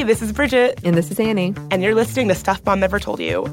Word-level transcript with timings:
Hey, 0.00 0.06
this 0.06 0.22
is 0.22 0.32
Bridget. 0.32 0.80
And 0.82 0.96
this 0.96 1.10
is 1.10 1.20
Annie. 1.20 1.52
And 1.70 1.82
you're 1.82 1.94
listening 1.94 2.28
to 2.28 2.34
Stuff 2.34 2.64
Mom 2.64 2.80
Never 2.80 2.98
Told 2.98 3.20
You. 3.20 3.44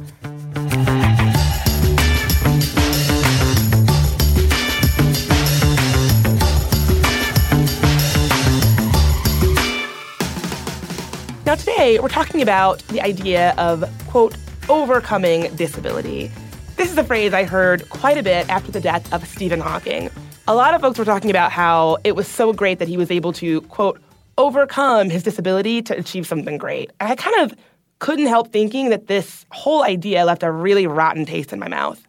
Now, 11.46 11.56
today 11.56 12.00
we're 12.00 12.08
talking 12.08 12.42
about 12.42 12.82
the 12.88 13.02
idea 13.02 13.54
of, 13.58 13.84
quote, 14.08 14.38
overcoming 14.70 15.54
disability. 15.58 16.32
This 16.78 16.90
is 16.90 16.98
a 16.98 17.04
phrase 17.04 17.34
I 17.34 17.44
heard 17.44 17.90
quite 17.90 18.18
a 18.18 18.24
bit 18.24 18.48
after 18.48 18.72
the 18.72 18.80
death 18.80 19.12
of 19.12 19.28
Stephen 19.28 19.60
Hawking. 19.60 20.10
A 20.48 20.56
lot 20.56 20.74
of 20.74 20.80
folks 20.80 20.98
were 20.98 21.04
talking 21.04 21.30
about 21.30 21.52
how 21.52 21.98
it 22.06 22.16
was 22.16 22.26
so 22.26 22.54
great 22.54 22.80
that 22.80 22.88
he 22.88 22.96
was 22.96 23.12
able 23.12 23.34
to, 23.34 23.60
quote, 23.64 24.00
overcome 24.38 25.10
his 25.10 25.24
disability 25.24 25.82
to 25.84 25.98
achieve 25.98 26.28
something 26.28 26.58
great. 26.58 26.92
I 27.00 27.16
kind 27.16 27.40
of 27.42 27.58
couldn't 28.00 28.28
help 28.28 28.52
thinking 28.52 28.90
that 28.90 29.08
this 29.08 29.46
whole 29.52 29.84
idea 29.84 30.26
left 30.26 30.44
a 30.44 30.52
really 30.52 30.88
rotten 30.88 31.26
taste 31.26 31.52
in 31.52 31.60
my 31.60 31.68
mouth. 31.68 32.02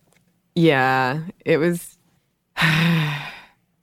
Yeah, 0.54 1.20
it 1.44 1.58
was. 1.58 1.98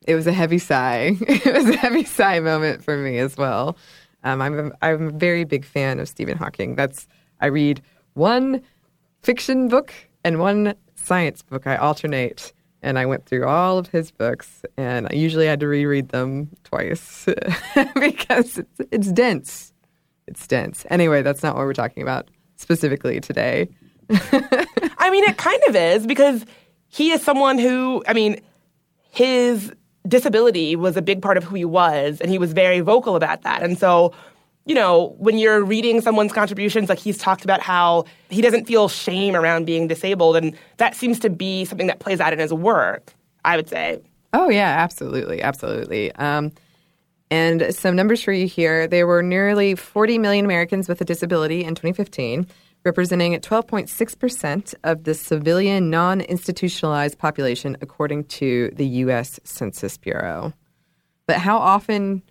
it 0.08 0.16
was 0.16 0.28
a 0.28 0.34
heavy 0.34 0.60
sigh. 0.60 1.16
it 1.22 1.54
was 1.54 1.70
a 1.70 1.78
heavy 1.78 2.04
sigh 2.04 2.40
moment 2.40 2.84
for 2.84 2.98
me 2.98 3.18
as 3.18 3.38
well. 3.38 3.78
Um, 4.24 4.42
I'm 4.42 4.60
a, 4.60 4.72
I'm 4.82 5.08
a 5.08 5.12
very 5.12 5.44
big 5.44 5.66
fan 5.66 6.00
of 6.00 6.10
Stephen 6.10 6.38
Hawking. 6.38 6.76
That's 6.76 7.08
I 7.42 7.48
read 7.48 7.82
one 8.14 8.62
fiction 9.22 9.68
book 9.68 9.94
and 10.24 10.40
one 10.40 10.76
science 10.96 11.42
book. 11.42 11.68
I 11.68 11.76
alternate, 11.78 12.52
and 12.86 13.00
I 13.00 13.08
went 13.08 13.26
through 13.26 13.46
all 13.46 13.80
of 13.80 13.88
his 13.88 14.12
books, 14.12 14.62
and 14.78 15.08
I 15.10 15.16
usually 15.16 15.48
had 15.48 15.60
to 15.62 15.68
reread 15.68 16.10
them 16.10 16.50
twice 16.64 17.26
because 17.96 18.60
it's, 18.60 18.82
it's 18.92 19.12
dense. 19.12 19.74
It's 20.28 20.46
dense. 20.46 20.86
Anyway, 20.92 21.24
that's 21.24 21.42
not 21.42 21.56
what 21.56 21.66
we're 21.66 21.74
talking 21.74 22.04
about 22.04 22.30
specifically 22.58 23.20
today. 23.20 23.70
I 24.10 25.10
mean, 25.10 25.24
it 25.24 25.36
kind 25.38 25.62
of 25.68 25.76
is 25.76 26.06
because 26.06 26.46
he 26.88 27.10
is 27.10 27.24
someone 27.24 27.58
who, 27.58 28.04
I 28.08 28.14
mean, 28.14 28.40
his 29.10 29.74
disability 30.08 30.76
was 30.76 30.96
a 30.96 31.02
big 31.02 31.24
part 31.24 31.38
of 31.38 31.44
who 31.44 31.56
he 31.56 31.66
was, 31.66 32.22
and 32.22 32.30
he 32.30 32.38
was 32.38 32.54
very 32.54 32.82
vocal 32.82 33.16
about 33.16 33.42
that. 33.42 33.64
And 33.64 33.80
so, 33.80 34.14
you 34.66 34.74
know, 34.76 35.16
when 35.18 35.38
you're 35.38 35.64
reading 35.64 36.02
someone's 36.02 36.34
contributions, 36.34 36.90
like 36.90 37.00
he's 37.00 37.18
talked 37.18 37.44
about 37.44 37.62
how 37.62 38.06
he 38.30 38.42
doesn't 38.42 38.66
feel 38.66 38.88
shame 38.88 39.36
around 39.36 39.66
being 39.66 39.88
disabled, 39.88 40.36
and 40.36 40.58
that 40.78 40.96
seems 40.96 41.20
to 41.20 41.30
be 41.30 41.66
something 41.66 41.88
that 41.88 42.00
plays 42.00 42.20
out 42.20 42.34
in 42.34 42.40
his 42.40 42.54
work, 42.54 43.14
I 43.44 43.56
would 43.56 43.70
say. 43.70 44.02
Oh, 44.34 44.50
yeah, 44.50 44.76
absolutely. 44.78 45.42
Absolutely. 45.42 46.12
Um, 46.14 46.52
and 47.32 47.74
some 47.74 47.96
numbers 47.96 48.22
for 48.22 48.34
you 48.34 48.48
here. 48.48 48.88
There 48.88 49.08
were 49.08 49.24
nearly 49.24 49.76
40 49.76 50.18
million 50.18 50.46
Americans 50.46 50.90
with 50.90 51.00
a 51.00 51.06
disability 51.06 51.64
in 51.64 51.76
2015 51.76 52.48
representing 52.86 53.34
12.6% 53.34 54.76
of 54.84 55.04
the 55.04 55.14
civilian 55.14 55.90
non 55.90 56.22
institutionalized 56.22 57.18
population, 57.18 57.76
according 57.82 58.26
to 58.26 58.70
the 58.76 58.86
U.S. 58.86 59.40
Census 59.44 59.98
Bureau. 59.98 60.54
But 61.26 61.38
how 61.38 61.58
often 61.58 62.22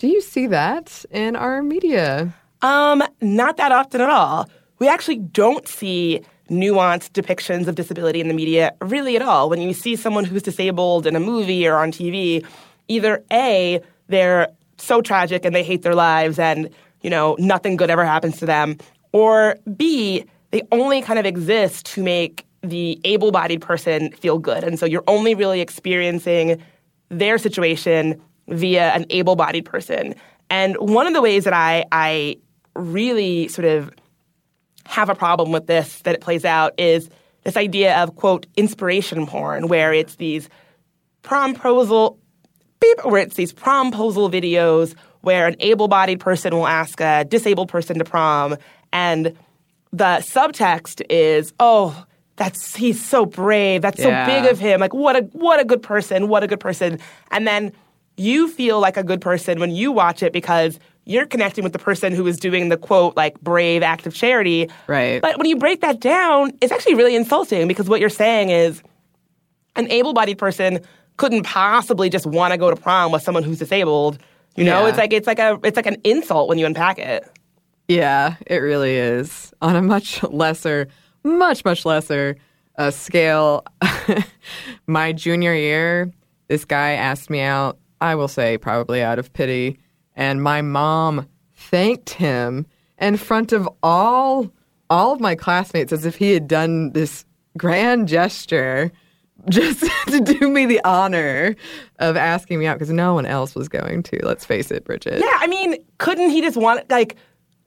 do 0.00 0.08
you 0.08 0.22
see 0.22 0.46
that 0.46 1.04
in 1.10 1.36
our 1.36 1.62
media? 1.62 2.34
Um, 2.62 3.02
not 3.20 3.58
that 3.58 3.70
often 3.70 4.00
at 4.00 4.08
all. 4.08 4.48
We 4.78 4.88
actually 4.88 5.18
don't 5.18 5.68
see 5.68 6.22
nuanced 6.48 7.10
depictions 7.12 7.68
of 7.68 7.74
disability 7.74 8.18
in 8.18 8.28
the 8.28 8.34
media 8.34 8.72
really 8.80 9.14
at 9.14 9.20
all. 9.22 9.50
When 9.50 9.60
you 9.60 9.74
see 9.74 9.96
someone 9.96 10.24
who's 10.24 10.42
disabled 10.42 11.06
in 11.06 11.16
a 11.16 11.20
movie 11.20 11.68
or 11.68 11.76
on 11.76 11.92
TV, 11.92 12.44
either 12.88 13.22
A, 13.30 13.80
they're 14.08 14.48
so 14.78 15.02
tragic 15.02 15.44
and 15.44 15.54
they 15.54 15.62
hate 15.62 15.82
their 15.82 15.94
lives 15.94 16.38
and, 16.38 16.70
you 17.02 17.10
know, 17.10 17.36
nothing 17.38 17.76
good 17.76 17.90
ever 17.90 18.04
happens 18.04 18.38
to 18.38 18.46
them, 18.46 18.78
or 19.12 19.58
B, 19.76 20.24
they 20.50 20.62
only 20.72 21.02
kind 21.02 21.18
of 21.18 21.26
exist 21.26 21.84
to 21.86 22.02
make 22.02 22.46
the 22.62 22.98
able 23.04 23.32
bodied 23.32 23.60
person 23.60 24.12
feel 24.12 24.38
good. 24.38 24.64
And 24.64 24.78
so 24.78 24.86
you're 24.86 25.04
only 25.06 25.34
really 25.34 25.60
experiencing 25.60 26.62
their 27.10 27.36
situation 27.36 28.20
via 28.50 28.92
an 28.92 29.06
able 29.10 29.36
bodied 29.36 29.64
person. 29.64 30.14
And 30.48 30.76
one 30.78 31.06
of 31.06 31.12
the 31.12 31.22
ways 31.22 31.44
that 31.44 31.52
I, 31.52 31.84
I 31.92 32.36
really 32.74 33.48
sort 33.48 33.66
of 33.66 33.90
have 34.86 35.08
a 35.08 35.14
problem 35.14 35.52
with 35.52 35.66
this 35.66 36.00
that 36.00 36.14
it 36.14 36.20
plays 36.20 36.44
out 36.44 36.74
is 36.78 37.08
this 37.44 37.56
idea 37.56 37.96
of, 38.02 38.16
quote, 38.16 38.46
inspiration 38.56 39.26
porn, 39.26 39.68
where 39.68 39.92
it's 39.92 40.16
these 40.16 40.48
promposal, 41.22 42.18
beep, 42.80 43.04
where 43.04 43.22
it's 43.22 43.36
these 43.36 43.52
promposal 43.52 44.30
videos 44.30 44.94
where 45.20 45.46
an 45.46 45.56
able 45.60 45.86
bodied 45.86 46.18
person 46.18 46.54
will 46.54 46.66
ask 46.66 47.00
a 47.00 47.24
disabled 47.24 47.68
person 47.68 47.98
to 47.98 48.04
prom 48.04 48.56
and 48.92 49.36
the 49.92 50.18
subtext 50.20 51.02
is, 51.10 51.52
oh, 51.58 52.04
that's 52.36 52.74
he's 52.74 53.04
so 53.04 53.26
brave. 53.26 53.82
That's 53.82 53.98
yeah. 53.98 54.26
so 54.26 54.32
big 54.32 54.50
of 54.50 54.58
him. 54.58 54.80
Like 54.80 54.94
what 54.94 55.16
a 55.16 55.20
what 55.32 55.60
a 55.60 55.64
good 55.64 55.82
person. 55.82 56.28
What 56.28 56.42
a 56.42 56.46
good 56.46 56.60
person. 56.60 56.98
And 57.30 57.46
then 57.46 57.72
you 58.20 58.48
feel 58.48 58.80
like 58.80 58.96
a 58.96 59.02
good 59.02 59.20
person 59.20 59.58
when 59.60 59.70
you 59.70 59.90
watch 59.90 60.22
it 60.22 60.32
because 60.32 60.78
you're 61.06 61.26
connecting 61.26 61.64
with 61.64 61.72
the 61.72 61.78
person 61.78 62.12
who 62.12 62.26
is 62.26 62.36
doing 62.36 62.68
the 62.68 62.76
quote 62.76 63.16
like 63.16 63.40
brave 63.40 63.82
act 63.82 64.06
of 64.06 64.14
charity. 64.14 64.68
Right. 64.86 65.20
But 65.20 65.38
when 65.38 65.48
you 65.48 65.56
break 65.56 65.80
that 65.80 66.00
down, 66.00 66.52
it's 66.60 66.70
actually 66.70 66.94
really 66.94 67.16
insulting 67.16 67.66
because 67.66 67.88
what 67.88 68.00
you're 68.00 68.08
saying 68.10 68.50
is 68.50 68.82
an 69.76 69.90
able-bodied 69.90 70.38
person 70.38 70.80
couldn't 71.16 71.44
possibly 71.44 72.10
just 72.10 72.26
want 72.26 72.52
to 72.52 72.58
go 72.58 72.70
to 72.70 72.76
prom 72.76 73.12
with 73.12 73.22
someone 73.22 73.42
who's 73.42 73.58
disabled. 73.58 74.18
You 74.56 74.64
know, 74.64 74.82
yeah. 74.82 74.88
it's 74.88 74.98
like 74.98 75.12
it's 75.12 75.26
like 75.26 75.38
a 75.38 75.58
it's 75.64 75.76
like 75.76 75.86
an 75.86 75.96
insult 76.04 76.48
when 76.48 76.58
you 76.58 76.66
unpack 76.66 76.98
it. 76.98 77.24
Yeah, 77.88 78.36
it 78.46 78.58
really 78.58 78.96
is. 78.96 79.52
On 79.62 79.74
a 79.74 79.82
much 79.82 80.22
lesser, 80.24 80.88
much, 81.24 81.64
much 81.64 81.84
lesser 81.84 82.36
uh, 82.76 82.90
scale, 82.90 83.64
my 84.86 85.12
junior 85.12 85.54
year, 85.54 86.12
this 86.48 86.64
guy 86.64 86.92
asked 86.92 87.30
me 87.30 87.40
out, 87.40 87.78
I 88.00 88.14
will 88.14 88.28
say 88.28 88.58
probably 88.58 89.02
out 89.02 89.18
of 89.18 89.32
pity, 89.32 89.78
and 90.16 90.42
my 90.42 90.62
mom 90.62 91.26
thanked 91.54 92.10
him 92.10 92.66
in 92.98 93.16
front 93.16 93.52
of 93.52 93.68
all 93.82 94.50
all 94.88 95.12
of 95.12 95.20
my 95.20 95.34
classmates 95.34 95.92
as 95.92 96.04
if 96.04 96.16
he 96.16 96.32
had 96.32 96.48
done 96.48 96.92
this 96.92 97.24
grand 97.56 98.08
gesture 98.08 98.90
just 99.48 99.84
to 100.08 100.20
do 100.20 100.48
me 100.50 100.66
the 100.66 100.80
honor 100.84 101.56
of 101.98 102.16
asking 102.16 102.58
me 102.58 102.66
out 102.66 102.78
because 102.78 102.92
no 102.92 103.14
one 103.14 103.24
else 103.24 103.54
was 103.54 103.68
going 103.68 104.02
to. 104.02 104.18
Let's 104.22 104.44
face 104.44 104.70
it, 104.70 104.84
Bridget. 104.84 105.20
Yeah, 105.20 105.38
I 105.38 105.46
mean, 105.46 105.76
couldn't 105.98 106.30
he 106.30 106.42
just 106.42 106.56
want 106.56 106.90
like 106.90 107.16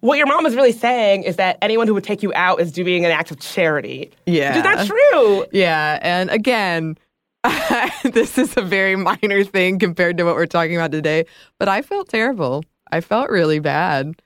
what 0.02 0.18
your 0.18 0.28
mom 0.28 0.46
is 0.46 0.54
really 0.54 0.74
saying 0.74 1.24
is 1.24 1.38
that 1.38 1.58
anyone 1.62 1.88
who 1.88 1.94
would 1.94 2.04
take 2.04 2.22
you 2.22 2.34
out 2.36 2.60
is 2.60 2.74
doing 2.74 3.06
an 3.06 3.12
act 3.12 3.32
of 3.32 3.40
charity. 3.40 4.12
Yeah. 4.26 4.58
Is 4.58 4.64
that 4.64 4.86
true? 4.86 5.46
Yeah. 5.54 5.98
And 6.02 6.30
again, 6.30 6.98
this 8.04 8.38
is 8.38 8.56
a 8.58 8.62
very 8.62 8.96
minor 8.96 9.44
thing 9.44 9.80
compared 9.80 10.18
to 10.18 10.24
what 10.24 10.36
we're 10.36 10.46
talking 10.46 10.76
about 10.76 10.92
today, 10.92 11.26
but 11.60 11.68
I 11.68 11.82
felt 11.82 12.10
terrible. 12.10 12.64
I 12.92 13.02
felt 13.02 13.30
really 13.30 13.60
bad. 13.60 14.22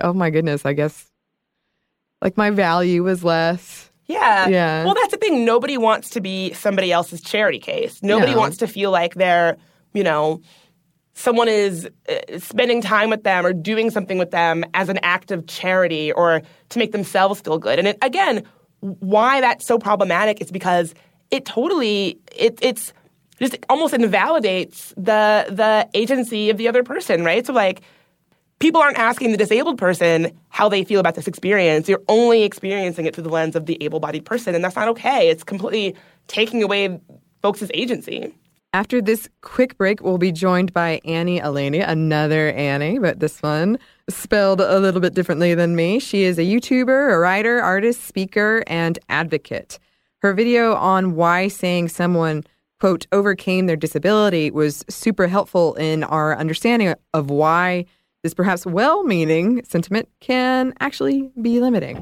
Oh 0.00 0.12
my 0.12 0.30
goodness. 0.30 0.64
I 0.64 0.72
guess 0.72 1.10
like 2.22 2.36
my 2.36 2.50
value 2.50 3.02
was 3.02 3.24
less. 3.24 3.90
Yeah. 4.06 4.48
Yeah. 4.48 4.84
Well, 4.84 4.94
that's 4.94 5.12
the 5.12 5.16
thing. 5.16 5.44
Nobody 5.44 5.78
wants 5.78 6.10
to 6.10 6.20
be 6.20 6.52
somebody 6.52 6.92
else's 6.92 7.20
charity 7.20 7.58
case. 7.58 8.02
Nobody 8.02 8.32
no. 8.32 8.38
wants 8.38 8.56
to 8.58 8.66
feel 8.66 8.90
like 8.90 9.14
they're, 9.14 9.56
you 9.94 10.02
know, 10.02 10.40
someone 11.14 11.48
is 11.48 11.88
uh, 12.08 12.38
spending 12.38 12.80
time 12.80 13.10
with 13.10 13.24
them 13.24 13.46
or 13.46 13.52
doing 13.52 13.90
something 13.90 14.18
with 14.18 14.30
them 14.30 14.64
as 14.74 14.88
an 14.88 14.98
act 15.02 15.30
of 15.30 15.46
charity 15.46 16.12
or 16.12 16.42
to 16.70 16.78
make 16.78 16.92
themselves 16.92 17.40
feel 17.40 17.58
good. 17.58 17.78
And 17.78 17.88
it, 17.88 17.98
again, 18.02 18.44
why 18.80 19.40
that's 19.40 19.66
so 19.66 19.78
problematic 19.78 20.40
is 20.40 20.50
because 20.50 20.94
it 21.30 21.44
totally 21.44 22.18
it, 22.34 22.58
it's 22.62 22.92
just 23.38 23.56
almost 23.68 23.94
invalidates 23.94 24.92
the 24.96 25.46
the 25.48 25.88
agency 25.94 26.50
of 26.50 26.58
the 26.58 26.68
other 26.68 26.82
person, 26.82 27.24
right? 27.24 27.46
So 27.46 27.52
like 27.52 27.82
people 28.58 28.80
aren't 28.80 28.98
asking 28.98 29.32
the 29.32 29.38
disabled 29.38 29.78
person 29.78 30.38
how 30.50 30.68
they 30.68 30.84
feel 30.84 31.00
about 31.00 31.14
this 31.14 31.26
experience. 31.26 31.88
You're 31.88 32.02
only 32.08 32.42
experiencing 32.42 33.06
it 33.06 33.14
through 33.14 33.24
the 33.24 33.30
lens 33.30 33.56
of 33.56 33.66
the 33.66 33.82
able-bodied 33.82 34.24
person, 34.24 34.54
and 34.54 34.62
that's 34.62 34.76
not 34.76 34.88
okay. 34.88 35.30
It's 35.30 35.42
completely 35.42 35.96
taking 36.28 36.62
away 36.62 37.00
folks' 37.42 37.70
agency. 37.74 38.34
After 38.72 39.02
this 39.02 39.28
quick 39.40 39.76
break, 39.78 40.00
we'll 40.00 40.18
be 40.18 40.30
joined 40.30 40.72
by 40.72 41.00
Annie 41.04 41.40
Elainey, 41.40 41.80
another 41.80 42.50
Annie, 42.52 43.00
but 43.00 43.18
this 43.18 43.42
one 43.42 43.78
spelled 44.08 44.60
a 44.60 44.78
little 44.78 45.00
bit 45.00 45.14
differently 45.14 45.54
than 45.54 45.74
me. 45.74 45.98
She 45.98 46.22
is 46.22 46.38
a 46.38 46.42
YouTuber, 46.42 47.12
a 47.12 47.18
writer, 47.18 47.60
artist, 47.60 48.04
speaker, 48.04 48.62
and 48.68 48.96
advocate. 49.08 49.80
Her 50.22 50.34
video 50.34 50.74
on 50.74 51.14
why 51.14 51.48
saying 51.48 51.88
someone, 51.88 52.44
quote, 52.78 53.06
overcame 53.10 53.64
their 53.64 53.76
disability 53.76 54.50
was 54.50 54.84
super 54.90 55.26
helpful 55.26 55.74
in 55.76 56.04
our 56.04 56.36
understanding 56.36 56.94
of 57.14 57.30
why 57.30 57.86
this 58.22 58.34
perhaps 58.34 58.66
well 58.66 59.02
meaning 59.02 59.64
sentiment 59.64 60.10
can 60.20 60.74
actually 60.78 61.30
be 61.40 61.58
limiting. 61.58 61.96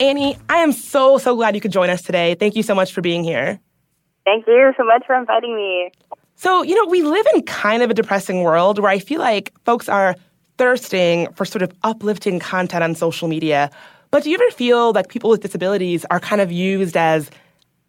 Annie, 0.00 0.38
I 0.48 0.56
am 0.56 0.72
so, 0.72 1.18
so 1.18 1.36
glad 1.36 1.54
you 1.54 1.60
could 1.60 1.72
join 1.72 1.90
us 1.90 2.00
today. 2.00 2.36
Thank 2.36 2.56
you 2.56 2.62
so 2.62 2.74
much 2.74 2.94
for 2.94 3.02
being 3.02 3.22
here. 3.22 3.60
Thank 4.24 4.46
you 4.46 4.72
so 4.78 4.84
much 4.84 5.02
for 5.06 5.14
inviting 5.14 5.54
me. 5.54 5.90
So, 6.42 6.64
you 6.64 6.74
know, 6.74 6.90
we 6.90 7.02
live 7.02 7.24
in 7.36 7.42
kind 7.42 7.84
of 7.84 7.90
a 7.90 7.94
depressing 7.94 8.42
world 8.42 8.80
where 8.80 8.90
I 8.90 8.98
feel 8.98 9.20
like 9.20 9.52
folks 9.64 9.88
are 9.88 10.16
thirsting 10.58 11.32
for 11.34 11.44
sort 11.44 11.62
of 11.62 11.70
uplifting 11.84 12.40
content 12.40 12.82
on 12.82 12.96
social 12.96 13.28
media. 13.28 13.70
But 14.10 14.24
do 14.24 14.30
you 14.30 14.34
ever 14.34 14.50
feel 14.50 14.90
like 14.90 15.08
people 15.08 15.30
with 15.30 15.40
disabilities 15.40 16.04
are 16.10 16.18
kind 16.18 16.40
of 16.40 16.50
used 16.50 16.96
as, 16.96 17.30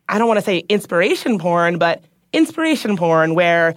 I 0.07 0.19
don't 0.19 0.27
want 0.27 0.38
to 0.38 0.45
say 0.45 0.59
inspiration 0.69 1.39
porn, 1.39 1.79
but 1.79 2.03
inspiration 2.31 2.95
porn 2.95 3.33
where 3.33 3.73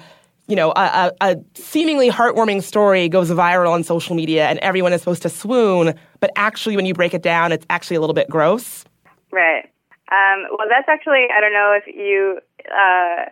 you 0.47 0.55
know, 0.55 0.75
a, 0.77 1.11
a, 1.23 1.37
seemingly 1.55 2.11
heartwarming 2.11 2.63
story 2.63 3.09
goes 3.09 3.31
viral 3.31 3.71
on 3.71 3.83
social 3.83 4.15
media 4.15 4.47
and 4.47 4.59
everyone 4.59 4.93
is 4.93 5.01
supposed 5.01 5.23
to 5.23 5.31
swoon, 5.31 5.95
but 6.21 6.31
actually, 6.37 6.77
when 6.77 6.85
you 6.85 6.93
break 6.93 7.15
it 7.15 7.23
down, 7.23 7.51
it's 7.51 7.65
actually 7.71 7.97
a 7.97 8.01
little 8.01 8.15
bit 8.15 8.29
gross. 8.29 8.85
Right. 9.33 9.65
Um, 10.13 10.47
well, 10.51 10.69
that's 10.69 10.87
actually, 10.87 11.27
I 11.37 11.41
don't 11.41 11.53
know 11.53 11.77
if 11.77 11.87
you 11.87 12.39
uh, 12.71 13.25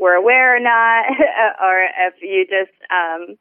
were 0.00 0.14
aware 0.14 0.56
or 0.56 0.60
not, 0.60 1.04
or 1.62 1.84
if 2.08 2.14
you 2.22 2.46
just 2.48 2.74
um, 2.90 3.36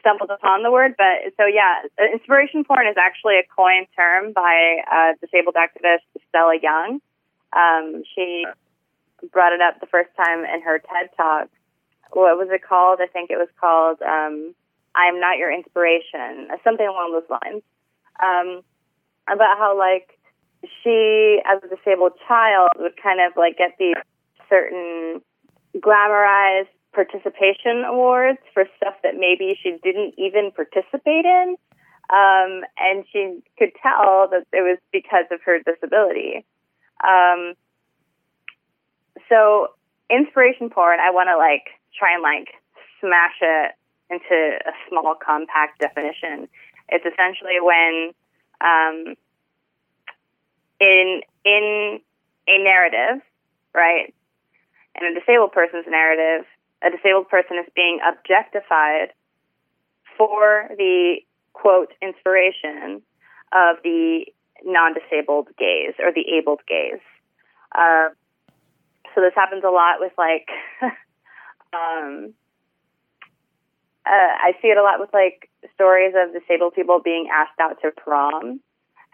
stumbled 0.00 0.30
upon 0.30 0.62
the 0.62 0.70
word, 0.70 0.94
but 0.98 1.32
so 1.38 1.46
yeah, 1.46 1.86
inspiration 2.12 2.64
porn 2.64 2.86
is 2.86 2.96
actually 2.98 3.38
a 3.38 3.46
coined 3.54 3.86
term 3.96 4.32
by 4.32 4.82
uh, 4.90 5.12
disabled 5.20 5.54
activist 5.54 6.04
Stella 6.28 6.58
Young. 6.60 7.00
Um, 7.54 8.02
she 8.14 8.44
brought 9.32 9.52
it 9.52 9.60
up 9.60 9.80
the 9.80 9.86
first 9.86 10.10
time 10.16 10.44
in 10.44 10.60
her 10.62 10.78
TED 10.78 11.10
talk 11.16 11.48
what 12.12 12.38
was 12.38 12.48
it 12.50 12.62
called? 12.62 13.00
I 13.02 13.06
think 13.06 13.30
it 13.30 13.36
was 13.36 13.48
called 13.60 14.00
um, 14.02 14.54
"I 14.94 15.06
Am 15.08 15.20
Not 15.20 15.38
Your 15.38 15.52
Inspiration," 15.52 16.48
something 16.64 16.86
along 16.86 17.12
those 17.12 17.28
lines. 17.28 17.62
Um, 18.20 18.62
about 19.28 19.58
how 19.58 19.78
like 19.78 20.18
she, 20.82 21.40
as 21.44 21.62
a 21.62 21.74
disabled 21.74 22.12
child, 22.26 22.70
would 22.78 22.96
kind 23.00 23.20
of 23.20 23.36
like 23.36 23.58
get 23.58 23.76
these 23.78 23.96
certain 24.48 25.20
glamorized 25.76 26.68
participation 26.92 27.84
awards 27.86 28.38
for 28.54 28.64
stuff 28.76 28.94
that 29.02 29.14
maybe 29.16 29.58
she 29.62 29.78
didn't 29.82 30.14
even 30.18 30.50
participate 30.50 31.24
in. 31.24 31.56
Um, 32.10 32.64
and 32.78 33.04
she 33.12 33.40
could 33.58 33.72
tell 33.82 34.28
that 34.30 34.46
it 34.52 34.62
was 34.62 34.78
because 34.92 35.26
of 35.30 35.40
her 35.44 35.58
disability. 35.58 36.46
Um, 37.04 37.52
so 39.28 39.68
inspiration 40.10 40.70
porn, 40.70 41.00
I 41.00 41.10
want 41.10 41.28
to 41.28 41.36
like 41.36 41.68
try 41.96 42.14
and 42.14 42.22
like 42.22 42.48
smash 43.00 43.36
it 43.42 43.72
into 44.10 44.58
a 44.66 44.72
small, 44.88 45.14
compact 45.14 45.80
definition. 45.80 46.48
It's 46.88 47.04
essentially 47.04 47.60
when 47.60 48.12
um, 48.60 49.14
in 50.80 51.20
in 51.44 52.00
a 52.48 52.58
narrative, 52.64 53.22
right? 53.74 54.14
In 55.00 55.06
a 55.06 55.18
disabled 55.18 55.52
person's 55.52 55.86
narrative, 55.88 56.46
a 56.82 56.90
disabled 56.90 57.28
person 57.28 57.58
is 57.58 57.70
being 57.74 58.00
objectified 58.06 59.12
for 60.16 60.70
the 60.76 61.18
quote 61.52 61.92
inspiration 62.02 63.02
of 63.52 63.76
the 63.84 64.26
non-disabled 64.64 65.48
gaze 65.56 65.94
or 65.98 66.12
the 66.12 66.26
abled 66.36 66.60
gaze. 66.66 67.02
Uh, 67.72 68.08
so 69.14 69.20
this 69.20 69.34
happens 69.34 69.62
a 69.64 69.70
lot 69.70 70.00
with 70.00 70.12
like 70.18 70.48
um, 71.72 72.34
uh, 74.06 74.32
I 74.40 74.52
see 74.60 74.68
it 74.68 74.78
a 74.78 74.82
lot 74.82 75.00
with 75.00 75.12
like 75.12 75.48
stories 75.74 76.14
of 76.16 76.32
disabled 76.32 76.74
people 76.74 77.00
being 77.02 77.28
asked 77.32 77.60
out 77.60 77.80
to 77.82 77.90
prom 77.90 78.60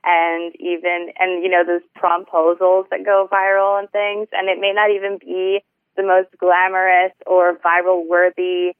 and 0.04 0.54
even 0.60 1.08
and 1.18 1.42
you 1.42 1.48
know 1.48 1.64
those 1.64 1.82
promposals 1.96 2.88
that 2.90 3.04
go 3.04 3.28
viral 3.32 3.78
and 3.78 3.90
things 3.90 4.28
and 4.32 4.48
it 4.48 4.60
may 4.60 4.72
not 4.72 4.90
even 4.90 5.18
be 5.18 5.60
the 5.96 6.02
most 6.02 6.28
glamorous 6.38 7.12
or 7.26 7.56
viral 7.64 8.06
worthy 8.06 8.72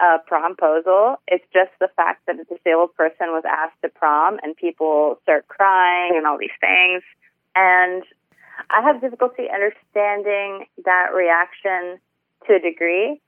uh, 0.00 0.18
promposal. 0.30 1.16
It's 1.28 1.44
just 1.52 1.70
the 1.80 1.88
fact 1.96 2.26
that 2.26 2.36
a 2.40 2.44
disabled 2.44 2.94
person 2.94 3.28
was 3.28 3.44
asked 3.48 3.80
to 3.82 3.88
prom 3.88 4.38
and 4.42 4.56
people 4.56 5.18
start 5.22 5.48
crying 5.48 6.14
and 6.16 6.26
all 6.26 6.38
these 6.38 6.56
things. 6.60 7.02
And 7.54 8.02
I 8.70 8.82
have 8.82 9.00
difficulty 9.00 9.44
understanding 9.52 10.66
that 10.84 11.08
reaction 11.14 11.98
to 12.46 12.54
a 12.54 12.58
degree. 12.58 13.20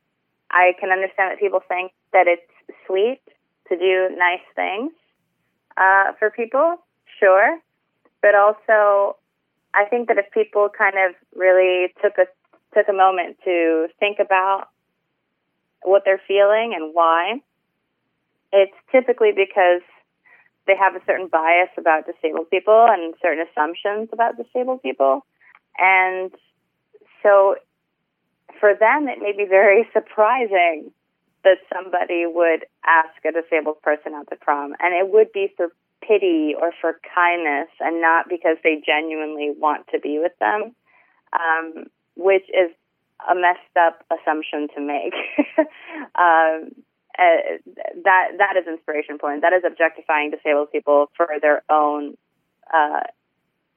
I 0.50 0.72
can 0.78 0.90
understand 0.90 1.32
that 1.32 1.40
people 1.40 1.60
think 1.66 1.92
that 2.12 2.26
it's 2.26 2.42
sweet 2.86 3.20
to 3.68 3.76
do 3.76 4.08
nice 4.16 4.44
things 4.54 4.92
uh, 5.76 6.12
for 6.18 6.30
people, 6.30 6.76
sure. 7.18 7.58
But 8.22 8.34
also, 8.34 9.16
I 9.74 9.84
think 9.86 10.08
that 10.08 10.18
if 10.18 10.30
people 10.32 10.68
kind 10.76 10.94
of 10.96 11.14
really 11.34 11.92
took 12.02 12.16
a 12.18 12.26
took 12.74 12.88
a 12.88 12.92
moment 12.92 13.38
to 13.44 13.88
think 13.98 14.18
about 14.18 14.68
what 15.82 16.02
they're 16.04 16.20
feeling 16.26 16.72
and 16.74 16.94
why, 16.94 17.40
it's 18.52 18.76
typically 18.90 19.32
because 19.32 19.82
they 20.66 20.76
have 20.76 20.94
a 20.96 21.04
certain 21.06 21.28
bias 21.28 21.68
about 21.76 22.06
disabled 22.06 22.50
people 22.50 22.86
and 22.88 23.14
certain 23.20 23.44
assumptions 23.50 24.08
about 24.12 24.36
disabled 24.36 24.82
people. 24.82 25.24
And 25.78 26.32
so 27.22 27.56
for 28.60 28.74
them, 28.74 29.08
it 29.08 29.18
may 29.20 29.32
be 29.36 29.46
very 29.48 29.86
surprising 29.92 30.92
that 31.44 31.58
somebody 31.72 32.24
would 32.26 32.64
ask 32.86 33.12
a 33.24 33.32
disabled 33.32 33.82
person 33.82 34.14
out 34.14 34.28
to 34.30 34.36
prom, 34.36 34.74
and 34.80 34.94
it 34.94 35.12
would 35.12 35.30
be 35.32 35.52
for 35.56 35.68
pity 36.00 36.54
or 36.58 36.72
for 36.80 36.98
kindness, 37.14 37.68
and 37.80 38.00
not 38.00 38.28
because 38.28 38.56
they 38.64 38.82
genuinely 38.84 39.52
want 39.56 39.86
to 39.92 40.00
be 40.00 40.18
with 40.18 40.32
them, 40.40 40.74
um, 41.34 41.84
which 42.16 42.44
is 42.48 42.70
a 43.28 43.34
messed 43.34 43.76
up 43.78 44.04
assumption 44.10 44.68
to 44.74 44.80
make. 44.80 45.14
um, 46.14 46.70
uh, 47.16 47.62
that 48.02 48.32
that 48.38 48.56
is 48.58 48.66
inspiration 48.66 49.18
porn. 49.18 49.40
That 49.40 49.52
is 49.52 49.62
objectifying 49.64 50.32
disabled 50.32 50.72
people 50.72 51.10
for 51.16 51.28
their 51.40 51.62
own 51.70 52.16
uh, 52.72 53.06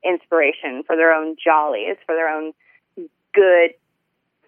inspiration, 0.04 0.84
for 0.86 0.96
their 0.96 1.14
own 1.14 1.36
jollies, 1.44 1.98
for 2.06 2.16
their 2.16 2.30
own 2.30 2.54
good 3.34 3.74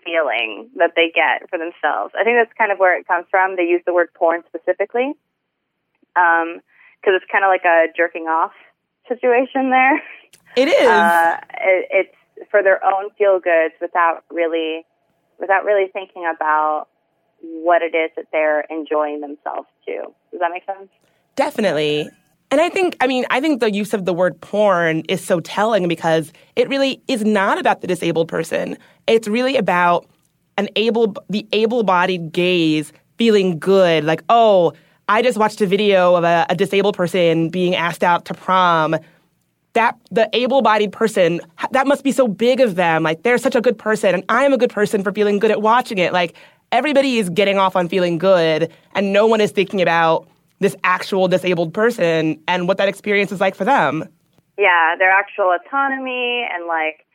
feeling 0.04 0.70
that 0.78 0.94
they 0.96 1.12
get 1.14 1.50
for 1.50 1.60
themselves. 1.60 2.14
I 2.20 2.24
think 2.24 2.38
that's 2.38 2.56
kind 2.58 2.72
of 2.72 2.80
where 2.80 2.98
it 2.98 3.08
comes 3.08 3.28
from. 3.30 3.56
They 3.56 3.64
use 3.64 3.82
the 3.86 3.94
word 3.94 4.10
porn 4.14 4.44
specifically 4.48 5.14
because 6.16 6.44
um, 6.44 6.62
it's 7.04 7.26
kind 7.32 7.44
of 7.44 7.50
like 7.50 7.66
a 7.66 7.88
jerking 7.96 8.24
off 8.24 8.54
situation 9.08 9.70
there. 9.70 10.02
It 10.56 10.68
is. 10.68 10.90
Uh, 10.90 11.38
it, 11.62 11.88
it's 11.92 12.19
for 12.50 12.64
their 12.64 12.84
own 12.84 13.10
feel 13.18 13.40
goods 13.40 13.74
without 13.82 14.24
really, 14.30 14.86
without 15.40 15.66
really 15.66 15.88
thinking 15.92 16.30
about 16.34 16.88
what 17.42 17.82
it 17.82 17.96
is 17.96 18.12
that 18.16 18.26
they're 18.32 18.62
enjoying 18.70 19.22
themselves 19.22 19.68
to. 19.86 20.14
Does 20.32 20.40
that 20.40 20.52
make 20.52 20.66
sense? 20.66 20.90
Definitely. 21.36 22.10
And 22.52 22.60
I 22.60 22.70
think, 22.70 22.98
I 23.00 23.08
mean, 23.08 23.26
I 23.30 23.40
think 23.40 23.60
the 23.60 23.72
use 23.72 23.94
of 23.94 24.06
the 24.06 24.14
word 24.14 24.42
porn 24.42 25.02
is 25.08 25.24
so 25.24 25.40
telling 25.40 25.88
because 25.88 26.34
it 26.56 26.68
really 26.68 27.02
is 27.08 27.24
not 27.24 27.60
about 27.60 27.82
the 27.82 27.88
disabled 27.88 28.28
person. 28.28 28.78
It's 29.08 29.28
really 29.28 29.56
about 29.56 30.08
an 30.58 30.68
able, 30.76 31.16
the 31.30 31.48
able-bodied 31.52 32.32
gaze 32.32 32.92
feeling 33.18 33.60
good, 33.60 34.04
like, 34.04 34.24
oh, 34.30 34.74
I 35.08 35.22
just 35.22 35.38
watched 35.38 35.62
a 35.62 35.68
video 35.68 36.16
of 36.16 36.24
a, 36.24 36.46
a 36.50 36.56
disabled 36.56 36.98
person 36.98 37.50
being 37.50 37.76
asked 37.76 38.04
out 38.04 38.26
to 38.26 38.34
prom. 38.34 38.96
That 39.80 39.96
the 40.12 40.30
able-bodied 40.34 40.92
person, 40.92 41.40
that 41.72 41.88
must 41.88 42.04
be 42.04 42.12
so 42.12 42.28
big 42.28 42.60
of 42.60 42.76
them. 42.76 43.02
Like 43.02 43.24
they're 43.24 43.38
such 43.38 43.56
a 43.56 43.62
good 43.62 43.78
person, 43.78 44.14
and 44.14 44.26
I 44.28 44.44
am 44.44 44.52
a 44.52 44.58
good 44.58 44.72
person 44.72 45.04
for 45.04 45.14
feeling 45.14 45.40
good 45.40 45.52
at 45.52 45.62
watching 45.62 46.00
it. 46.00 46.12
Like 46.12 46.36
everybody 46.74 47.18
is 47.18 47.30
getting 47.30 47.58
off 47.58 47.78
on 47.78 47.88
feeling 47.88 48.18
good, 48.18 48.74
and 48.94 49.14
no 49.14 49.26
one 49.26 49.40
is 49.40 49.52
thinking 49.52 49.82
about 49.82 50.28
this 50.60 50.76
actual 50.84 51.30
disabled 51.30 51.74
person 51.74 52.44
and 52.46 52.68
what 52.68 52.78
that 52.78 52.90
experience 52.90 53.32
is 53.32 53.40
like 53.40 53.56
for 53.56 53.64
them. 53.64 54.04
Yeah, 54.58 54.96
their 55.00 55.12
actual 55.12 55.56
autonomy 55.56 56.46
and 56.52 56.68
like, 56.68 57.06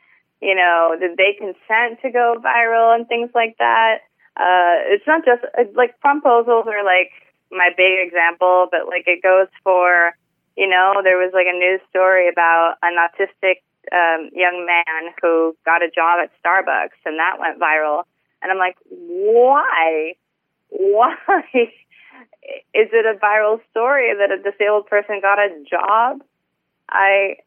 you 0.41 0.55
know, 0.55 0.95
did 0.99 1.17
they 1.17 1.37
consent 1.37 2.01
to 2.01 2.09
go 2.09 2.33
viral 2.43 2.95
and 2.95 3.07
things 3.07 3.29
like 3.35 3.55
that. 3.59 3.97
Uh, 4.37 4.81
it's 4.89 5.05
not 5.05 5.23
just 5.23 5.43
like 5.75 5.99
proposals 5.99 6.65
are 6.65 6.83
like 6.83 7.11
my 7.51 7.69
big 7.77 8.07
example, 8.07 8.67
but 8.71 8.87
like 8.87 9.03
it 9.05 9.21
goes 9.21 9.49
for, 9.63 10.13
you 10.57 10.67
know, 10.67 11.01
there 11.03 11.17
was 11.17 11.31
like 11.33 11.47
a 11.49 11.57
news 11.57 11.81
story 11.89 12.29
about 12.29 12.75
an 12.81 12.95
autistic 12.95 13.61
um, 13.91 14.29
young 14.33 14.65
man 14.65 15.13
who 15.21 15.55
got 15.65 15.83
a 15.83 15.89
job 15.89 16.19
at 16.23 16.31
Starbucks 16.41 16.97
and 17.05 17.19
that 17.19 17.37
went 17.39 17.59
viral. 17.59 18.03
And 18.41 18.51
I'm 18.51 18.57
like, 18.57 18.77
why? 18.89 20.15
Why? 20.69 21.15
is 21.53 22.89
it 22.91 23.05
a 23.05 23.19
viral 23.19 23.59
story 23.71 24.13
that 24.17 24.31
a 24.31 24.37
disabled 24.41 24.87
person 24.87 25.19
got 25.21 25.39
a 25.39 25.49
job? 25.69 26.21
I 26.89 27.37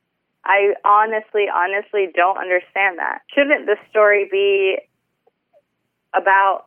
I 0.44 0.74
honestly, 0.84 1.46
honestly 1.52 2.08
don't 2.14 2.38
understand 2.38 2.98
that. 2.98 3.20
Shouldn't 3.34 3.66
the 3.66 3.76
story 3.90 4.28
be 4.30 4.78
about 6.14 6.66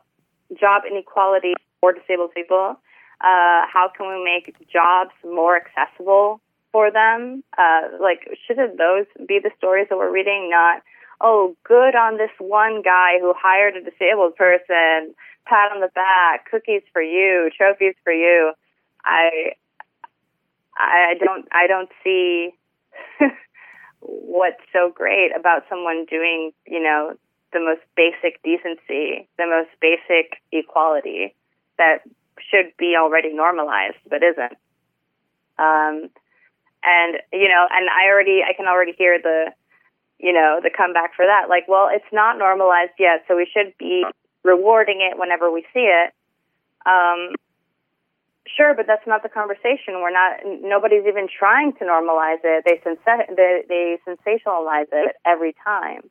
job 0.58 0.82
inequality 0.88 1.54
for 1.80 1.92
disabled 1.92 2.32
people? 2.34 2.76
Uh, 3.22 3.70
how 3.72 3.88
can 3.96 4.08
we 4.08 4.24
make 4.24 4.54
jobs 4.68 5.12
more 5.24 5.56
accessible 5.56 6.40
for 6.72 6.90
them? 6.90 7.44
Uh, 7.56 7.82
like, 8.00 8.26
shouldn't 8.46 8.78
those 8.78 9.06
be 9.28 9.38
the 9.38 9.50
stories 9.56 9.86
that 9.90 9.96
we're 9.96 10.12
reading? 10.12 10.50
Not, 10.50 10.82
oh, 11.20 11.56
good 11.62 11.94
on 11.94 12.18
this 12.18 12.34
one 12.38 12.82
guy 12.82 13.20
who 13.20 13.32
hired 13.36 13.76
a 13.76 13.80
disabled 13.80 14.34
person, 14.34 15.14
pat 15.46 15.70
on 15.72 15.80
the 15.80 15.90
back, 15.94 16.50
cookies 16.50 16.82
for 16.92 17.00
you, 17.00 17.48
trophies 17.56 17.94
for 18.02 18.12
you. 18.12 18.52
I, 19.04 19.52
I 20.76 21.14
don't, 21.18 21.46
I 21.52 21.68
don't 21.68 21.90
see 22.02 22.50
what's 24.00 24.62
so 24.72 24.90
great 24.92 25.30
about 25.38 25.62
someone 25.68 26.06
doing, 26.10 26.50
you 26.66 26.82
know, 26.82 27.14
the 27.52 27.60
most 27.60 27.82
basic 27.96 28.42
decency, 28.42 29.28
the 29.38 29.46
most 29.46 29.70
basic 29.80 30.40
equality 30.50 31.36
that 31.78 31.98
should 32.52 32.72
be 32.78 32.94
already 33.00 33.32
normalized 33.32 33.96
but 34.08 34.22
isn't. 34.22 34.52
Um, 35.58 36.10
and 36.84 37.18
you 37.32 37.48
know, 37.48 37.66
and 37.70 37.88
I 37.88 38.10
already, 38.10 38.40
I 38.46 38.52
can 38.54 38.66
already 38.66 38.92
hear 38.92 39.18
the, 39.22 39.52
you 40.18 40.32
know, 40.32 40.60
the 40.62 40.70
comeback 40.70 41.14
for 41.14 41.26
that. 41.26 41.48
Like, 41.48 41.66
well, 41.68 41.88
it's 41.90 42.12
not 42.12 42.38
normalized 42.38 42.92
yet, 42.98 43.24
so 43.26 43.36
we 43.36 43.48
should 43.52 43.72
be 43.78 44.04
rewarding 44.44 45.00
it 45.00 45.18
whenever 45.18 45.50
we 45.50 45.62
see 45.72 45.86
it. 45.86 46.12
Um, 46.84 47.34
sure, 48.56 48.74
but 48.74 48.86
that's 48.86 49.06
not 49.06 49.22
the 49.22 49.28
conversation. 49.28 50.02
We're 50.02 50.12
not. 50.12 50.40
Nobody's 50.44 51.06
even 51.06 51.28
trying 51.28 51.72
to 51.74 51.84
normalize 51.84 52.42
it. 52.42 52.64
They 52.66 52.80
they, 53.36 53.62
they 53.68 53.98
sensationalize 54.06 54.90
it 54.92 55.16
every 55.24 55.54
time. 55.64 56.02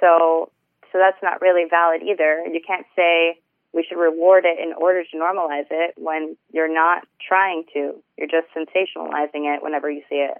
So 0.00 0.50
so 0.92 0.98
that's 0.98 1.20
not 1.22 1.40
really 1.40 1.64
valid 1.68 2.02
either. 2.02 2.44
You 2.46 2.60
can't 2.64 2.86
say 2.94 3.40
we 3.74 3.84
should 3.86 3.98
reward 3.98 4.44
it 4.46 4.58
in 4.58 4.72
order 4.74 5.02
to 5.02 5.16
normalize 5.16 5.66
it 5.70 5.94
when 5.96 6.36
you're 6.52 6.72
not 6.72 7.06
trying 7.26 7.64
to. 7.74 8.02
You're 8.16 8.28
just 8.28 8.46
sensationalizing 8.56 9.52
it 9.52 9.62
whenever 9.62 9.90
you 9.90 10.02
see 10.08 10.16
it. 10.16 10.38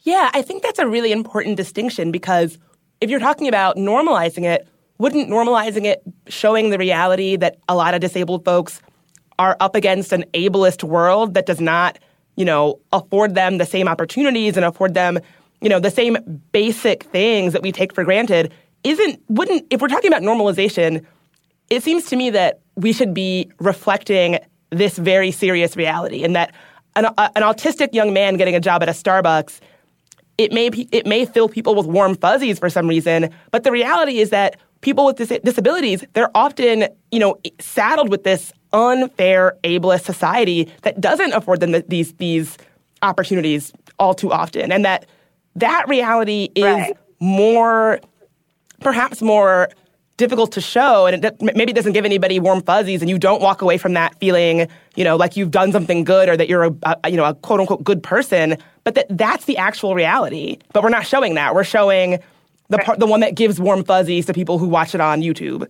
Yeah, 0.00 0.30
I 0.32 0.42
think 0.42 0.62
that's 0.62 0.78
a 0.78 0.86
really 0.86 1.10
important 1.10 1.56
distinction 1.56 2.12
because 2.12 2.58
if 3.00 3.10
you're 3.10 3.20
talking 3.20 3.48
about 3.48 3.76
normalizing 3.76 4.44
it, 4.44 4.68
wouldn't 4.98 5.28
normalizing 5.28 5.84
it 5.84 6.02
showing 6.28 6.70
the 6.70 6.78
reality 6.78 7.36
that 7.36 7.58
a 7.68 7.74
lot 7.74 7.94
of 7.94 8.00
disabled 8.00 8.44
folks 8.44 8.80
are 9.38 9.56
up 9.60 9.74
against 9.74 10.12
an 10.12 10.24
ableist 10.32 10.84
world 10.84 11.34
that 11.34 11.44
does 11.46 11.60
not, 11.60 11.98
you 12.36 12.44
know, 12.44 12.78
afford 12.92 13.34
them 13.34 13.58
the 13.58 13.66
same 13.66 13.88
opportunities 13.88 14.56
and 14.56 14.64
afford 14.64 14.94
them, 14.94 15.18
you 15.60 15.68
know, 15.68 15.80
the 15.80 15.90
same 15.90 16.16
basic 16.52 17.02
things 17.04 17.52
that 17.52 17.62
we 17.62 17.72
take 17.72 17.92
for 17.94 18.04
granted 18.04 18.52
isn't 18.84 19.20
wouldn't 19.28 19.66
if 19.70 19.80
we're 19.80 19.88
talking 19.88 20.10
about 20.10 20.22
normalization, 20.22 21.04
it 21.70 21.82
seems 21.82 22.04
to 22.06 22.16
me 22.16 22.30
that 22.30 22.60
we 22.76 22.92
should 22.92 23.14
be 23.14 23.50
reflecting 23.58 24.38
this 24.70 24.98
very 24.98 25.30
serious 25.30 25.76
reality 25.76 26.22
and 26.22 26.36
that 26.36 26.54
an, 26.96 27.06
an 27.06 27.42
autistic 27.42 27.94
young 27.94 28.12
man 28.12 28.36
getting 28.36 28.54
a 28.54 28.60
job 28.60 28.82
at 28.82 28.88
a 28.88 28.92
Starbucks 28.92 29.60
it 30.38 30.52
may 30.52 30.68
be, 30.68 30.88
it 30.92 31.06
may 31.06 31.24
fill 31.24 31.48
people 31.48 31.74
with 31.74 31.86
warm 31.86 32.14
fuzzies 32.14 32.58
for 32.58 32.68
some 32.68 32.86
reason, 32.86 33.30
but 33.52 33.64
the 33.64 33.72
reality 33.72 34.18
is 34.18 34.30
that 34.30 34.56
people 34.82 35.06
with 35.06 35.16
dis- 35.16 35.40
disabilities 35.42 36.04
they're 36.12 36.30
often 36.36 36.86
you 37.10 37.18
know 37.18 37.36
saddled 37.58 38.10
with 38.10 38.24
this 38.24 38.52
unfair 38.72 39.56
ableist 39.64 40.04
society 40.04 40.70
that 40.82 41.00
doesn't 41.00 41.32
afford 41.32 41.60
them 41.60 41.82
these 41.88 42.12
these 42.14 42.58
opportunities 43.02 43.72
all 43.98 44.14
too 44.14 44.30
often, 44.30 44.70
and 44.70 44.84
that 44.84 45.06
that 45.54 45.88
reality 45.88 46.50
is 46.54 46.64
right. 46.64 46.96
more 47.20 48.00
perhaps 48.80 49.22
more 49.22 49.68
difficult 50.16 50.52
to 50.52 50.60
show 50.60 51.06
and 51.06 51.24
it, 51.24 51.42
maybe 51.42 51.72
it 51.72 51.74
doesn't 51.74 51.92
give 51.92 52.04
anybody 52.04 52.40
warm 52.40 52.62
fuzzies 52.62 53.02
and 53.02 53.10
you 53.10 53.18
don't 53.18 53.42
walk 53.42 53.60
away 53.60 53.76
from 53.76 53.92
that 53.92 54.18
feeling 54.18 54.66
you 54.94 55.04
know 55.04 55.16
like 55.16 55.36
you've 55.36 55.50
done 55.50 55.72
something 55.72 56.04
good 56.04 56.28
or 56.28 56.36
that 56.36 56.48
you're 56.48 56.64
a, 56.64 56.98
a, 57.04 57.10
you 57.10 57.16
know 57.16 57.24
a 57.24 57.34
quote 57.34 57.60
unquote 57.60 57.84
good 57.84 58.02
person 58.02 58.56
but 58.86 58.94
that 58.94 59.06
that's 59.10 59.46
the 59.46 59.58
actual 59.58 59.96
reality. 59.96 60.58
But 60.72 60.84
we're 60.84 60.90
not 60.90 61.04
showing 61.04 61.34
that. 61.34 61.56
We're 61.56 61.64
showing 61.64 62.20
the 62.68 62.78
part 62.78 63.00
the 63.00 63.06
one 63.06 63.18
that 63.20 63.34
gives 63.34 63.60
warm 63.60 63.82
fuzzies 63.82 64.26
to 64.26 64.32
people 64.32 64.58
who 64.58 64.68
watch 64.68 64.94
it 64.94 65.00
on 65.00 65.22
YouTube. 65.22 65.66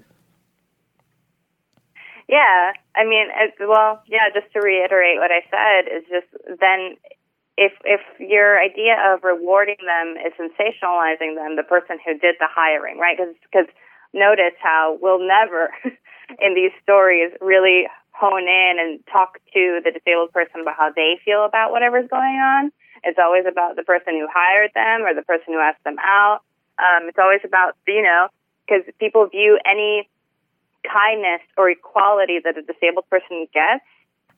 Yeah. 2.29 2.73
I 2.95 3.05
mean 3.05 3.29
uh, 3.33 3.67
well 3.67 4.03
yeah 4.07 4.29
just 4.35 4.53
to 4.53 4.61
reiterate 4.61 5.19
what 5.19 5.31
i 5.31 5.45
said 5.51 5.93
is 5.93 6.05
just 6.09 6.61
then 6.61 6.97
if 7.57 7.73
if 7.85 8.01
your 8.19 8.61
idea 8.61 8.97
of 9.13 9.25
rewarding 9.25 9.77
them 9.85 10.17
is 10.17 10.33
sensationalizing 10.37 11.37
them, 11.37 11.57
the 11.57 11.63
person 11.63 11.99
who 12.05 12.19
did 12.19 12.37
the 12.39 12.49
hiring, 12.49 12.99
right? 12.99 13.17
Because 13.17 13.67
notice 14.13 14.55
how 14.63 14.99
we'll 15.01 15.21
never 15.21 15.71
in 16.41 16.55
these 16.55 16.73
stories 16.83 17.33
really 17.41 17.87
hone 18.13 18.49
in 18.49 18.77
and 18.81 19.01
talk 19.13 19.39
to 19.53 19.81
the 19.85 19.93
disabled 19.93 20.33
person 20.33 20.61
about 20.61 20.77
how 20.77 20.91
they 20.95 21.21
feel 21.25 21.45
about 21.45 21.71
whatever's 21.71 22.09
going 22.09 22.41
on. 22.41 22.73
It's 23.05 23.19
always 23.21 23.45
about 23.47 23.77
the 23.77 23.85
person 23.85 24.15
who 24.15 24.27
hired 24.33 24.71
them 24.75 25.03
or 25.03 25.15
the 25.15 25.23
person 25.23 25.53
who 25.53 25.61
asked 25.61 25.85
them 25.85 25.97
out. 26.01 26.41
Um, 26.79 27.09
it's 27.09 27.19
always 27.19 27.41
about 27.45 27.77
you 27.87 28.03
know 28.03 28.29
because 28.67 28.85
people 28.99 29.27
view 29.27 29.59
any 29.65 30.09
kindness 30.83 31.43
or 31.57 31.71
equality 31.71 32.39
that 32.43 32.57
a 32.57 32.63
disabled 32.63 33.09
person 33.11 33.47
gets 33.53 33.85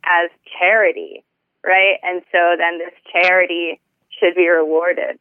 as 0.04 0.30
charity 0.58 1.24
right? 1.64 1.98
And 2.02 2.22
so 2.30 2.56
then 2.58 2.78
this 2.78 2.94
charity 3.10 3.80
should 4.18 4.34
be 4.34 4.48
rewarded. 4.48 5.18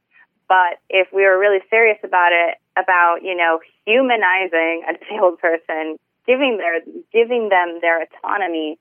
But 0.47 0.79
if 0.89 1.07
we 1.11 1.23
were 1.23 1.37
really 1.37 1.59
serious 1.69 1.97
about 2.03 2.31
it, 2.31 2.57
about, 2.77 3.17
you 3.21 3.35
know, 3.35 3.59
humanizing 3.85 4.83
a 4.87 4.93
disabled 4.99 5.39
person, 5.39 5.97
giving 6.25 6.57
their 6.57 6.81
giving 7.11 7.49
them 7.49 7.79
their 7.81 8.03
autonomy, 8.03 8.77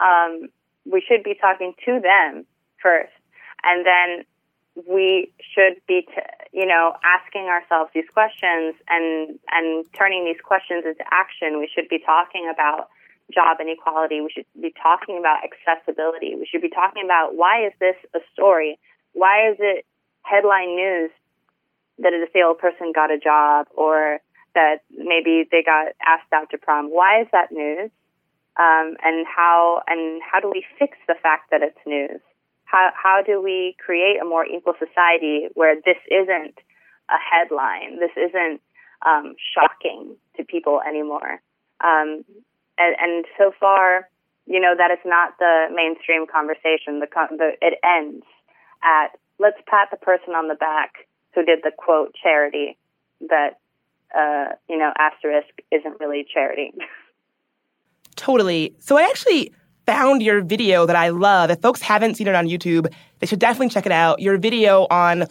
um, 0.00 0.48
we 0.90 1.02
should 1.06 1.22
be 1.22 1.34
talking 1.34 1.74
to 1.84 2.00
them 2.00 2.46
first. 2.82 3.12
And 3.62 3.84
then 3.84 4.24
we 4.88 5.32
should 5.40 5.76
be, 5.86 6.02
t- 6.02 6.22
you 6.52 6.64
know, 6.64 6.96
asking 7.04 7.46
ourselves 7.46 7.90
these 7.94 8.08
questions 8.12 8.74
and 8.88 9.38
and 9.50 9.84
turning 9.98 10.24
these 10.24 10.40
questions 10.42 10.84
into 10.86 11.04
action. 11.10 11.58
We 11.58 11.68
should 11.72 11.88
be 11.88 11.98
talking 11.98 12.50
about 12.52 12.88
job 13.32 13.58
inequality. 13.60 14.20
We 14.20 14.30
should 14.30 14.46
be 14.60 14.74
talking 14.80 15.18
about 15.18 15.40
accessibility. 15.44 16.34
We 16.34 16.46
should 16.50 16.62
be 16.62 16.70
talking 16.70 17.04
about 17.04 17.36
why 17.36 17.66
is 17.66 17.72
this 17.78 17.96
a 18.14 18.20
story? 18.32 18.78
Why 19.12 19.50
is 19.50 19.56
it 19.58 19.84
headline 20.30 20.76
news 20.76 21.10
that 21.98 22.12
a 22.12 22.24
disabled 22.24 22.58
person 22.58 22.92
got 22.94 23.10
a 23.10 23.18
job 23.18 23.66
or 23.74 24.18
that 24.54 24.78
maybe 24.90 25.46
they 25.50 25.62
got 25.62 25.88
asked 26.06 26.32
out 26.32 26.50
to 26.50 26.58
prom? 26.58 26.86
Why 26.86 27.22
is 27.22 27.28
that 27.32 27.52
news? 27.52 27.90
Um, 28.58 28.96
and 29.02 29.26
how 29.26 29.82
and 29.86 30.20
how 30.20 30.40
do 30.40 30.50
we 30.50 30.64
fix 30.78 30.98
the 31.06 31.14
fact 31.22 31.50
that 31.50 31.62
it's 31.62 31.78
news? 31.86 32.20
How 32.64 32.90
how 32.94 33.22
do 33.24 33.40
we 33.40 33.76
create 33.84 34.20
a 34.20 34.24
more 34.24 34.44
equal 34.44 34.74
society 34.78 35.48
where 35.54 35.76
this 35.76 35.98
isn't 36.10 36.58
a 37.08 37.18
headline? 37.18 38.00
This 38.00 38.10
isn't 38.16 38.60
um, 39.06 39.34
shocking 39.54 40.16
to 40.36 40.44
people 40.44 40.80
anymore. 40.86 41.40
Um, 41.82 42.24
and, 42.76 42.96
and 43.00 43.24
so 43.38 43.52
far, 43.58 44.08
you 44.46 44.60
know, 44.60 44.74
that 44.76 44.90
is 44.90 44.98
not 45.04 45.38
the 45.38 45.66
mainstream 45.72 46.26
conversation. 46.26 47.00
The, 47.00 47.08
the 47.38 47.52
it 47.60 47.78
ends 47.84 48.24
at 48.82 49.18
let's 49.40 49.56
pat 49.66 49.88
the 49.90 49.96
person 49.96 50.34
on 50.34 50.46
the 50.46 50.54
back 50.54 51.08
who 51.34 51.44
did 51.44 51.60
the 51.64 51.72
quote 51.76 52.14
charity 52.22 52.76
that 53.28 53.58
uh, 54.16 54.54
you 54.68 54.78
know 54.78 54.92
asterisk 54.98 55.48
isn't 55.72 55.98
really 55.98 56.24
charity. 56.32 56.72
totally. 58.16 58.74
So 58.78 58.98
I 58.98 59.02
actually 59.02 59.52
found 59.86 60.22
your 60.22 60.42
video 60.42 60.86
that 60.86 60.96
I 60.96 61.08
love. 61.08 61.50
If 61.50 61.60
folks 61.60 61.80
haven't 61.82 62.16
seen 62.16 62.28
it 62.28 62.34
on 62.34 62.46
YouTube, 62.46 62.92
they 63.18 63.26
should 63.26 63.40
definitely 63.40 63.70
check 63.70 63.86
it 63.86 63.92
out. 63.92 64.20
Your 64.20 64.38
video 64.38 64.86
on 64.90 65.26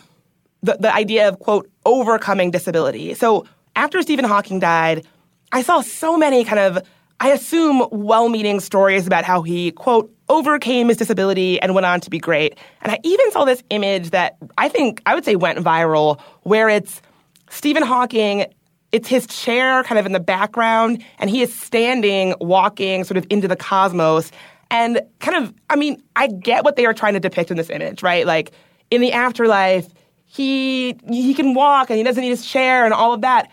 the, 0.61 0.77
the 0.79 0.93
idea 0.93 1.29
of 1.29 1.39
quote 1.39 1.69
overcoming 1.85 2.51
disability. 2.51 3.13
So 3.13 3.45
after 3.75 4.01
Stephen 4.01 4.25
Hawking 4.25 4.59
died, 4.59 5.05
I 5.51 5.61
saw 5.61 5.81
so 5.81 6.17
many 6.17 6.43
kind 6.43 6.59
of 6.59 6.83
I 7.19 7.29
assume 7.29 7.85
well 7.91 8.29
meaning 8.29 8.59
stories 8.59 9.05
about 9.05 9.25
how 9.25 9.41
he, 9.41 9.71
quote, 9.71 10.13
overcame 10.29 10.87
his 10.87 10.97
disability 10.97 11.59
and 11.59 11.73
went 11.73 11.85
on 11.85 11.99
to 12.01 12.09
be 12.09 12.19
great. 12.19 12.57
And 12.81 12.91
I 12.91 12.99
even 13.03 13.31
saw 13.31 13.45
this 13.45 13.63
image 13.69 14.11
that 14.11 14.37
I 14.57 14.69
think 14.69 15.01
I 15.05 15.15
would 15.15 15.25
say 15.25 15.35
went 15.35 15.59
viral 15.59 16.21
where 16.43 16.69
it's 16.69 17.01
Stephen 17.49 17.83
Hawking. 17.83 18.45
It's 18.91 19.07
his 19.07 19.27
chair 19.27 19.83
kind 19.83 19.99
of 19.99 20.05
in 20.05 20.13
the 20.13 20.19
background, 20.19 21.03
and 21.19 21.29
he 21.29 21.41
is 21.41 21.53
standing, 21.53 22.33
walking 22.41 23.03
sort 23.03 23.17
of 23.17 23.27
into 23.29 23.47
the 23.47 23.55
cosmos. 23.55 24.31
And 24.71 25.01
kind 25.19 25.43
of, 25.43 25.53
I 25.69 25.75
mean, 25.75 26.01
I 26.15 26.27
get 26.27 26.63
what 26.63 26.75
they 26.75 26.85
are 26.85 26.93
trying 26.93 27.13
to 27.13 27.19
depict 27.19 27.51
in 27.51 27.57
this 27.57 27.69
image, 27.69 28.01
right? 28.01 28.25
Like 28.25 28.51
in 28.89 29.01
the 29.01 29.11
afterlife, 29.11 29.87
he 30.25 30.95
he 31.09 31.33
can 31.33 31.53
walk 31.53 31.89
and 31.89 31.97
he 31.97 32.03
doesn't 32.03 32.21
need 32.21 32.29
his 32.29 32.45
chair 32.45 32.85
and 32.85 32.93
all 32.93 33.13
of 33.13 33.21
that. 33.21 33.51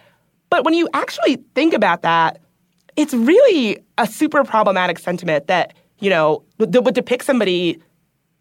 But 0.50 0.64
when 0.64 0.74
you 0.74 0.88
actually 0.94 1.36
think 1.54 1.74
about 1.74 2.02
that, 2.02 2.40
it's 2.96 3.14
really 3.14 3.78
a 3.98 4.06
super 4.06 4.44
problematic 4.44 4.98
sentiment 4.98 5.46
that, 5.46 5.74
you 6.00 6.10
know, 6.10 6.42
would, 6.58 6.74
would 6.74 6.94
depict 6.94 7.24
somebody 7.24 7.80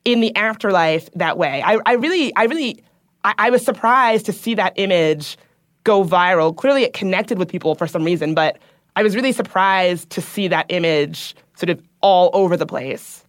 in 0.06 0.22
the 0.22 0.36
afterlife 0.36 1.10
that 1.14 1.38
way. 1.38 1.62
I, 1.64 1.80
I 1.86 1.94
really, 1.94 2.36
I 2.36 2.46
really, 2.46 2.84
I, 3.24 3.34
I 3.38 3.50
was 3.50 3.64
surprised 3.64 4.26
to 4.28 4.34
see 4.34 4.56
that 4.56 4.74
image 4.78 5.38
go 5.84 6.04
viral. 6.04 6.56
Clearly, 6.56 6.84
it 6.84 6.94
connected 6.94 7.38
with 7.38 7.50
people 7.50 7.76
for 7.76 7.88
some 7.88 8.04
reason, 8.04 8.34
but 8.34 8.58
I 8.96 9.04
was 9.04 9.16
really 9.16 9.32
surprised 9.32 10.10
to 10.12 10.22
see 10.22 10.48
that 10.48 10.66
image 10.70 11.36
sort 11.56 11.70
of 11.70 11.82
all 12.02 12.30
over 12.34 12.56
the 12.56 12.66
place. 12.66 13.24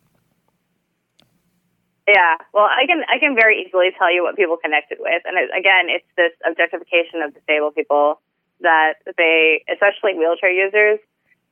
Yeah, 2.07 2.37
well, 2.55 2.69
I 2.71 2.87
can 2.87 3.03
I 3.09 3.19
can 3.19 3.35
very 3.35 3.65
easily 3.67 3.89
tell 3.99 4.15
you 4.15 4.23
what 4.23 4.37
people 4.37 4.57
connected 4.57 4.99
with, 5.01 5.23
and 5.25 5.37
it, 5.37 5.51
again, 5.59 5.87
it's 5.89 6.07
this 6.17 6.31
objectification 6.49 7.21
of 7.21 7.35
disabled 7.35 7.75
people 7.75 8.21
that 8.61 8.95
they, 9.19 9.65
especially 9.73 10.15
wheelchair 10.15 10.51
users, 10.51 11.01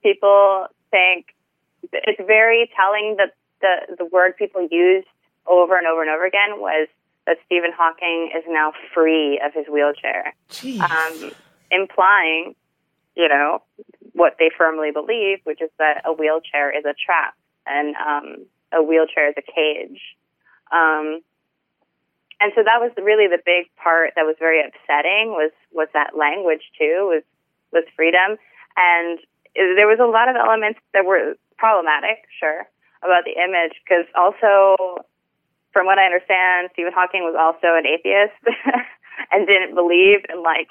people 0.04 0.66
think 0.90 1.34
it's 1.92 2.20
very 2.24 2.70
telling 2.76 3.16
that 3.18 3.34
the 3.60 3.96
the 3.98 4.04
word 4.04 4.36
people 4.36 4.68
used 4.70 5.08
over 5.46 5.76
and 5.76 5.86
over 5.86 6.02
and 6.02 6.10
over 6.10 6.24
again 6.24 6.60
was 6.60 6.88
that 7.26 7.38
Stephen 7.46 7.72
Hawking 7.74 8.30
is 8.36 8.44
now 8.46 8.72
free 8.94 9.40
of 9.44 9.54
his 9.54 9.66
wheelchair, 9.66 10.34
um, 10.80 11.32
implying, 11.70 12.54
you 13.16 13.28
know, 13.28 13.62
what 14.12 14.36
they 14.38 14.50
firmly 14.56 14.90
believe, 14.90 15.38
which 15.44 15.62
is 15.62 15.70
that 15.78 16.02
a 16.04 16.12
wheelchair 16.12 16.70
is 16.76 16.84
a 16.84 16.94
trap 16.94 17.34
and 17.66 17.96
um, 17.96 18.46
a 18.72 18.82
wheelchair 18.82 19.30
is 19.30 19.34
a 19.38 19.42
cage. 19.42 20.00
Um, 20.70 21.20
and 22.40 22.52
so 22.54 22.62
that 22.62 22.80
was 22.80 22.92
really 23.00 23.26
the 23.26 23.40
big 23.44 23.74
part 23.82 24.12
that 24.16 24.26
was 24.26 24.36
very 24.38 24.60
upsetting 24.60 25.30
was 25.30 25.52
was 25.72 25.88
that 25.94 26.16
language 26.16 26.62
too 26.78 27.08
was 27.08 27.22
was 27.72 27.84
freedom 27.96 28.36
and 28.76 29.18
there 29.54 29.86
was 29.86 29.98
a 30.00 30.06
lot 30.06 30.28
of 30.28 30.36
elements 30.36 30.80
that 30.92 31.04
were 31.04 31.34
problematic 31.56 32.26
sure 32.40 32.66
about 33.02 33.24
the 33.24 33.36
image 33.36 33.72
because 33.84 34.06
also 34.14 34.76
from 35.72 35.86
what 35.86 35.98
I 35.98 36.06
understand 36.06 36.70
Stephen 36.72 36.92
Hawking 36.94 37.22
was 37.22 37.36
also 37.38 37.74
an 37.74 37.86
atheist 37.86 38.38
and 39.30 39.46
didn't 39.46 39.74
believe 39.74 40.24
in 40.32 40.42
like 40.42 40.68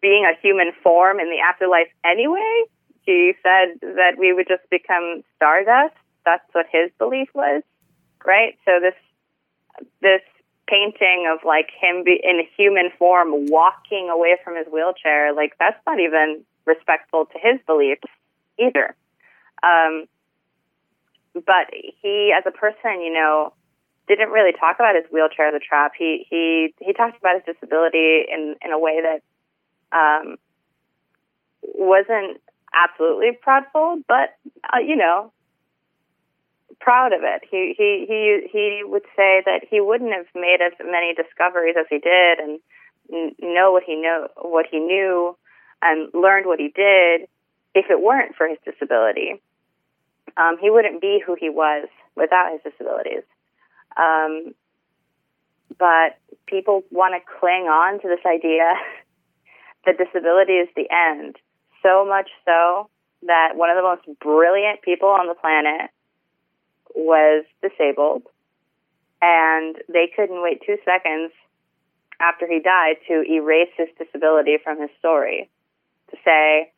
being 0.00 0.24
a 0.24 0.38
human 0.40 0.72
form 0.82 1.20
in 1.20 1.30
the 1.30 1.40
afterlife 1.40 1.88
anyway. 2.04 2.64
He 3.02 3.32
said 3.42 3.80
that 3.82 4.18
we 4.18 4.32
would 4.32 4.48
just 4.48 4.68
become 4.70 5.22
stardust. 5.36 5.94
That's 6.24 6.44
what 6.52 6.66
his 6.70 6.90
belief 6.98 7.28
was 7.34 7.62
right? 8.24 8.58
So 8.64 8.80
this 8.80 8.94
this 10.00 10.22
painting 10.66 11.30
of 11.32 11.44
like 11.46 11.70
him 11.80 12.04
be 12.04 12.20
in 12.22 12.42
human 12.56 12.90
form 12.98 13.46
walking 13.48 14.10
away 14.10 14.36
from 14.44 14.56
his 14.56 14.66
wheelchair, 14.70 15.32
like 15.32 15.54
that's 15.58 15.80
not 15.86 15.98
even 16.00 16.44
respectful 16.68 17.26
to 17.26 17.38
his 17.40 17.60
beliefs 17.66 18.06
either. 18.58 18.94
Um, 19.62 20.06
but 21.34 21.72
he, 21.72 22.32
as 22.36 22.44
a 22.46 22.50
person, 22.50 23.00
you 23.00 23.12
know, 23.12 23.52
didn't 24.06 24.30
really 24.30 24.52
talk 24.52 24.76
about 24.76 24.94
his 24.94 25.04
wheelchair 25.12 25.48
as 25.48 25.54
a 25.54 25.58
trap. 25.58 25.92
He 25.98 26.26
he 26.28 26.74
he 26.80 26.92
talked 26.92 27.18
about 27.18 27.36
his 27.36 27.54
disability 27.54 28.24
in 28.30 28.56
in 28.64 28.72
a 28.72 28.78
way 28.78 29.00
that 29.02 29.20
um, 29.92 30.36
wasn't 31.62 32.40
absolutely 32.72 33.38
proudful, 33.46 34.02
but 34.08 34.34
uh, 34.64 34.80
you 34.80 34.96
know, 34.96 35.32
proud 36.80 37.12
of 37.12 37.20
it. 37.22 37.42
He 37.50 37.74
he 37.76 38.06
he 38.08 38.48
he 38.50 38.82
would 38.84 39.04
say 39.16 39.42
that 39.44 39.60
he 39.70 39.80
wouldn't 39.80 40.12
have 40.12 40.26
made 40.34 40.60
as 40.64 40.72
many 40.84 41.14
discoveries 41.14 41.76
as 41.78 41.86
he 41.90 41.98
did 41.98 42.38
and 42.38 42.60
know 43.40 43.72
what 43.72 43.82
he 43.84 43.96
know 43.96 44.28
what 44.36 44.66
he 44.70 44.78
knew 44.78 45.36
and 45.82 46.08
learned 46.14 46.46
what 46.46 46.58
he 46.58 46.68
did 46.68 47.28
if 47.74 47.86
it 47.90 48.00
weren't 48.00 48.34
for 48.36 48.48
his 48.48 48.58
disability. 48.64 49.40
Um, 50.36 50.56
he 50.60 50.70
wouldn't 50.70 51.00
be 51.00 51.22
who 51.24 51.36
he 51.38 51.48
was 51.48 51.88
without 52.16 52.52
his 52.52 52.72
disabilities. 52.72 53.22
Um, 53.96 54.54
but 55.78 56.18
people 56.46 56.82
want 56.90 57.14
to 57.14 57.38
cling 57.40 57.64
on 57.64 58.00
to 58.00 58.08
this 58.08 58.24
idea 58.26 58.74
that 59.86 59.98
disability 59.98 60.54
is 60.54 60.68
the 60.76 60.88
end. 60.90 61.36
So 61.82 62.04
much 62.04 62.28
so 62.44 62.90
that 63.26 63.52
one 63.54 63.70
of 63.70 63.76
the 63.76 63.82
most 63.82 64.18
brilliant 64.20 64.82
people 64.82 65.08
on 65.08 65.26
the 65.26 65.34
planet 65.34 65.90
was 66.94 67.44
disabled, 67.62 68.22
and 69.20 69.76
they 69.88 70.10
couldn't 70.14 70.42
wait 70.42 70.62
two 70.66 70.76
seconds 70.84 71.32
after 72.20 72.46
he 72.46 72.60
died 72.60 72.96
to 73.06 73.22
erase 73.30 73.70
his 73.76 73.88
disability 73.98 74.58
from 74.62 74.80
his 74.80 74.90
story. 74.98 75.48
To 76.10 76.16
say, 76.24 76.72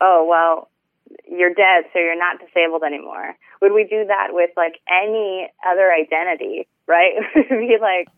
oh, 0.00 0.26
well, 0.28 0.68
you're 1.30 1.54
dead, 1.54 1.84
so 1.92 1.98
you're 1.98 2.18
not 2.18 2.40
disabled 2.40 2.82
anymore. 2.82 3.36
Would 3.60 3.72
we 3.72 3.84
do 3.84 4.04
that 4.06 4.28
with 4.30 4.50
like 4.56 4.80
any 4.90 5.48
other 5.66 5.92
identity, 5.92 6.66
right? 6.86 7.12
Be 7.34 7.76
like, 7.80 8.08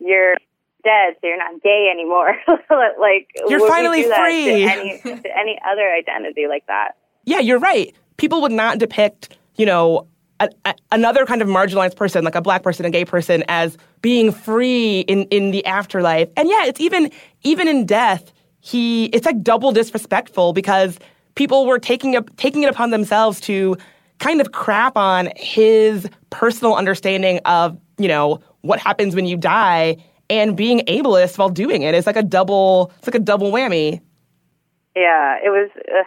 you're 0.00 0.34
dead, 0.82 1.14
so 1.20 1.26
you're 1.26 1.38
not 1.38 1.62
gay 1.62 1.90
anymore. 1.92 2.34
like, 2.48 3.28
you're 3.48 3.66
finally 3.68 4.02
free. 4.02 4.44
To 4.44 4.70
any, 4.70 4.98
to 5.02 5.38
any 5.38 5.58
other 5.70 5.92
identity 5.92 6.46
like 6.48 6.66
that? 6.66 6.92
Yeah, 7.24 7.38
you're 7.38 7.58
right. 7.58 7.94
People 8.16 8.42
would 8.42 8.52
not 8.52 8.78
depict 8.78 9.38
you 9.58 9.66
know, 9.66 10.06
a, 10.40 10.48
a, 10.64 10.74
another 10.92 11.26
kind 11.26 11.42
of 11.42 11.48
marginalized 11.48 11.96
person, 11.96 12.24
like 12.24 12.36
a 12.36 12.40
black 12.40 12.62
person, 12.62 12.86
a 12.86 12.90
gay 12.90 13.04
person, 13.04 13.44
as 13.48 13.76
being 14.00 14.32
free 14.32 15.00
in, 15.00 15.24
in 15.24 15.50
the 15.50 15.66
afterlife. 15.66 16.30
And 16.36 16.48
yeah, 16.48 16.64
it's 16.64 16.80
even 16.80 17.10
even 17.42 17.68
in 17.68 17.84
death, 17.84 18.32
he 18.68 19.06
it's 19.06 19.24
like 19.24 19.42
double 19.42 19.72
disrespectful 19.72 20.52
because 20.52 20.98
people 21.36 21.66
were 21.66 21.78
taking 21.78 22.16
up 22.16 22.34
taking 22.36 22.62
it 22.62 22.68
upon 22.68 22.90
themselves 22.90 23.40
to 23.40 23.76
kind 24.18 24.40
of 24.40 24.52
crap 24.52 24.96
on 24.96 25.30
his 25.36 26.08
personal 26.30 26.74
understanding 26.74 27.38
of, 27.44 27.78
you 27.98 28.08
know, 28.08 28.40
what 28.62 28.78
happens 28.78 29.14
when 29.14 29.24
you 29.26 29.36
die 29.36 29.96
and 30.28 30.56
being 30.56 30.80
ableist 30.80 31.38
while 31.38 31.48
doing 31.48 31.82
it. 31.82 31.94
It's 31.94 32.06
like 32.06 32.16
a 32.16 32.22
double 32.22 32.92
it's 32.98 33.06
like 33.06 33.14
a 33.14 33.20
double 33.20 33.50
whammy. 33.50 34.00
Yeah, 34.94 35.38
it 35.42 35.48
was 35.48 35.70
uh, 35.76 36.04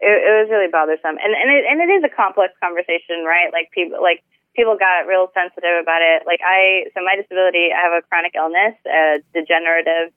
it, 0.00 0.16
it 0.20 0.32
was 0.42 0.48
really 0.50 0.68
bothersome, 0.70 1.16
and 1.16 1.32
and 1.32 1.48
it, 1.50 1.64
and 1.64 1.80
it 1.80 1.90
is 1.94 2.04
a 2.04 2.14
complex 2.14 2.52
conversation, 2.62 3.24
right? 3.24 3.48
Like 3.52 3.70
people 3.72 4.02
like 4.02 4.22
people 4.54 4.76
got 4.76 5.06
real 5.06 5.30
sensitive 5.32 5.80
about 5.80 6.02
it. 6.02 6.24
Like 6.26 6.40
I, 6.44 6.90
so 6.92 7.04
my 7.04 7.16
disability, 7.16 7.70
I 7.72 7.80
have 7.88 7.92
a 7.92 8.02
chronic 8.08 8.32
illness, 8.34 8.74
a 8.84 9.20
degenerative 9.32 10.12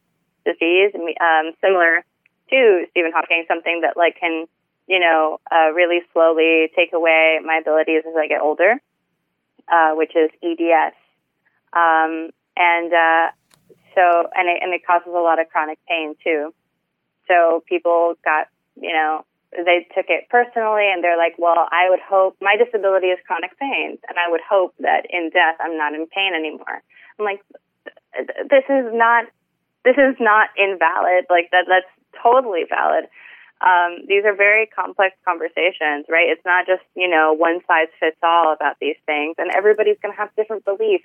disease, 0.50 0.92
um, 0.96 1.54
similar 1.62 2.04
to 2.50 2.86
Stephen 2.92 3.12
Hawking, 3.14 3.46
something 3.48 3.82
that 3.82 3.98
like 3.98 4.20
can, 4.20 4.46
you 4.88 5.00
know, 5.00 5.40
uh, 5.52 5.72
really 5.72 6.02
slowly 6.14 6.72
take 6.76 6.94
away 6.94 7.40
my 7.44 7.60
abilities 7.62 8.04
as 8.08 8.14
I 8.18 8.28
get 8.28 8.42
older, 8.42 8.82
uh, 9.68 9.92
which 9.94 10.16
is 10.16 10.30
EDS. 10.42 10.96
Um, 11.74 12.32
and, 12.58 12.92
uh, 12.94 13.32
so, 13.96 14.30
and 14.34 14.50
it, 14.50 14.60
and 14.62 14.74
it 14.74 14.86
causes 14.86 15.10
a 15.10 15.20
lot 15.20 15.40
of 15.40 15.50
chronic 15.50 15.80
pain 15.88 16.16
too. 16.24 16.54
So 17.28 17.64
people 17.68 18.16
got, 18.26 18.48
you 18.76 18.94
know, 18.94 19.26
they 19.52 19.88
took 19.96 20.06
it 20.10 20.30
personally 20.30 20.90
and 20.92 21.04
they're 21.04 21.18
like, 21.18 21.36
well, 21.38 21.68
I 21.72 21.90
would 21.90 22.00
hope 22.00 22.38
my 22.42 22.56
disability 22.56 23.08
is 23.08 23.20
chronic 23.26 23.58
pain 23.60 23.98
and 24.08 24.18
I 24.18 24.30
would 24.30 24.42
hope 24.48 24.74
that 24.80 25.06
in 25.10 25.30
death 25.34 25.58
I'm 25.60 25.78
not 25.78 25.94
in 25.94 26.06
pain 26.08 26.34
anymore. 26.36 26.82
I'm 27.18 27.26
like, 27.26 27.42
this 28.50 28.64
is 28.70 28.94
not, 28.94 29.26
this 29.84 29.98
is 29.98 30.16
not 30.20 30.50
invalid. 30.58 31.26
Like 31.30 31.50
that, 31.52 31.66
that's 31.68 31.90
totally 32.22 32.64
valid. 32.70 33.06
Um, 33.62 34.06
these 34.08 34.24
are 34.24 34.36
very 34.36 34.68
complex 34.68 35.16
conversations, 35.26 36.06
right? 36.08 36.30
It's 36.30 36.46
not 36.46 36.66
just, 36.66 36.84
you 36.96 37.10
know, 37.10 37.34
one 37.34 37.60
size 37.68 37.90
fits 38.00 38.18
all 38.24 38.54
about 38.54 38.78
these 38.80 38.96
things 39.06 39.36
and 39.38 39.52
everybody's 39.52 39.98
going 40.02 40.14
to 40.14 40.18
have 40.18 40.34
different 40.36 40.64
beliefs. 40.64 41.04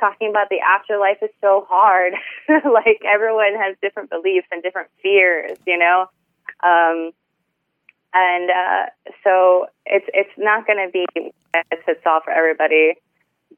Talking 0.00 0.28
about 0.28 0.48
the 0.50 0.58
afterlife 0.58 1.22
is 1.22 1.30
so 1.40 1.66
hard. 1.68 2.14
like 2.48 3.00
everyone 3.06 3.54
has 3.54 3.76
different 3.80 4.10
beliefs 4.10 4.48
and 4.50 4.60
different 4.60 4.90
fears, 5.02 5.56
you 5.66 5.78
know? 5.78 6.10
Um, 6.64 7.12
and 8.12 8.50
uh, 8.50 8.86
so 9.24 9.66
it's 9.84 10.06
it's 10.14 10.30
not 10.38 10.66
going 10.66 10.78
to 10.78 10.90
be 10.90 11.32
fits 11.84 12.00
all 12.06 12.20
for 12.24 12.30
everybody, 12.30 12.94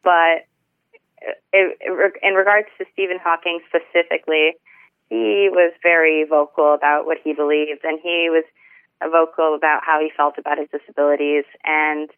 but 0.02 0.46
in 1.52 2.34
regards 2.34 2.68
to 2.78 2.84
Stephen 2.92 3.18
Hawking 3.22 3.60
specifically, 3.68 4.56
he 5.08 5.48
was 5.50 5.72
very 5.82 6.24
vocal 6.24 6.74
about 6.74 7.06
what 7.06 7.18
he 7.22 7.32
believed, 7.32 7.84
and 7.84 7.98
he 8.02 8.28
was 8.30 8.44
vocal 9.00 9.54
about 9.54 9.82
how 9.84 10.00
he 10.00 10.10
felt 10.16 10.38
about 10.38 10.58
his 10.58 10.68
disabilities, 10.70 11.44
and 11.64 12.10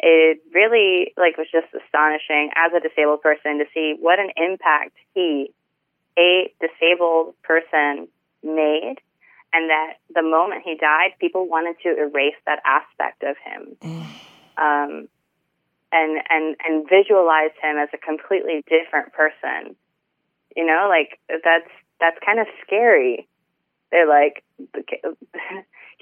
it 0.00 0.40
really 0.54 1.12
like 1.16 1.36
was 1.36 1.48
just 1.50 1.66
astonishing 1.74 2.50
as 2.54 2.72
a 2.72 2.80
disabled 2.80 3.20
person 3.22 3.58
to 3.58 3.64
see 3.74 3.96
what 3.98 4.18
an 4.18 4.30
impact 4.36 4.94
he, 5.14 5.52
a 6.16 6.52
disabled 6.60 7.34
person, 7.42 8.08
made 8.42 8.96
and 9.52 9.70
that 9.70 9.94
the 10.14 10.22
moment 10.22 10.62
he 10.64 10.76
died, 10.76 11.10
people 11.20 11.48
wanted 11.48 11.76
to 11.82 11.88
erase 11.88 12.36
that 12.46 12.60
aspect 12.64 13.22
of 13.22 13.36
him, 13.44 13.76
um, 14.58 15.08
and 15.92 16.20
and 16.28 16.56
and 16.64 16.88
visualize 16.88 17.52
him 17.62 17.76
as 17.78 17.88
a 17.92 17.98
completely 17.98 18.64
different 18.68 19.12
person. 19.12 19.76
You 20.56 20.66
know, 20.66 20.86
like 20.88 21.18
that's 21.28 21.70
that's 22.00 22.18
kind 22.24 22.40
of 22.40 22.46
scary. 22.64 23.28
They're 23.90 24.08
like 24.08 24.44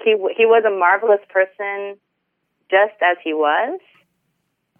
he 0.03 0.15
he 0.35 0.45
was 0.45 0.63
a 0.65 0.71
marvelous 0.71 1.21
person, 1.29 1.97
just 2.69 2.95
as 3.01 3.17
he 3.23 3.33
was, 3.33 3.79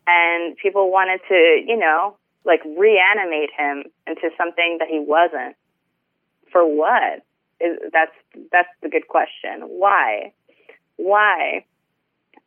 and 0.05 0.57
people 0.57 0.91
wanted 0.91 1.21
to, 1.27 1.63
you 1.65 1.77
know, 1.77 2.17
like 2.45 2.61
reanimate 2.65 3.49
him 3.57 3.83
into 4.07 4.29
something 4.37 4.77
that 4.79 4.87
he 4.89 4.99
wasn't. 4.99 5.55
For 6.51 6.65
what? 6.65 7.23
Is, 7.59 7.77
that's 7.91 8.15
that's 8.51 8.69
the 8.81 8.89
good 8.89 9.07
question. 9.07 9.61
Why? 9.61 10.33
Why, 10.95 11.65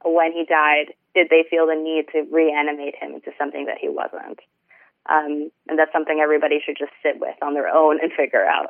when 0.04 0.32
he 0.32 0.44
died, 0.44 0.94
did 1.14 1.28
they 1.30 1.44
feel 1.48 1.66
the 1.66 1.74
need 1.74 2.06
to 2.12 2.30
reanimate 2.30 2.94
him 3.00 3.14
into 3.14 3.30
something 3.38 3.66
that 3.66 3.78
he 3.80 3.88
wasn't? 3.88 4.38
Um, 5.08 5.50
and 5.68 5.78
that's 5.78 5.92
something 5.92 6.20
everybody 6.20 6.60
should 6.64 6.76
just 6.78 6.92
sit 7.02 7.20
with 7.20 7.34
on 7.42 7.54
their 7.54 7.68
own 7.68 7.98
and 8.00 8.12
figure 8.12 8.44
out. 8.44 8.68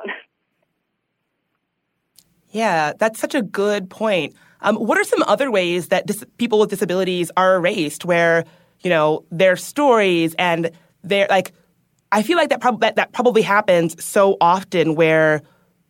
Yeah, 2.49 2.93
that's 2.97 3.19
such 3.19 3.35
a 3.35 3.41
good 3.41 3.89
point. 3.89 4.35
Um, 4.61 4.75
what 4.75 4.97
are 4.97 5.03
some 5.03 5.23
other 5.23 5.49
ways 5.49 5.87
that 5.87 6.05
dis- 6.05 6.25
people 6.37 6.59
with 6.59 6.69
disabilities 6.69 7.31
are 7.37 7.55
erased 7.55 8.05
where, 8.05 8.43
you 8.81 8.89
know, 8.89 9.25
their 9.31 9.55
stories 9.55 10.35
and 10.37 10.71
their, 11.03 11.27
like, 11.29 11.53
I 12.11 12.23
feel 12.23 12.37
like 12.37 12.49
that, 12.49 12.59
prob- 12.59 12.81
that, 12.81 12.97
that 12.97 13.13
probably 13.13 13.41
happens 13.41 14.03
so 14.03 14.35
often 14.41 14.95
where, 14.95 15.41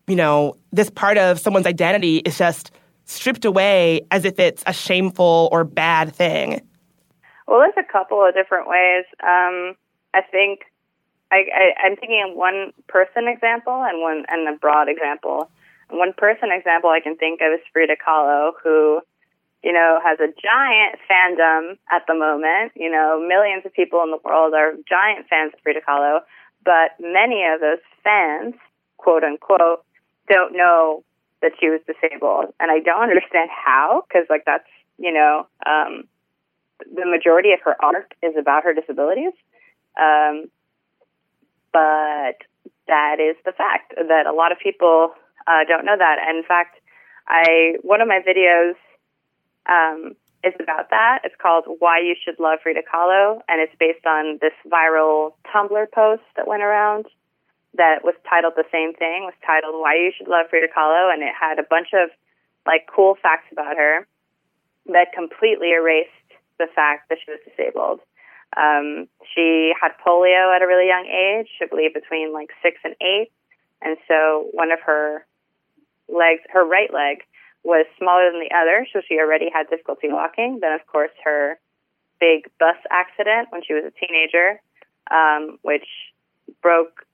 you 0.08 0.16
know, 0.16 0.56
this 0.72 0.90
part 0.90 1.18
of 1.18 1.40
someone's 1.40 1.66
identity 1.66 2.18
is 2.18 2.38
just 2.38 2.72
stripped 3.12 3.46
away 3.46 4.02
as 4.12 4.26
if 4.26 4.40
it's 4.40 4.64
a 4.66 4.74
shameful 4.74 5.50
or 5.52 5.64
bad 5.64 6.16
thing. 6.16 6.62
Well, 7.48 7.60
there's 7.60 7.86
a 7.86 7.92
couple 7.92 8.26
of 8.26 8.34
different 8.34 8.68
ways. 8.68 9.06
Um, 9.22 9.76
I 10.14 10.22
think 10.32 10.62
I, 11.32 11.44
I, 11.54 11.86
I'm 11.86 11.96
thinking 11.96 12.24
of 12.30 12.36
one 12.36 12.72
person 12.88 13.28
example 13.28 13.84
and 13.84 14.02
one 14.02 14.26
and 14.30 14.48
a 14.48 14.58
broad 14.58 14.90
example. 14.90 15.50
One 15.90 16.14
person 16.14 16.50
example 16.52 16.90
I 16.90 17.00
can 17.02 17.18
think 17.18 17.42
of 17.42 17.54
is 17.54 17.60
Frida 17.74 17.96
Kahlo, 18.06 18.52
who, 18.64 19.02
you 19.64 19.74
know, 19.74 20.00
has 20.04 20.20
a 20.20 20.28
giant 20.28 21.00
fandom 21.10 21.78
at 21.92 22.04
the 22.08 22.14
moment. 22.14 22.72
You 22.76 22.90
know, 22.90 23.20
millions 23.28 23.66
of 23.66 23.74
people 23.74 24.02
in 24.04 24.12
the 24.12 24.20
world 24.24 24.54
are 24.54 24.74
giant 24.88 25.28
fans 25.30 25.52
of 25.54 25.60
Frida 25.62 25.82
Kahlo, 25.88 26.20
but 26.64 26.92
many 27.00 27.44
of 27.44 27.60
those 27.60 27.84
fans, 28.04 28.56
quote 28.98 29.24
unquote, 29.24 29.84
don't 30.30 30.56
know 30.56 31.04
that 31.42 31.54
she 31.60 31.70
was 31.70 31.82
disabled. 31.88 32.54
And 32.60 32.72
I 32.72 32.80
don't 32.80 33.10
understand 33.10 33.50
how, 33.50 34.04
because, 34.08 34.28
like, 34.30 34.44
that's, 34.46 34.68
you 34.98 35.12
know, 35.12 35.48
um, 35.66 36.04
the 36.94 37.06
majority 37.06 37.52
of 37.54 37.60
her 37.64 37.76
art 37.84 38.14
is 38.22 38.34
about 38.40 38.64
her 38.64 38.74
disabilities. 38.74 39.34
Um, 40.00 40.46
but 41.74 42.38
that 42.88 43.18
is 43.20 43.36
the 43.46 43.52
fact 43.52 43.94
that 43.96 44.26
a 44.28 44.34
lot 44.34 44.52
of 44.52 44.60
people 44.60 45.14
uh, 45.48 45.64
don't 45.68 45.86
know 45.86 45.98
that. 45.98 46.18
And 46.28 46.38
in 46.38 46.44
fact, 46.44 46.78
I 47.28 47.76
one 47.82 48.02
of 48.02 48.08
my 48.08 48.20
videos 48.20 48.76
um, 49.70 50.16
is 50.44 50.54
about 50.60 50.90
that. 50.90 51.20
It's 51.24 51.36
called 51.42 51.66
"Why 51.80 52.00
You 52.00 52.16
Should 52.24 52.40
Love 52.40 52.60
Frida 52.64 52.82
Kahlo," 52.92 53.42
and 53.48 53.62
it's 53.62 53.74
based 53.80 54.06
on 54.06 54.40
this 54.42 54.54
viral 54.68 55.34
Tumblr 55.54 55.92
post 55.94 56.24
that 56.36 56.48
went 56.48 56.64
around 56.64 57.06
that 57.76 58.04
was 58.04 58.16
titled 58.28 58.54
the 58.56 58.68
same 58.72 58.94
thing. 58.94 59.24
Was 59.24 59.34
titled 59.46 59.76
"Why 59.80 59.96
You 59.96 60.12
Should 60.16 60.28
Love 60.28 60.48
Frida 60.50 60.68
Kahlo," 60.76 61.14
and 61.14 61.24
it 61.24 61.34
had 61.34 61.60
a 61.60 61.64
bunch 61.64 61.90
of 61.94 62.10
like 62.66 62.88
cool 62.94 63.18
facts 63.22 63.48
about 63.52 63.78
her 63.78 64.08
that 64.88 65.14
completely 65.14 65.72
erased 65.72 66.10
the 66.60 66.68
fact 66.76 67.10
that 67.10 67.18
she 67.24 67.32
was 67.32 67.40
disabled. 67.48 68.00
Um, 68.58 69.08
she 69.34 69.74
had 69.80 69.92
polio 70.06 70.54
at 70.54 70.62
a 70.62 70.68
really 70.68 70.88
young 70.88 71.08
age, 71.08 71.48
I 71.62 71.68
believe 71.68 71.94
between 71.94 72.34
like 72.34 72.50
six 72.62 72.78
and 72.84 72.96
eight. 73.02 73.32
And 73.82 73.98
so 74.08 74.50
one 74.52 74.72
of 74.72 74.80
her 74.86 75.26
legs, 76.10 76.42
her 76.52 76.66
right 76.66 76.94
leg, 76.94 77.24
was 77.64 77.86
smaller 77.98 78.32
than 78.32 78.42
the 78.42 78.56
other, 78.56 78.86
so 78.92 79.02
she 79.08 79.20
already 79.20 79.50
had 79.52 79.70
difficulty 79.70 80.10
walking. 80.10 80.60
Then, 80.62 80.74
of 80.74 80.86
course, 80.88 81.12
her 81.24 81.60
big 82.20 82.50
bus 82.60 82.78
accident 82.90 83.48
when 83.52 83.62
she 83.64 83.74
was 83.74 83.84
a 83.86 84.06
teenager, 84.06 84.62
um, 85.10 85.58
which 85.62 85.88
broke 86.62 87.06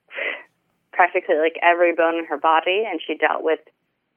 practically 0.98 1.38
like 1.38 1.54
every 1.62 1.94
bone 1.94 2.18
in 2.18 2.26
her 2.26 2.36
body, 2.36 2.82
and 2.82 2.98
she 2.98 3.14
dealt 3.14 3.44
with 3.46 3.60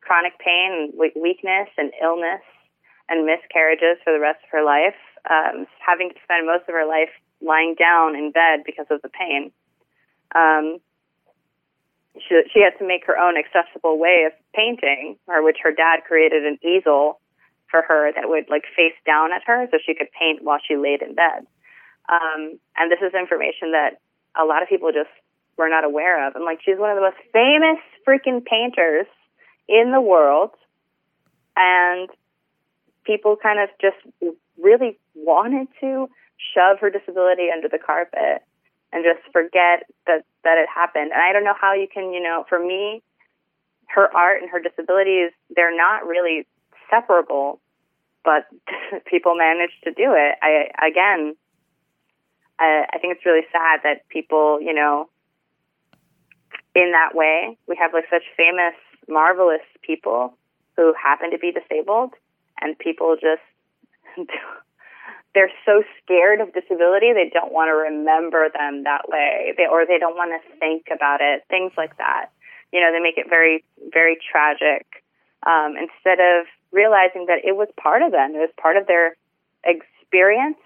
chronic 0.02 0.34
pain, 0.40 0.92
weakness, 0.98 1.70
and 1.78 1.94
illness, 2.02 2.42
and 3.08 3.24
miscarriages 3.24 4.02
for 4.04 4.12
the 4.12 4.20
rest 4.20 4.42
of 4.42 4.50
her 4.50 4.66
life, 4.66 4.98
um, 5.30 5.68
having 5.78 6.10
to 6.10 6.16
spend 6.24 6.48
most 6.50 6.66
of 6.66 6.74
her 6.74 6.88
life 6.90 7.14
lying 7.40 7.76
down 7.78 8.16
in 8.16 8.32
bed 8.32 8.66
because 8.66 8.88
of 8.90 9.00
the 9.04 9.14
pain. 9.14 9.52
Um, 10.34 10.82
she, 12.18 12.42
she 12.52 12.60
had 12.66 12.74
to 12.80 12.88
make 12.88 13.06
her 13.06 13.18
own 13.18 13.38
accessible 13.38 14.00
way 14.00 14.26
of 14.26 14.34
painting, 14.56 15.18
or 15.28 15.46
which 15.46 15.58
her 15.62 15.72
dad 15.72 16.02
created 16.08 16.50
an 16.50 16.58
easel 16.66 17.22
for 17.70 17.84
her 17.84 18.12
that 18.12 18.28
would 18.28 18.50
like 18.50 18.66
face 18.76 18.98
down 19.06 19.32
at 19.32 19.44
her 19.46 19.68
so 19.70 19.78
she 19.86 19.94
could 19.94 20.10
paint 20.18 20.42
while 20.42 20.60
she 20.66 20.78
laid 20.78 21.04
in 21.04 21.14
bed. 21.14 21.46
Um, 22.10 22.58
and 22.76 22.90
this 22.90 23.06
is 23.06 23.14
information 23.14 23.72
that 23.78 24.02
a 24.34 24.46
lot 24.46 24.64
of 24.64 24.68
people 24.68 24.90
just 24.92 25.14
were 25.58 25.70
not 25.70 25.84
aware 25.84 26.28
of. 26.28 26.36
And 26.36 26.46
like 26.46 26.60
she's 26.64 26.78
one 26.78 26.90
of 26.90 26.96
the 26.96 27.02
most 27.02 27.18
famous 27.34 27.80
freaking 28.08 28.44
painters 28.46 29.08
in 29.68 29.92
the 29.92 30.02
world. 30.02 30.52
And 31.56 32.10
people 33.04 33.36
kind 33.42 33.60
of 33.60 33.70
just 33.80 33.98
really 34.60 35.00
wanted 35.16 35.68
to 35.82 36.10
shove 36.54 36.80
her 36.80 36.90
disability 36.90 37.48
under 37.54 37.68
the 37.68 37.78
carpet 37.78 38.44
and 38.94 39.06
just 39.06 39.22
forget 39.32 39.88
that 40.08 40.24
that 40.44 40.58
it 40.58 40.68
happened. 40.74 41.12
And 41.14 41.22
I 41.22 41.32
don't 41.34 41.44
know 41.44 41.56
how 41.60 41.74
you 41.74 41.88
can, 41.92 42.14
you 42.14 42.22
know, 42.22 42.46
for 42.50 42.60
me, 42.60 43.02
her 43.88 44.10
art 44.16 44.42
and 44.42 44.50
her 44.52 44.60
disabilities, 44.60 45.32
they're 45.56 45.76
not 45.76 46.06
really 46.08 46.48
separable, 46.90 47.60
but 48.24 48.48
people 49.06 49.36
managed 49.36 49.84
to 49.84 49.92
do 49.92 50.14
it. 50.16 50.36
I 50.42 50.72
again, 50.86 51.36
I, 52.60 52.86
I 52.94 52.98
think 53.00 53.16
it's 53.16 53.26
really 53.26 53.46
sad 53.52 53.82
that 53.84 54.08
people, 54.10 54.60
you 54.62 54.74
know, 54.74 55.10
in 56.76 56.92
that 56.92 57.16
way, 57.16 57.58
we 57.68 57.76
have 57.80 57.94
like 57.94 58.06
such 58.10 58.24
famous, 58.38 58.76
marvelous 59.08 59.62
people 59.82 60.38
who 60.78 60.94
happen 60.94 61.32
to 61.32 61.38
be 61.38 61.52
disabled, 61.52 62.14
and 62.62 62.78
people 62.78 63.16
just 63.20 63.42
they're 65.34 65.52
so 65.66 65.84
scared 66.04 66.42
of 66.42 66.54
disability 66.54 67.14
they 67.14 67.32
don't 67.34 67.54
want 67.54 67.70
to 67.70 67.74
remember 67.74 68.50
them 68.50 68.84
that 68.84 69.08
way. 69.08 69.54
They 69.58 69.66
or 69.66 69.86
they 69.86 69.98
don't 69.98 70.16
want 70.16 70.32
to 70.32 70.60
think 70.60 70.88
about 70.94 71.20
it 71.22 71.44
things 71.50 71.72
like 71.78 71.98
that. 71.98 72.28
You 72.72 72.80
know 72.82 72.92
they 72.92 73.00
make 73.00 73.18
it 73.18 73.30
very 73.30 73.64
very 73.92 74.18
tragic. 74.20 74.86
Um, 75.46 75.74
instead 75.76 76.20
of 76.20 76.46
realizing 76.72 77.26
that 77.26 77.40
it 77.44 77.56
was 77.56 77.68
part 77.82 78.02
of 78.02 78.12
them 78.12 78.36
it 78.36 78.40
was 78.40 78.54
part 78.62 78.78
of 78.78 78.88
their 78.88 79.16
experience 79.64 80.58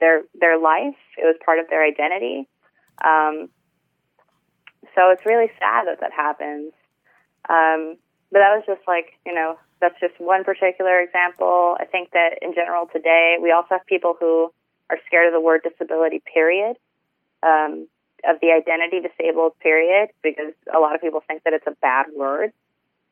their 0.00 0.22
their 0.34 0.58
life 0.58 0.96
it 1.18 1.24
was 1.24 1.36
part 1.44 1.58
of 1.58 1.68
their 1.68 1.84
identity. 1.84 2.48
Um, 3.04 3.48
so 4.94 5.10
it's 5.10 5.24
really 5.26 5.50
sad 5.58 5.86
that 5.86 6.00
that 6.00 6.12
happens 6.12 6.72
um, 7.48 7.96
but 8.32 8.40
that 8.40 8.54
was 8.56 8.64
just 8.66 8.82
like 8.86 9.18
you 9.26 9.34
know 9.34 9.56
that's 9.84 10.00
just 10.00 10.18
one 10.18 10.44
particular 10.44 11.00
example. 11.00 11.76
I 11.78 11.84
think 11.84 12.10
that 12.12 12.38
in 12.40 12.54
general 12.54 12.88
today, 12.90 13.36
we 13.40 13.52
also 13.52 13.68
have 13.76 13.86
people 13.86 14.16
who 14.18 14.50
are 14.88 14.98
scared 15.06 15.26
of 15.26 15.34
the 15.34 15.40
word 15.40 15.60
disability, 15.62 16.22
period, 16.32 16.76
um, 17.42 17.86
of 18.26 18.40
the 18.40 18.50
identity 18.52 19.00
disabled, 19.00 19.52
period, 19.60 20.08
because 20.22 20.54
a 20.74 20.78
lot 20.78 20.94
of 20.94 21.02
people 21.02 21.22
think 21.26 21.42
that 21.44 21.52
it's 21.52 21.66
a 21.66 21.76
bad 21.82 22.06
word. 22.16 22.52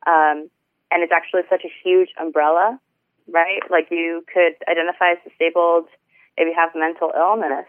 Um, 0.07 0.49
and 0.91 1.03
it's 1.03 1.13
actually 1.13 1.43
such 1.51 1.63
a 1.65 1.73
huge 1.85 2.09
umbrella, 2.19 2.81
right? 3.29 3.61
Like 3.71 3.89
you 3.91 4.25
could 4.33 4.57
identify 4.67 5.13
as 5.13 5.19
disabled 5.29 5.89
if 6.39 6.49
you 6.49 6.55
have 6.57 6.71
mental 6.75 7.13
illness, 7.15 7.67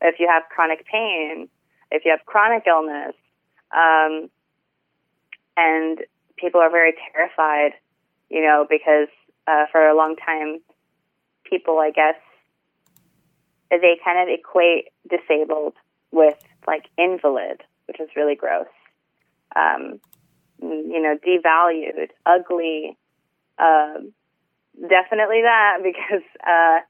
if 0.00 0.20
you 0.20 0.28
have 0.28 0.44
chronic 0.54 0.86
pain, 0.86 1.48
if 1.90 2.04
you 2.04 2.12
have 2.12 2.24
chronic 2.26 2.62
illness. 2.66 3.14
Um, 3.74 4.30
and 5.56 5.98
people 6.36 6.60
are 6.60 6.70
very 6.70 6.94
terrified 7.12 7.72
you 8.28 8.42
know, 8.42 8.66
because 8.68 9.08
uh, 9.46 9.66
for 9.70 9.86
a 9.86 9.96
long 9.96 10.16
time, 10.16 10.60
people, 11.44 11.78
I 11.78 11.90
guess, 11.90 12.16
they 13.70 13.98
kind 14.04 14.28
of 14.28 14.32
equate 14.32 14.88
disabled 15.08 15.74
with 16.10 16.36
like 16.66 16.86
invalid, 16.98 17.62
which 17.86 18.00
is 18.00 18.08
really 18.16 18.34
gross. 18.34 18.66
Um, 19.54 20.00
you 20.60 21.00
know, 21.00 21.16
devalued, 21.26 22.08
ugly. 22.24 22.96
Um, 23.58 24.12
definitely 24.80 25.42
that 25.42 25.78
because 25.82 26.24
uh, 26.46 26.80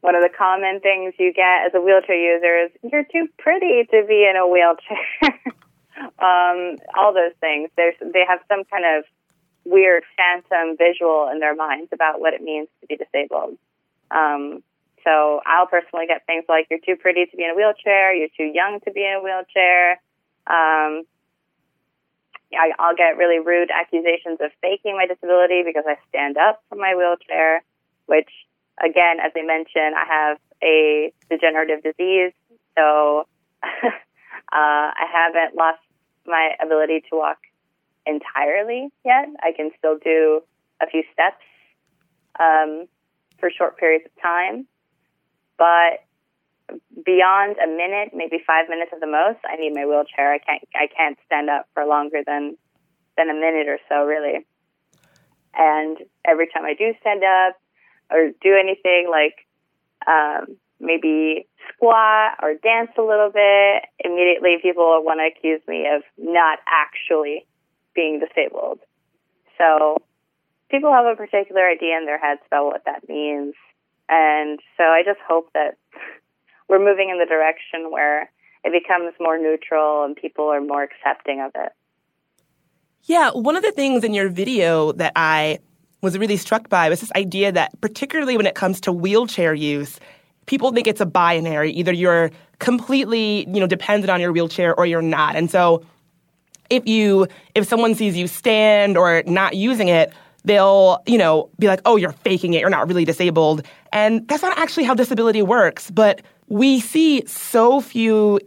one 0.00 0.14
of 0.14 0.22
the 0.22 0.30
common 0.36 0.80
things 0.80 1.14
you 1.18 1.32
get 1.32 1.66
as 1.66 1.72
a 1.74 1.80
wheelchair 1.80 2.16
user 2.16 2.64
is 2.64 2.90
you're 2.90 3.04
too 3.04 3.28
pretty 3.38 3.84
to 3.90 4.04
be 4.06 4.26
in 4.28 4.36
a 4.36 4.46
wheelchair. 4.46 5.40
um, 6.18 6.76
all 6.96 7.12
those 7.12 7.34
things. 7.40 7.70
There's 7.76 7.94
they 8.00 8.24
have 8.26 8.40
some 8.48 8.64
kind 8.64 8.84
of 8.84 9.04
weird 9.64 10.04
phantom 10.16 10.76
visual 10.76 11.28
in 11.32 11.40
their 11.40 11.54
minds 11.54 11.90
about 11.92 12.20
what 12.20 12.34
it 12.34 12.42
means 12.42 12.68
to 12.80 12.86
be 12.86 12.96
disabled. 12.96 13.58
Um, 14.10 14.62
so 15.04 15.40
I'll 15.46 15.66
personally 15.66 16.06
get 16.06 16.26
things 16.26 16.44
like 16.48 16.66
you're 16.70 16.80
too 16.84 16.96
pretty 16.96 17.26
to 17.26 17.36
be 17.36 17.44
in 17.44 17.50
a 17.50 17.54
wheelchair, 17.54 18.14
you're 18.14 18.32
too 18.36 18.50
young 18.52 18.80
to 18.84 18.90
be 18.90 19.04
in 19.04 19.20
a 19.20 19.22
wheelchair. 19.22 19.92
Um, 20.46 21.04
I, 22.52 22.72
I'll 22.78 22.96
get 22.96 23.18
really 23.18 23.38
rude 23.38 23.70
accusations 23.70 24.38
of 24.40 24.50
faking 24.62 24.96
my 24.96 25.06
disability 25.06 25.62
because 25.64 25.84
I 25.86 25.96
stand 26.08 26.36
up 26.38 26.62
from 26.68 26.78
my 26.78 26.94
wheelchair, 26.94 27.62
which, 28.06 28.30
again, 28.82 29.20
as 29.20 29.32
I 29.36 29.42
mentioned, 29.42 29.94
I 29.94 30.04
have 30.08 30.38
a 30.62 31.12
degenerative 31.30 31.82
disease, 31.82 32.32
so 32.76 33.26
uh, 33.62 33.68
I 34.50 35.06
haven't 35.12 35.56
lost 35.56 35.80
my 36.28 36.52
ability 36.62 37.02
to 37.10 37.16
walk 37.16 37.38
entirely 38.06 38.90
yet. 39.04 39.26
I 39.42 39.52
can 39.52 39.70
still 39.78 39.98
do 39.98 40.42
a 40.80 40.86
few 40.86 41.02
steps 41.12 41.42
um, 42.38 42.86
for 43.38 43.50
short 43.50 43.78
periods 43.78 44.04
of 44.06 44.22
time. 44.22 44.66
but 45.58 46.04
beyond 47.04 47.56
a 47.58 47.66
minute, 47.66 48.10
maybe 48.14 48.38
five 48.46 48.68
minutes 48.68 48.90
at 48.92 49.00
the 49.00 49.06
most, 49.06 49.38
I 49.48 49.56
need 49.56 49.74
my 49.74 49.86
wheelchair. 49.86 50.32
I 50.32 50.38
can't 50.38 50.62
I 50.74 50.86
can't 50.94 51.18
stand 51.26 51.48
up 51.48 51.66
for 51.74 51.84
longer 51.86 52.20
than 52.26 52.56
than 53.16 53.30
a 53.30 53.34
minute 53.34 53.68
or 53.68 53.78
so, 53.88 54.04
really. 54.04 54.46
And 55.54 55.98
every 56.24 56.46
time 56.46 56.64
I 56.64 56.74
do 56.74 56.92
stand 57.00 57.24
up 57.24 57.56
or 58.10 58.30
do 58.40 58.54
anything 58.54 59.08
like 59.10 59.46
um, 60.06 60.56
maybe 60.80 61.46
squat 61.72 62.38
or 62.42 62.54
dance 62.54 62.90
a 62.98 63.02
little 63.02 63.30
bit, 63.30 63.82
immediately 64.04 64.56
people 64.62 65.02
want 65.04 65.20
to 65.20 65.26
accuse 65.26 65.60
me 65.66 65.86
of 65.86 66.02
not 66.16 66.58
actually 66.66 67.46
being 67.94 68.20
disabled. 68.20 68.80
So 69.58 69.98
people 70.70 70.92
have 70.92 71.06
a 71.06 71.16
particular 71.16 71.66
idea 71.66 71.96
in 71.98 72.06
their 72.06 72.18
heads 72.18 72.40
about 72.46 72.66
what 72.66 72.84
that 72.86 73.08
means. 73.08 73.54
And 74.08 74.60
so 74.76 74.84
I 74.84 75.02
just 75.04 75.20
hope 75.26 75.50
that 75.54 75.76
we're 76.68 76.78
moving 76.78 77.10
in 77.10 77.18
the 77.18 77.26
direction 77.26 77.90
where 77.90 78.30
it 78.64 78.72
becomes 78.72 79.14
more 79.20 79.38
neutral 79.38 80.04
and 80.04 80.16
people 80.16 80.46
are 80.46 80.60
more 80.60 80.82
accepting 80.82 81.40
of 81.40 81.52
it. 81.54 81.72
Yeah, 83.04 83.30
one 83.30 83.56
of 83.56 83.62
the 83.62 83.72
things 83.72 84.04
in 84.04 84.12
your 84.12 84.28
video 84.28 84.92
that 84.92 85.12
I 85.16 85.60
was 86.02 86.18
really 86.18 86.36
struck 86.36 86.68
by 86.68 86.88
was 86.88 87.00
this 87.00 87.12
idea 87.12 87.50
that, 87.52 87.80
particularly 87.80 88.36
when 88.36 88.46
it 88.46 88.54
comes 88.54 88.80
to 88.82 88.92
wheelchair 88.92 89.54
use, 89.54 89.98
people 90.48 90.72
think 90.72 90.88
it's 90.88 91.00
a 91.00 91.06
binary. 91.06 91.70
Either 91.72 91.92
you're 91.92 92.32
completely, 92.58 93.46
you 93.48 93.60
know, 93.60 93.66
dependent 93.68 94.10
on 94.10 94.20
your 94.20 94.32
wheelchair 94.32 94.74
or 94.74 94.86
you're 94.86 95.02
not. 95.02 95.36
And 95.36 95.48
so 95.48 95.84
if 96.70 96.86
you 96.86 97.28
if 97.54 97.68
someone 97.68 97.94
sees 97.94 98.16
you 98.16 98.26
stand 98.26 98.96
or 98.98 99.22
not 99.26 99.54
using 99.54 99.88
it, 99.88 100.12
they'll, 100.44 101.00
you 101.06 101.18
know, 101.18 101.50
be 101.58 101.68
like, 101.68 101.80
"Oh, 101.84 101.96
you're 101.96 102.12
faking 102.12 102.54
it. 102.54 102.60
You're 102.60 102.70
not 102.70 102.88
really 102.88 103.04
disabled." 103.04 103.64
And 103.92 104.26
that's 104.26 104.42
not 104.42 104.58
actually 104.58 104.84
how 104.84 104.94
disability 104.94 105.42
works, 105.42 105.90
but 105.90 106.22
we 106.48 106.80
see 106.80 107.24
so 107.26 107.80
few 107.80 108.40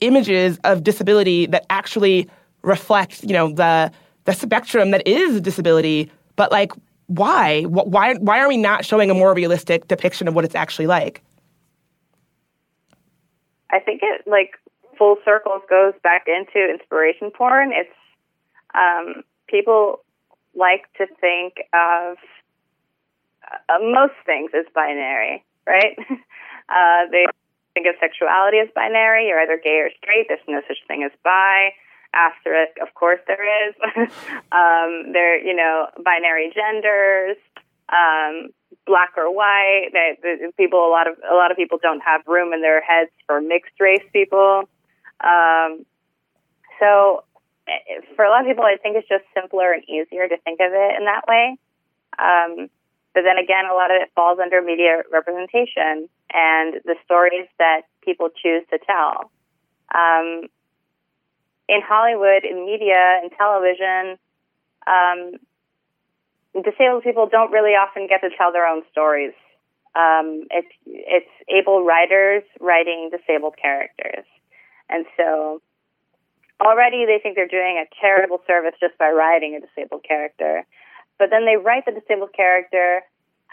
images 0.00 0.58
of 0.64 0.82
disability 0.82 1.46
that 1.46 1.64
actually 1.70 2.28
reflect, 2.62 3.22
you 3.22 3.32
know, 3.32 3.52
the 3.52 3.90
the 4.24 4.32
spectrum 4.32 4.90
that 4.90 5.06
is 5.06 5.40
disability. 5.40 6.10
But 6.36 6.50
like, 6.50 6.72
why? 7.06 7.62
Why? 7.62 8.14
Why 8.14 8.40
are 8.40 8.48
we 8.48 8.56
not 8.56 8.84
showing 8.84 9.10
a 9.10 9.14
more 9.14 9.34
realistic 9.34 9.88
depiction 9.88 10.28
of 10.28 10.34
what 10.34 10.44
it's 10.44 10.54
actually 10.54 10.86
like? 10.86 11.22
I 13.74 13.80
think 13.80 14.00
it 14.02 14.22
like 14.26 14.54
full 14.96 15.16
circles 15.24 15.62
goes 15.68 15.94
back 16.02 16.26
into 16.28 16.70
inspiration 16.70 17.32
porn. 17.36 17.72
It's 17.72 17.90
um, 18.72 19.24
people 19.48 20.04
like 20.54 20.86
to 20.98 21.06
think 21.20 21.54
of 21.74 22.16
uh, 23.42 23.78
most 23.82 24.14
things 24.24 24.52
as 24.54 24.64
binary, 24.74 25.44
right? 25.66 25.96
uh, 26.68 27.10
they 27.10 27.26
think 27.74 27.86
of 27.88 27.94
sexuality 27.98 28.58
as 28.58 28.68
binary. 28.74 29.26
You're 29.26 29.40
either 29.40 29.60
gay 29.62 29.82
or 29.82 29.90
straight. 29.98 30.26
There's 30.28 30.46
no 30.46 30.62
such 30.68 30.78
thing 30.86 31.02
as 31.02 31.10
bi. 31.24 31.70
Asterisk, 32.14 32.78
of 32.80 32.94
course 32.94 33.18
there 33.26 33.42
is. 33.66 33.74
um, 34.52 35.10
there, 35.12 35.36
you 35.44 35.54
know, 35.54 35.88
binary 36.04 36.52
genders, 36.54 37.36
um, 37.90 38.50
black 38.86 39.12
or 39.16 39.32
white. 39.32 39.90
The, 39.92 40.52
people, 40.56 40.86
a 40.86 40.90
lot 40.90 41.06
of 41.06 41.16
a 41.30 41.34
lot 41.34 41.50
of 41.50 41.56
people 41.56 41.78
don't 41.80 42.00
have 42.00 42.22
room 42.26 42.52
in 42.52 42.60
their 42.60 42.82
heads 42.82 43.10
for 43.26 43.40
mixed 43.40 43.78
race 43.80 44.04
people. 44.12 44.68
Um, 45.20 45.84
so, 46.80 47.24
eh, 47.68 48.00
for 48.16 48.24
a 48.24 48.30
lot 48.30 48.42
of 48.42 48.46
people, 48.46 48.64
I 48.64 48.76
think 48.76 48.96
it's 48.96 49.08
just 49.08 49.24
simpler 49.34 49.72
and 49.72 49.82
easier 49.88 50.28
to 50.28 50.36
think 50.38 50.60
of 50.60 50.72
it 50.72 50.98
in 50.98 51.04
that 51.04 51.26
way. 51.28 51.56
Um, 52.18 52.68
but 53.14 53.22
then 53.22 53.38
again, 53.38 53.66
a 53.70 53.74
lot 53.74 53.90
of 53.90 54.02
it 54.02 54.10
falls 54.14 54.38
under 54.42 54.60
media 54.60 55.02
representation 55.10 56.08
and 56.32 56.74
the 56.84 56.96
stories 57.04 57.46
that 57.58 57.82
people 58.02 58.28
choose 58.28 58.64
to 58.70 58.78
tell. 58.78 59.30
Um, 59.94 60.48
in 61.68 61.80
Hollywood, 61.80 62.44
in 62.44 62.66
media, 62.66 63.20
in 63.22 63.30
television, 63.30 64.18
um, 64.86 65.38
disabled 66.62 67.02
people 67.02 67.28
don't 67.30 67.50
really 67.50 67.72
often 67.72 68.06
get 68.06 68.20
to 68.20 68.30
tell 68.36 68.52
their 68.52 68.66
own 68.66 68.82
stories. 68.90 69.32
Um, 69.94 70.46
it's 70.50 70.74
it's 70.86 71.30
able 71.48 71.84
writers 71.84 72.42
writing 72.60 73.10
disabled 73.10 73.54
characters, 73.60 74.26
and 74.88 75.06
so 75.16 75.62
already 76.60 77.06
they 77.06 77.18
think 77.22 77.36
they're 77.36 77.46
doing 77.46 77.78
a 77.78 77.86
charitable 78.00 78.42
service 78.46 78.74
just 78.80 78.98
by 78.98 79.10
writing 79.10 79.54
a 79.54 79.60
disabled 79.64 80.04
character. 80.06 80.66
But 81.18 81.30
then 81.30 81.46
they 81.46 81.56
write 81.56 81.86
the 81.86 81.92
disabled 81.92 82.32
character 82.34 83.02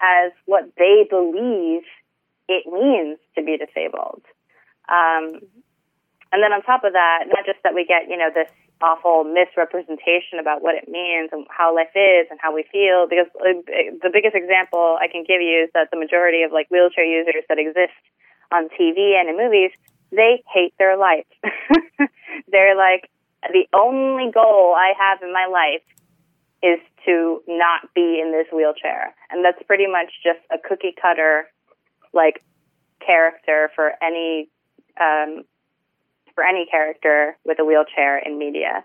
as 0.01 0.31
what 0.45 0.71
they 0.77 1.05
believe 1.09 1.83
it 2.49 2.65
means 2.65 3.19
to 3.35 3.43
be 3.43 3.57
disabled. 3.57 4.25
Um, 4.89 5.45
and 6.31 6.41
then 6.41 6.53
on 6.53 6.63
top 6.63 6.83
of 6.83 6.93
that, 6.93 7.25
not 7.27 7.45
just 7.45 7.59
that 7.63 7.75
we 7.75 7.85
get, 7.85 8.09
you 8.09 8.17
know, 8.17 8.29
this 8.33 8.49
awful 8.81 9.23
misrepresentation 9.23 10.39
about 10.39 10.61
what 10.61 10.75
it 10.75 10.89
means 10.89 11.29
and 11.31 11.45
how 11.49 11.73
life 11.73 11.93
is 11.95 12.27
and 12.29 12.39
how 12.41 12.53
we 12.53 12.65
feel, 12.71 13.07
because 13.07 13.29
uh, 13.39 13.61
the 14.01 14.09
biggest 14.11 14.35
example 14.35 14.97
I 14.99 15.07
can 15.07 15.23
give 15.23 15.41
you 15.41 15.65
is 15.65 15.69
that 15.73 15.89
the 15.91 15.97
majority 15.97 16.43
of 16.43 16.51
like 16.51 16.69
wheelchair 16.69 17.05
users 17.05 17.43
that 17.49 17.57
exist 17.57 17.95
on 18.51 18.67
TV 18.77 19.15
and 19.15 19.29
in 19.29 19.37
movies, 19.37 19.71
they 20.11 20.43
hate 20.51 20.73
their 20.77 20.97
life. 20.97 21.25
They're 22.51 22.75
like, 22.75 23.09
the 23.49 23.65
only 23.73 24.31
goal 24.31 24.75
I 24.77 24.93
have 24.99 25.21
in 25.23 25.33
my 25.33 25.47
life 25.47 25.81
is 26.61 26.79
to 27.05 27.41
not 27.47 27.93
be 27.95 28.21
in 28.21 28.31
this 28.31 28.47
wheelchair. 28.53 29.15
And 29.31 29.43
that's 29.43 29.61
pretty 29.65 29.87
much 29.87 30.11
just 30.23 30.39
a 30.51 30.57
cookie 30.57 30.93
cutter, 30.99 31.47
like, 32.13 32.43
character 33.03 33.71
for 33.75 33.93
any, 34.03 34.49
um, 34.99 35.43
for 36.35 36.43
any 36.43 36.65
character 36.69 37.37
with 37.45 37.59
a 37.59 37.65
wheelchair 37.65 38.17
in 38.17 38.37
media. 38.37 38.83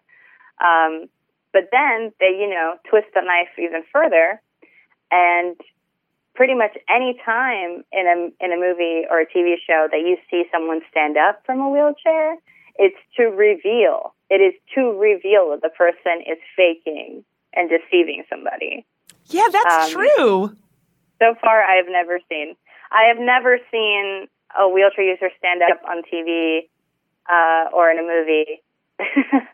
Um, 0.63 1.07
but 1.53 1.69
then 1.73 2.13
they, 2.21 2.37
you 2.39 2.49
know, 2.49 2.77
twist 2.89 3.09
the 3.15 3.23
knife 3.23 3.49
even 3.59 3.83
further 3.93 4.41
and 5.11 5.57
pretty 6.35 6.55
much 6.55 6.77
any 6.89 7.19
time 7.25 7.83
in 7.93 8.05
a 8.07 8.45
in 8.45 8.53
a 8.53 8.57
movie 8.57 9.09
or 9.11 9.21
a 9.21 9.27
TV 9.27 9.57
show 9.67 9.89
that 9.91 10.01
you 10.01 10.17
see 10.31 10.45
someone 10.53 10.81
stand 10.91 11.17
up 11.17 11.43
from 11.47 11.61
a 11.61 11.69
wheelchair, 11.71 12.37
it's 12.77 12.99
to 13.17 13.25
reveal. 13.25 14.15
It 14.29 14.41
is 14.45 14.55
to 14.75 14.93
reveal 14.99 15.51
that 15.51 15.63
the 15.63 15.71
person 15.71 16.23
is 16.27 16.39
faking 16.57 17.25
and 17.55 17.71
deceiving 17.71 18.25
somebody. 18.29 18.85
Yeah, 19.27 19.49
that's 19.51 19.87
um, 19.87 19.91
true. 19.93 20.57
So 21.19 21.35
far, 21.41 21.63
I 21.63 21.77
have 21.77 21.89
never 21.89 22.21
seen. 22.29 22.55
I 22.93 23.09
have 23.09 23.19
never 23.19 23.59
seen 23.73 24.29
a 24.59 24.69
wheelchair 24.69 25.05
user 25.05 25.31
stand 25.39 25.63
up 25.63 25.81
on 25.89 26.03
TV 26.13 26.69
uh, 27.31 27.71
or 27.73 27.91
in 27.91 27.99
a 27.99 28.03
movie 28.03 28.63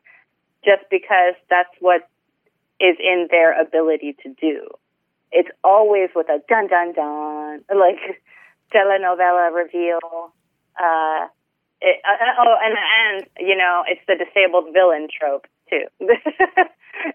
just 0.64 0.82
because 0.90 1.34
that's 1.50 1.74
what 1.80 2.08
is 2.80 2.96
in 2.98 3.28
their 3.30 3.58
ability 3.60 4.16
to 4.22 4.34
do. 4.40 4.66
It's 5.30 5.48
always 5.64 6.10
with 6.14 6.28
a 6.28 6.40
dun 6.48 6.68
dun 6.68 6.92
dun, 6.92 7.60
like 7.68 8.20
telenovela 8.74 9.54
reveal. 9.54 10.00
Uh, 10.78 11.26
it, 11.80 12.00
uh, 12.04 12.12
uh, 12.12 12.44
oh, 12.44 12.56
and 12.62 12.76
and 12.76 13.26
you 13.38 13.56
know, 13.56 13.82
it's 13.88 14.00
the 14.06 14.16
disabled 14.16 14.72
villain 14.72 15.08
trope 15.08 15.46
too. 15.70 15.84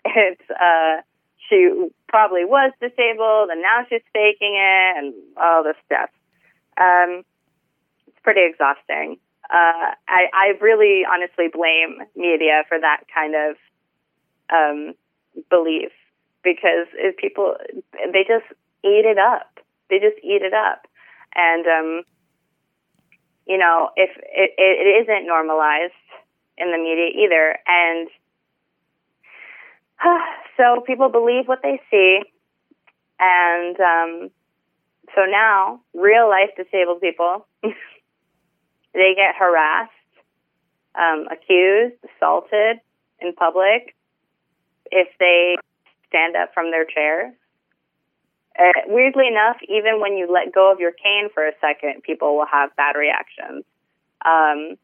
it's 0.06 0.50
uh, 0.50 1.02
she 1.50 1.90
probably 2.08 2.46
was 2.46 2.72
disabled 2.82 3.50
and 3.50 3.62
now 3.62 3.86
she's 3.90 4.02
faking 4.14 4.56
it 4.56 4.98
and 4.98 5.14
all 5.38 5.64
this 5.64 5.78
stuff. 5.86 6.10
Um, 6.80 7.24
it's 8.08 8.20
pretty 8.24 8.42
exhausting. 8.44 9.18
Uh, 9.50 9.96
I, 10.08 10.28
I 10.34 10.54
really 10.62 11.04
honestly 11.06 11.48
blame 11.52 12.00
media 12.16 12.64
for 12.68 12.80
that 12.80 13.04
kind 13.14 13.34
of 13.36 13.56
um, 14.50 14.94
belief 15.50 15.92
because 16.44 16.88
if 16.96 17.18
people 17.18 17.56
they 18.14 18.24
just 18.28 18.46
eat 18.84 19.06
it 19.06 19.18
up. 19.18 19.60
They 19.90 20.00
just 20.00 20.18
eat 20.24 20.42
it 20.42 20.54
up, 20.54 20.86
and 21.34 21.66
um, 21.66 22.04
you 23.46 23.58
know 23.58 23.90
if 23.96 24.10
it, 24.18 24.52
it 24.58 25.04
isn't 25.04 25.26
normalized 25.26 25.94
in 26.58 26.72
the 26.72 26.78
media 26.78 27.08
either, 27.24 27.58
and 27.66 28.10
so 30.58 30.82
people 30.86 31.10
believe 31.10 31.48
what 31.48 31.62
they 31.64 31.80
see, 31.90 32.22
and 33.20 33.80
um, 33.80 34.30
so 35.16 35.22
now 35.26 35.80
real 35.94 36.28
life 36.30 36.50
disabled 36.58 37.00
people 37.00 37.48
they 38.94 39.14
get 39.16 39.36
harassed, 39.38 39.92
um, 40.96 41.28
accused, 41.32 41.96
assaulted 42.16 42.80
in 43.20 43.34
public 43.34 43.96
if 44.92 45.08
they 45.20 45.58
stand 46.08 46.36
up 46.36 46.54
from 46.54 46.72
their 46.72 46.86
chairs. 46.86 47.34
Uh, 48.58 48.72
weirdly 48.88 49.28
enough, 49.28 49.58
even 49.70 50.02
when 50.02 50.18
you 50.18 50.32
let 50.32 50.54
go 50.54 50.72
of 50.72 50.80
your 50.80 50.92
cane 50.92 51.30
for 51.34 51.48
a 51.48 51.52
second, 51.62 52.02
people 52.02 52.36
will 52.36 52.48
have 52.52 52.76
bad 52.76 52.96
reactions. 52.96 53.64
Um, 54.26 54.78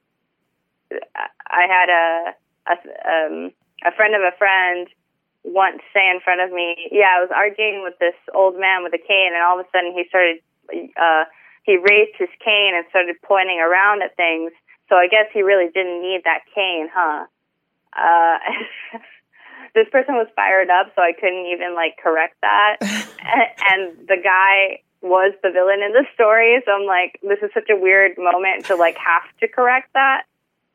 I 1.49 1.65
had 1.67 1.89
a 1.89 2.33
a, 2.67 2.75
um, 3.09 3.51
a 3.85 3.91
friend 3.95 4.15
of 4.15 4.21
a 4.21 4.37
friend 4.37 4.87
once 5.43 5.81
say 5.93 6.09
in 6.09 6.21
front 6.23 6.39
of 6.39 6.51
me, 6.51 6.87
yeah, 6.91 7.17
I 7.17 7.19
was 7.19 7.29
arguing 7.35 7.83
with 7.83 7.99
this 7.99 8.15
old 8.33 8.57
man 8.59 8.83
with 8.83 8.93
a 8.93 8.97
cane, 8.97 9.33
and 9.35 9.43
all 9.43 9.59
of 9.59 9.65
a 9.65 9.69
sudden 9.75 9.91
he 9.91 10.07
started 10.07 10.39
uh, 10.95 11.25
he 11.63 11.77
raised 11.77 12.15
his 12.17 12.29
cane 12.43 12.73
and 12.75 12.85
started 12.89 13.15
pointing 13.23 13.59
around 13.59 14.03
at 14.03 14.15
things. 14.15 14.51
So 14.89 14.95
I 14.95 15.07
guess 15.07 15.27
he 15.33 15.41
really 15.41 15.71
didn't 15.73 16.01
need 16.01 16.21
that 16.25 16.41
cane, 16.53 16.89
huh? 16.93 17.25
Uh, 17.95 18.99
this 19.75 19.87
person 19.91 20.15
was 20.15 20.27
fired 20.35 20.69
up, 20.69 20.91
so 20.95 21.01
I 21.01 21.13
couldn't 21.13 21.47
even 21.47 21.73
like 21.73 21.97
correct 22.01 22.35
that. 22.41 22.77
and 22.81 24.07
the 24.07 24.17
guy 24.21 24.83
was 25.01 25.33
the 25.43 25.51
villain 25.51 25.83
in 25.83 25.91
the 25.91 26.05
story, 26.13 26.61
so 26.65 26.71
I'm 26.71 26.85
like, 26.85 27.19
this 27.23 27.39
is 27.41 27.51
such 27.53 27.69
a 27.69 27.75
weird 27.75 28.17
moment 28.17 28.65
to 28.65 28.75
like 28.75 28.97
have 28.97 29.23
to 29.39 29.47
correct 29.47 29.91
that. 29.93 30.23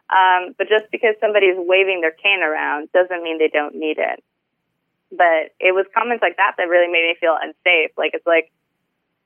Um, 0.09 0.55
but 0.57 0.69
just 0.69 0.91
because 0.91 1.15
somebody's 1.21 1.57
waving 1.57 2.01
their 2.01 2.13
cane 2.13 2.43
around 2.43 2.89
doesn't 2.93 3.23
mean 3.23 3.39
they 3.39 3.49
don't 3.53 3.75
need 3.75 3.99
it. 3.99 4.25
But 5.11 5.53
it 5.61 5.73
was 5.73 5.87
comments 5.97 6.23
like 6.23 6.37
that 6.37 6.55
that 6.57 6.69
really 6.69 6.91
made 6.91 7.09
me 7.09 7.17
feel 7.21 7.37
unsafe. 7.41 7.93
Like 7.97 8.13
it's 8.15 8.27
like 8.27 8.53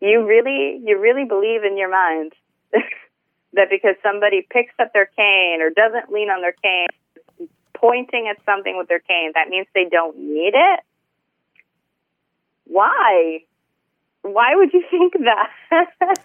you 0.03 0.27
really, 0.27 0.81
you 0.85 0.99
really 0.99 1.25
believe 1.25 1.63
in 1.65 1.79
your 1.79 1.91
mind 1.91 2.33
that 3.53 3.69
because 3.71 3.95
somebody 4.03 4.45
picks 4.51 4.75
up 4.81 4.93
their 4.93 5.07
cane 5.07 5.61
or 5.63 5.71
doesn't 5.71 6.13
lean 6.13 6.29
on 6.29 6.43
their 6.43 6.55
cane, 6.61 6.89
pointing 7.75 8.29
at 8.29 8.45
something 8.45 8.77
with 8.77 8.89
their 8.89 8.99
cane, 8.99 9.31
that 9.35 9.49
means 9.49 9.67
they 9.75 9.87
don't 9.89 10.19
need 10.19 10.55
it. 10.55 10.81
Why? 12.65 13.45
Why 14.23 14.57
would 14.57 14.73
you 14.73 14.83
think 14.91 15.15
that? 15.25 16.17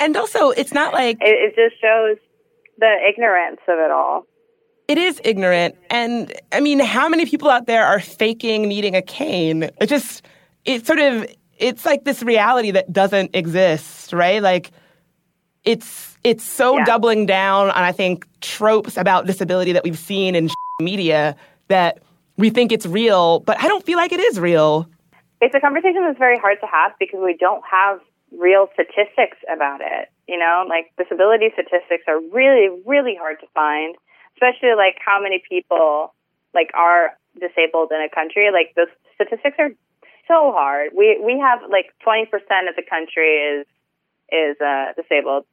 and 0.00 0.16
also, 0.16 0.50
it's 0.50 0.72
not 0.72 0.92
like 0.92 1.18
it, 1.20 1.54
it 1.54 1.54
just 1.54 1.80
shows 1.80 2.16
the 2.78 2.92
ignorance 3.08 3.60
of 3.68 3.78
it 3.78 3.92
all. 3.92 4.26
It 4.88 4.98
is 4.98 5.20
ignorant. 5.22 5.76
And 5.90 6.32
I 6.50 6.58
mean, 6.58 6.80
how 6.80 7.08
many 7.08 7.24
people 7.24 7.50
out 7.50 7.66
there 7.66 7.86
are 7.86 8.00
faking 8.00 8.62
needing 8.62 8.96
a 8.96 9.02
cane? 9.02 9.70
It 9.80 9.86
just, 9.86 10.26
it 10.64 10.84
sort 10.84 10.98
of, 10.98 11.26
it's 11.60 11.84
like 11.84 12.04
this 12.04 12.22
reality 12.22 12.70
that 12.72 12.92
doesn't 12.92 13.36
exist, 13.36 14.12
right? 14.12 14.42
Like, 14.42 14.72
it's 15.64 16.16
it's 16.24 16.42
so 16.42 16.78
yeah. 16.78 16.84
doubling 16.84 17.26
down 17.26 17.70
on 17.70 17.82
I 17.82 17.92
think 17.92 18.26
tropes 18.40 18.96
about 18.96 19.26
disability 19.26 19.72
that 19.72 19.84
we've 19.84 19.98
seen 19.98 20.34
in 20.34 20.48
media 20.80 21.36
that 21.68 22.00
we 22.36 22.50
think 22.50 22.72
it's 22.72 22.86
real, 22.86 23.40
but 23.40 23.60
I 23.60 23.68
don't 23.68 23.84
feel 23.84 23.98
like 23.98 24.12
it 24.12 24.20
is 24.20 24.40
real. 24.40 24.88
It's 25.40 25.54
a 25.54 25.60
conversation 25.60 26.02
that's 26.04 26.18
very 26.18 26.38
hard 26.38 26.58
to 26.60 26.66
have 26.66 26.92
because 26.98 27.20
we 27.22 27.36
don't 27.38 27.62
have 27.70 28.00
real 28.32 28.68
statistics 28.72 29.36
about 29.52 29.80
it. 29.80 30.08
You 30.26 30.38
know, 30.38 30.64
like 30.68 30.92
disability 30.96 31.48
statistics 31.52 32.04
are 32.08 32.20
really, 32.32 32.68
really 32.86 33.14
hard 33.18 33.40
to 33.40 33.46
find, 33.52 33.94
especially 34.36 34.72
like 34.76 34.96
how 35.04 35.20
many 35.22 35.42
people 35.48 36.14
like 36.54 36.70
are 36.74 37.12
disabled 37.38 37.92
in 37.92 38.00
a 38.00 38.08
country. 38.08 38.48
Like 38.52 38.72
those 38.74 38.92
statistics 39.14 39.56
are 39.58 39.70
so 40.30 40.52
hard. 40.54 40.92
We 40.94 41.18
we 41.18 41.38
have 41.42 41.60
like 41.68 41.90
twenty 42.02 42.26
percent 42.26 42.70
of 42.70 42.76
the 42.76 42.86
country 42.86 43.58
is 43.58 43.66
is 44.30 44.54
uh, 44.62 44.94
disabled, 44.94 45.44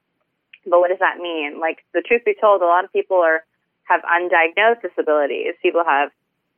but 0.65 0.79
what 0.79 0.89
does 0.89 1.01
that 1.01 1.17
mean? 1.17 1.59
Like 1.59 1.83
the 1.93 2.01
truth 2.01 2.21
be 2.23 2.35
told, 2.39 2.61
a 2.61 2.65
lot 2.65 2.85
of 2.85 2.93
people 2.93 3.17
are 3.17 3.43
have 3.85 4.01
undiagnosed 4.03 4.81
disabilities. 4.83 5.55
People 5.63 5.83
have 5.83 6.11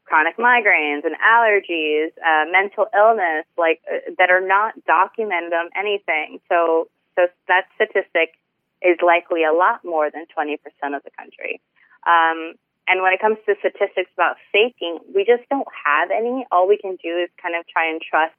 chronic 0.09 0.37
migraines 0.37 1.05
and 1.05 1.15
allergies, 1.21 2.09
uh, 2.17 2.49
mental 2.51 2.87
illness, 2.97 3.45
like 3.57 3.79
uh, 3.87 4.11
that 4.17 4.29
are 4.29 4.41
not 4.41 4.73
documented 4.85 5.53
on 5.53 5.69
anything. 5.77 6.41
So, 6.49 6.89
so 7.15 7.27
that 7.47 7.67
statistic 7.75 8.33
is 8.81 8.97
likely 9.05 9.43
a 9.43 9.53
lot 9.53 9.85
more 9.85 10.09
than 10.09 10.25
20% 10.35 10.57
of 10.95 11.03
the 11.03 11.11
country. 11.17 11.61
Um, 12.07 12.55
and 12.89 13.01
when 13.01 13.13
it 13.13 13.21
comes 13.21 13.37
to 13.45 13.55
statistics 13.59 14.09
about 14.13 14.37
faking, 14.51 14.99
we 15.13 15.23
just 15.23 15.47
don't 15.49 15.67
have 15.85 16.09
any. 16.11 16.45
All 16.51 16.67
we 16.67 16.77
can 16.77 16.97
do 17.01 17.21
is 17.23 17.29
kind 17.41 17.55
of 17.55 17.67
try 17.67 17.89
and 17.89 18.01
trust 18.01 18.35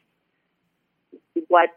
what 1.49 1.71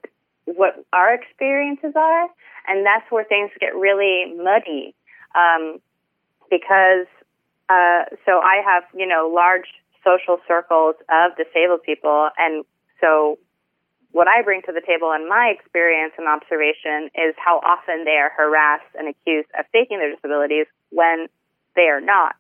what 0.46 0.84
our 0.92 1.14
experiences 1.14 1.94
are, 1.96 2.28
and 2.68 2.86
that's 2.86 3.10
where 3.10 3.24
things 3.24 3.52
get 3.60 3.76
really 3.76 4.34
muddy. 4.36 4.96
Um, 5.36 5.80
because 6.50 7.08
uh, 7.70 8.06
so 8.26 8.40
I 8.40 8.62
have 8.66 8.84
you 8.94 9.08
know 9.08 9.32
large 9.34 9.70
social 10.04 10.38
circles 10.48 10.96
of 11.10 11.36
disabled 11.38 11.84
people. 11.84 12.30
And 12.38 12.66
so 13.02 13.40
what 14.12 14.28
I 14.28 14.44
bring 14.44 14.62
to 14.64 14.72
the 14.72 14.82
table 14.86 15.12
in 15.14 15.28
my 15.28 15.54
experience 15.58 16.14
and 16.18 16.28
observation 16.28 17.10
is 17.16 17.34
how 17.38 17.60
often 17.66 18.06
they 18.06 18.20
are 18.20 18.32
harassed 18.36 18.92
and 18.98 19.08
accused 19.08 19.50
of 19.58 19.66
faking 19.72 19.98
their 20.00 20.14
disabilities 20.14 20.68
when 20.90 21.28
they 21.76 21.90
are 21.90 22.02
not. 22.02 22.36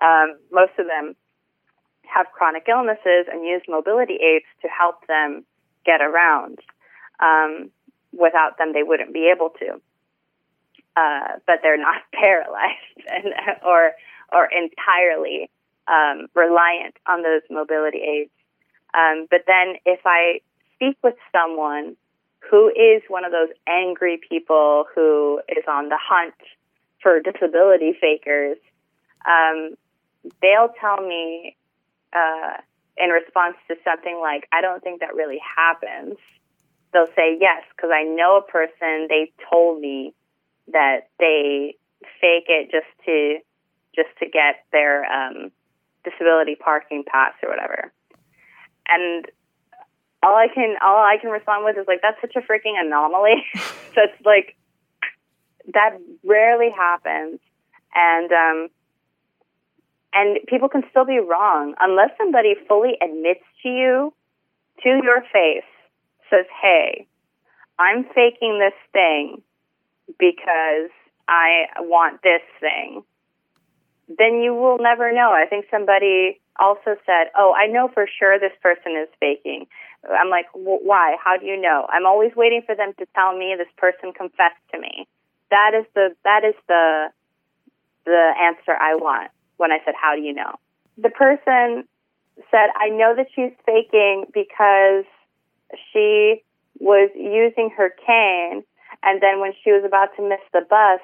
Um, 0.00 0.38
most 0.50 0.72
of 0.78 0.86
them 0.86 1.14
have 2.06 2.26
chronic 2.32 2.66
illnesses 2.68 3.26
and 3.30 3.44
use 3.44 3.62
mobility 3.68 4.14
aids 4.14 4.46
to 4.62 4.68
help 4.68 5.06
them 5.06 5.44
get 5.84 6.00
around. 6.00 6.58
Um, 7.20 7.70
without 8.12 8.58
them, 8.58 8.72
they 8.72 8.82
wouldn't 8.82 9.12
be 9.12 9.30
able 9.34 9.50
to. 9.60 9.80
Uh, 10.96 11.38
but 11.46 11.56
they're 11.62 11.78
not 11.78 12.02
paralyzed 12.12 12.98
and, 13.08 13.32
or 13.64 13.92
or 14.32 14.48
entirely 14.52 15.50
um, 15.88 16.28
reliant 16.34 16.94
on 17.06 17.22
those 17.22 17.42
mobility 17.50 17.98
aids. 17.98 18.30
Um, 18.94 19.26
but 19.30 19.42
then 19.46 19.76
if 19.84 20.00
I 20.04 20.40
speak 20.74 20.96
with 21.02 21.14
someone 21.32 21.96
who 22.48 22.68
is 22.68 23.02
one 23.08 23.24
of 23.24 23.32
those 23.32 23.48
angry 23.68 24.20
people 24.28 24.84
who 24.94 25.40
is 25.48 25.64
on 25.68 25.88
the 25.88 25.98
hunt 26.00 26.34
for 27.02 27.20
disability 27.20 27.96
fakers, 28.00 28.56
um, 29.26 29.74
they'll 30.42 30.72
tell 30.80 31.00
me 31.00 31.56
uh, 32.12 32.60
in 32.96 33.10
response 33.10 33.56
to 33.68 33.76
something 33.84 34.18
like, 34.20 34.48
I 34.52 34.60
don't 34.60 34.82
think 34.82 35.00
that 35.00 35.14
really 35.14 35.40
happens. 35.56 36.16
They'll 36.92 37.12
say, 37.16 37.38
yes, 37.40 37.62
because 37.74 37.90
I 37.94 38.02
know 38.02 38.36
a 38.36 38.42
person, 38.42 39.06
they 39.08 39.32
told 39.50 39.80
me 39.80 40.14
that 40.72 41.08
they 41.18 41.76
fake 42.20 42.46
it 42.48 42.70
just 42.70 42.88
to 43.06 43.38
just 43.94 44.08
to 44.20 44.26
get 44.26 44.64
their 44.72 45.04
um, 45.04 45.50
disability 46.04 46.54
parking 46.54 47.04
pass 47.06 47.34
or 47.42 47.50
whatever. 47.50 47.92
And 48.88 49.26
all 50.22 50.36
I 50.36 50.48
can 50.52 50.76
all 50.82 50.96
I 50.96 51.16
can 51.20 51.30
respond 51.30 51.64
with 51.64 51.76
is 51.76 51.86
like 51.88 52.00
that's 52.02 52.20
such 52.20 52.36
a 52.36 52.40
freaking 52.40 52.78
anomaly. 52.78 53.44
That's 53.96 54.14
like 54.24 54.56
that 55.74 55.98
rarely 56.24 56.70
happens, 56.70 57.40
and 57.94 58.30
um, 58.32 58.68
and 60.12 60.38
people 60.46 60.68
can 60.68 60.82
still 60.90 61.04
be 61.04 61.18
wrong 61.18 61.74
unless 61.80 62.10
somebody 62.18 62.54
fully 62.68 62.96
admits 63.02 63.44
to 63.62 63.68
you, 63.68 64.12
to 64.82 65.00
your 65.02 65.22
face, 65.32 65.70
says, 66.28 66.46
"Hey, 66.60 67.06
I'm 67.78 68.04
faking 68.04 68.58
this 68.58 68.74
thing 68.92 69.42
because 70.18 70.90
I 71.28 71.66
want 71.78 72.22
this 72.22 72.42
thing." 72.60 73.04
then 74.18 74.40
you 74.40 74.54
will 74.54 74.78
never 74.78 75.12
know. 75.12 75.30
I 75.30 75.46
think 75.46 75.66
somebody 75.70 76.40
also 76.58 76.96
said, 77.06 77.30
"Oh, 77.36 77.54
I 77.54 77.66
know 77.66 77.88
for 77.88 78.06
sure 78.06 78.38
this 78.38 78.52
person 78.60 78.96
is 78.96 79.08
faking." 79.20 79.66
I'm 80.10 80.30
like, 80.30 80.46
"Why? 80.52 81.16
How 81.22 81.36
do 81.36 81.46
you 81.46 81.56
know?" 81.56 81.86
I'm 81.88 82.06
always 82.06 82.34
waiting 82.34 82.62
for 82.62 82.74
them 82.74 82.92
to 82.94 83.06
tell 83.14 83.36
me 83.36 83.54
this 83.56 83.70
person 83.76 84.12
confessed 84.12 84.62
to 84.72 84.78
me. 84.78 85.06
That 85.50 85.74
is 85.74 85.86
the 85.94 86.16
that 86.24 86.44
is 86.44 86.54
the 86.66 87.12
the 88.04 88.32
answer 88.40 88.72
I 88.72 88.96
want 88.96 89.30
when 89.60 89.72
I 89.72 89.78
said, 89.84 89.94
"How 90.00 90.16
do 90.16 90.22
you 90.22 90.32
know?" 90.32 90.56
The 90.96 91.10
person 91.10 91.84
said, 92.50 92.68
"I 92.74 92.88
know 92.88 93.14
that 93.14 93.26
she's 93.34 93.52
faking 93.66 94.26
because 94.32 95.04
she 95.92 96.42
was 96.78 97.10
using 97.14 97.70
her 97.76 97.90
cane 98.06 98.64
and 99.02 99.22
then 99.22 99.40
when 99.40 99.52
she 99.64 99.72
was 99.72 99.84
about 99.84 100.14
to 100.16 100.28
miss 100.28 100.40
the 100.52 100.62
bus, 100.68 101.00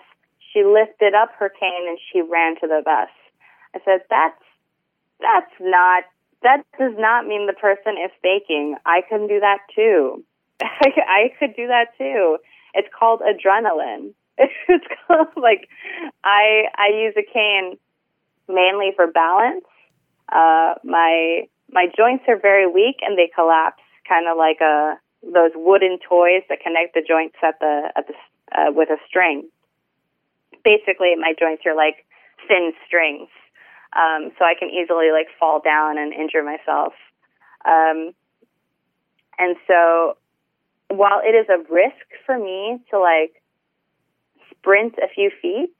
she 0.53 0.65
lifted 0.65 1.15
up 1.15 1.31
her 1.39 1.49
cane 1.49 1.87
and 1.89 1.99
she 2.13 2.21
ran 2.21 2.57
to 2.61 2.67
the 2.67 2.83
bus. 2.85 3.09
I 3.75 3.81
said, 3.85 4.01
that's, 4.11 4.43
that's 5.21 5.53
not, 5.61 6.05
that 6.43 6.65
does 6.79 6.95
not 6.99 7.27
mean 7.27 7.47
the 7.47 7.53
person 7.53 7.97
is 8.03 8.11
faking. 8.23 8.77
I 8.85 9.01
can 9.09 9.27
do 9.27 9.41
that 9.41 9.59
too. 9.75 10.25
I 10.61 11.33
could 11.39 11.57
do 11.57 11.67
that 11.69 11.97
too. 11.99 12.39
It's 12.75 12.89
called 12.99 13.21
adrenaline. 13.21 14.13
It's 14.69 14.85
called 15.07 15.29
like, 15.37 15.69
I, 16.23 16.65
I 16.77 16.89
use 16.89 17.15
a 17.17 17.25
cane 17.25 17.79
mainly 18.49 18.93
for 18.95 19.07
balance. 19.07 19.65
Uh, 20.29 20.75
my, 20.85 21.47
my 21.71 21.87
joints 21.97 22.25
are 22.29 22.39
very 22.39 22.67
weak 22.67 22.97
and 23.03 23.17
they 23.17 23.31
collapse 23.35 23.83
kind 24.09 24.27
of 24.29 24.37
like 24.37 24.61
a, 24.61 24.99
those 25.23 25.51
wooden 25.55 25.99
toys 26.09 26.43
that 26.49 26.61
connect 26.61 26.95
the 26.95 27.03
joints 27.07 27.37
at 27.43 27.59
the, 27.61 27.93
at 27.97 28.07
the, 28.07 28.15
uh, 28.57 28.73
with 28.73 28.91
a 28.91 28.97
string 29.09 29.49
basically 30.67 31.15
my 31.15 31.33
joints 31.39 31.63
are 31.65 31.77
like 31.77 32.05
thin 32.49 32.73
strings. 32.87 33.31
Um, 33.95 34.33
so 34.37 34.45
I 34.45 34.55
can 34.59 34.69
easily 34.69 35.13
like 35.13 35.29
fall 35.39 35.63
down 35.65 35.97
and 35.97 36.13
injure 36.13 36.43
myself. 36.43 36.93
Um, 37.65 38.11
and 39.39 39.57
so 39.67 40.19
while 40.89 41.21
it 41.23 41.35
is 41.39 41.47
a 41.49 41.59
risk 41.73 42.05
for 42.27 42.37
me 42.37 42.83
to 42.91 42.99
like 42.99 43.41
sprint 44.51 44.97
a 44.99 45.09
few 45.09 45.31
feet, 45.41 45.77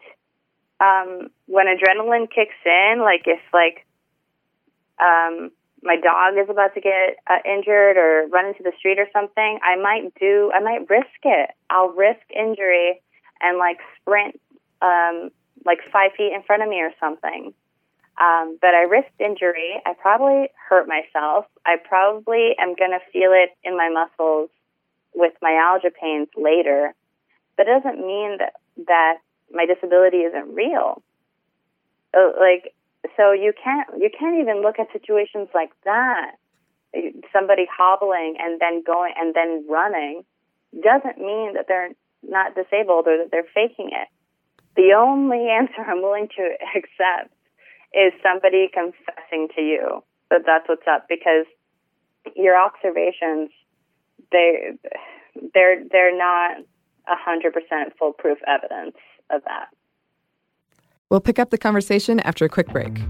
um, 0.81 1.29
when 1.47 1.67
adrenaline 1.67 2.29
kicks 2.31 2.57
in, 2.65 3.01
like 3.01 3.23
if 3.27 3.41
like, 3.53 3.87
um, 5.01 5.51
my 5.83 5.97
dog 5.97 6.35
is 6.43 6.49
about 6.51 6.75
to 6.75 6.81
get 6.81 7.17
uh, 7.29 7.39
injured 7.45 7.97
or 7.97 8.27
run 8.29 8.47
into 8.47 8.63
the 8.63 8.73
street 8.79 8.99
or 8.99 9.07
something, 9.13 9.59
I 9.63 9.77
might 9.77 10.13
do, 10.19 10.51
I 10.55 10.61
might 10.61 10.89
risk 10.91 11.21
it. 11.23 11.51
I'll 11.71 11.91
risk 11.91 12.23
injury 12.35 13.01
and 13.41 13.59
like 13.59 13.79
sprint 14.01 14.41
um, 14.83 15.31
like 15.65 15.79
five 15.93 16.13
feet 16.17 16.33
in 16.35 16.43
front 16.43 16.63
of 16.63 16.69
me 16.69 16.81
or 16.81 16.91
something. 17.01 17.53
Um, 18.19 18.59
but 18.61 18.71
I 18.75 18.83
risked 18.83 19.21
injury. 19.21 19.81
I 19.85 19.93
probably 19.93 20.49
hurt 20.69 20.89
myself. 20.89 21.45
I 21.67 21.77
probably 21.77 22.55
am 22.59 22.75
going 22.75 22.93
to 22.93 23.01
feel 23.13 23.33
it 23.33 23.51
in 23.63 23.77
my 23.77 23.91
muscles 23.91 24.49
with 25.15 25.35
myalgia 25.43 25.91
pains 25.91 26.29
later. 26.37 26.95
But 27.57 27.69
it 27.69 27.83
doesn't 27.83 28.07
mean 28.07 28.39
that, 28.39 28.55
that 28.87 29.19
my 29.53 29.67
disability 29.67 30.19
isn't 30.19 30.55
real. 30.55 31.03
Like, 32.15 32.75
so 33.17 33.33
you 33.33 33.53
can't, 33.63 33.89
you 33.99 34.11
can't 34.19 34.41
even 34.41 34.63
look 34.63 34.79
at 34.79 34.89
situations 34.93 35.49
like 35.55 35.71
that. 35.85 36.33
Somebody 37.33 37.67
hobbling 37.71 38.37
and 38.41 38.61
then 38.61 38.83
going 38.85 39.13
and 39.17 39.35
then 39.35 39.67
running 39.69 40.25
doesn't 40.73 41.19
mean 41.19 41.55
that 41.55 41.67
they're 41.69 41.91
not 42.23 42.55
disabled 42.55 43.07
or 43.07 43.19
that 43.19 43.31
they're 43.31 43.49
faking 43.55 43.91
it. 43.93 44.09
The 44.77 44.95
only 44.97 45.49
answer 45.51 45.83
I'm 45.87 46.03
willing 46.03 46.29
to 46.37 46.55
accept 46.77 47.33
is 47.95 48.13
somebody 48.23 48.69
confessing 48.73 49.49
to 49.57 49.63
you 49.63 50.03
that 50.31 50.43
that's 50.45 50.69
what's 50.69 50.87
up 50.91 51.07
because 51.09 51.47
your 52.35 52.59
observations 52.59 53.51
they 54.33 54.73
they're 55.55 55.85
they're 55.91 56.17
not 56.17 56.59
a 57.07 57.15
hundred 57.15 57.53
percent 57.53 57.93
foolproof 57.99 58.39
evidence 58.47 58.97
of 59.31 59.43
that. 59.45 59.69
We'll 61.11 61.21
pick 61.21 61.39
up 61.39 61.51
the 61.51 61.59
conversation 61.59 62.21
after 62.21 62.45
a 62.45 62.49
quick 62.49 62.69
break. 62.69 63.01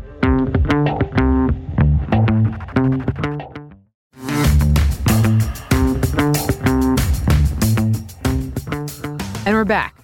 And 9.47 9.55
we're 9.55 9.65
back. 9.65 9.95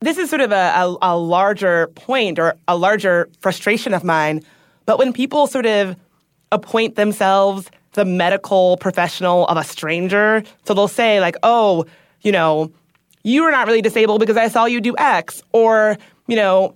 This 0.00 0.18
is 0.18 0.28
sort 0.30 0.40
of 0.40 0.50
a, 0.50 0.72
a, 0.74 0.96
a 1.02 1.16
larger 1.16 1.88
point 1.88 2.38
or 2.38 2.54
a 2.66 2.76
larger 2.76 3.28
frustration 3.38 3.94
of 3.94 4.02
mine. 4.02 4.40
But 4.86 4.98
when 4.98 5.12
people 5.12 5.46
sort 5.46 5.66
of 5.66 5.94
appoint 6.50 6.96
themselves 6.96 7.70
the 7.92 8.04
medical 8.04 8.78
professional 8.78 9.46
of 9.46 9.58
a 9.58 9.62
stranger, 9.62 10.42
so 10.64 10.74
they'll 10.74 10.88
say, 10.88 11.20
like, 11.20 11.36
oh, 11.42 11.84
you 12.22 12.32
know, 12.32 12.72
you 13.24 13.44
are 13.44 13.50
not 13.50 13.66
really 13.66 13.82
disabled 13.82 14.20
because 14.20 14.36
I 14.36 14.48
saw 14.48 14.64
you 14.64 14.80
do 14.80 14.94
X, 14.98 15.42
or, 15.52 15.96
you 16.26 16.36
know, 16.36 16.74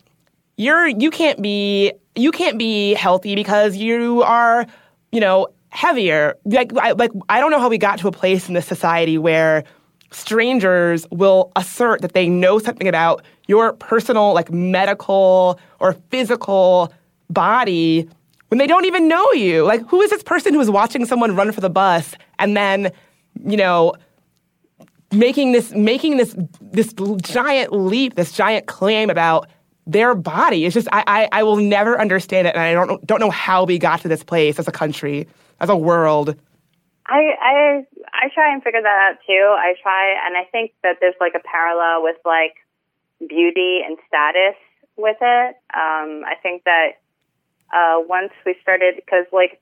you're 0.56 0.88
you 0.88 1.10
can't 1.10 1.42
be 1.42 1.92
you 2.14 2.32
can't 2.32 2.58
be 2.58 2.94
healthy 2.94 3.34
because 3.34 3.76
you 3.76 4.22
are, 4.22 4.66
you 5.12 5.20
know, 5.20 5.48
heavier. 5.70 6.34
Like 6.44 6.76
I, 6.76 6.92
like 6.92 7.10
I 7.28 7.40
don't 7.40 7.50
know 7.50 7.60
how 7.60 7.68
we 7.68 7.78
got 7.78 7.98
to 8.00 8.08
a 8.08 8.12
place 8.12 8.48
in 8.48 8.54
this 8.54 8.66
society 8.66 9.18
where 9.18 9.64
strangers 10.12 11.06
will 11.10 11.52
assert 11.56 12.00
that 12.00 12.12
they 12.14 12.28
know 12.28 12.58
something 12.58 12.88
about 12.88 13.22
your 13.48 13.72
personal, 13.74 14.32
like 14.32 14.50
medical 14.50 15.58
or 15.78 15.94
physical 16.10 16.92
body 17.28 18.08
when 18.48 18.58
they 18.58 18.66
don't 18.66 18.84
even 18.84 19.08
know 19.08 19.32
you. 19.32 19.64
Like, 19.64 19.86
who 19.88 20.00
is 20.00 20.10
this 20.10 20.22
person 20.22 20.54
who 20.54 20.60
is 20.60 20.70
watching 20.70 21.04
someone 21.04 21.34
run 21.34 21.52
for 21.52 21.60
the 21.60 21.70
bus 21.70 22.14
and 22.38 22.56
then, 22.56 22.92
you 23.44 23.56
know, 23.56 23.94
making 25.16 25.52
this 25.52 25.72
making 25.72 26.16
this 26.16 26.36
this 26.60 26.92
giant 27.22 27.72
leap, 27.72 28.14
this 28.14 28.32
giant 28.32 28.66
claim 28.66 29.10
about 29.10 29.48
their 29.86 30.14
body? 30.14 30.64
It's 30.64 30.74
just 30.74 30.88
I, 30.92 31.04
I, 31.06 31.28
I 31.32 31.42
will 31.42 31.56
never 31.56 32.00
understand 32.00 32.46
it, 32.46 32.54
and 32.54 32.62
I 32.62 32.72
don't 32.72 33.04
don't 33.06 33.20
know 33.20 33.30
how 33.30 33.64
we 33.64 33.78
got 33.78 34.00
to 34.02 34.08
this 34.08 34.22
place 34.22 34.58
as 34.58 34.68
a 34.68 34.72
country, 34.72 35.26
as 35.60 35.68
a 35.68 35.76
world. 35.76 36.36
I 37.06 37.30
I 37.40 37.86
I 38.12 38.28
try 38.34 38.52
and 38.52 38.62
figure 38.62 38.82
that 38.82 39.10
out 39.10 39.18
too. 39.26 39.54
I 39.58 39.74
try, 39.82 40.14
and 40.26 40.36
I 40.36 40.44
think 40.50 40.72
that 40.82 40.96
there's 41.00 41.14
like 41.20 41.34
a 41.34 41.40
parallel 41.40 42.02
with 42.02 42.16
like 42.24 42.54
beauty 43.20 43.80
and 43.86 43.96
status 44.06 44.56
with 44.96 45.16
it. 45.20 45.56
Um, 45.74 46.24
I 46.26 46.34
think 46.42 46.64
that 46.64 46.98
uh, 47.72 48.00
once 48.06 48.32
we 48.44 48.56
started, 48.60 48.96
because 48.96 49.26
like 49.32 49.60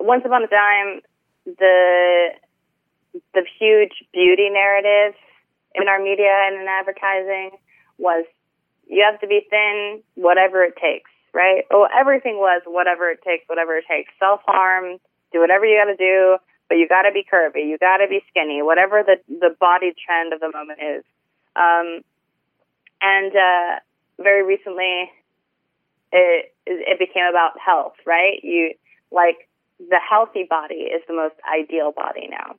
once 0.00 0.22
upon 0.24 0.42
a 0.42 0.48
time, 0.48 1.00
the 1.44 2.28
the 3.34 3.44
huge 3.58 4.04
beauty 4.12 4.48
narrative 4.50 5.14
in 5.74 5.88
our 5.88 6.02
media 6.02 6.30
and 6.46 6.60
in 6.60 6.66
advertising 6.68 7.50
was 7.98 8.24
you 8.86 9.04
have 9.04 9.20
to 9.20 9.26
be 9.26 9.46
thin, 9.50 10.02
whatever 10.14 10.64
it 10.64 10.74
takes, 10.80 11.10
right? 11.34 11.64
Oh, 11.70 11.86
everything 11.94 12.36
was 12.36 12.62
whatever 12.66 13.10
it 13.10 13.20
takes, 13.22 13.48
whatever 13.48 13.76
it 13.76 13.84
takes. 13.88 14.12
Self 14.18 14.40
harm, 14.46 14.98
do 15.32 15.40
whatever 15.40 15.66
you 15.66 15.78
got 15.78 15.90
to 15.90 15.96
do, 15.96 16.38
but 16.68 16.76
you 16.76 16.88
got 16.88 17.02
to 17.02 17.12
be 17.12 17.24
curvy, 17.24 17.66
you 17.66 17.78
got 17.78 17.98
to 17.98 18.08
be 18.08 18.20
skinny, 18.30 18.62
whatever 18.62 19.02
the 19.04 19.16
the 19.28 19.54
body 19.60 19.92
trend 20.04 20.32
of 20.32 20.40
the 20.40 20.50
moment 20.52 20.80
is. 20.80 21.04
Um, 21.56 22.00
and 23.00 23.32
uh, 23.34 23.80
very 24.18 24.42
recently, 24.42 25.10
it 26.12 26.54
it 26.66 26.98
became 26.98 27.26
about 27.28 27.58
health, 27.58 27.94
right? 28.06 28.40
You 28.42 28.74
like 29.10 29.48
the 29.78 29.98
healthy 29.98 30.46
body 30.48 30.90
is 30.90 31.02
the 31.06 31.14
most 31.14 31.34
ideal 31.46 31.92
body 31.92 32.28
now, 32.30 32.56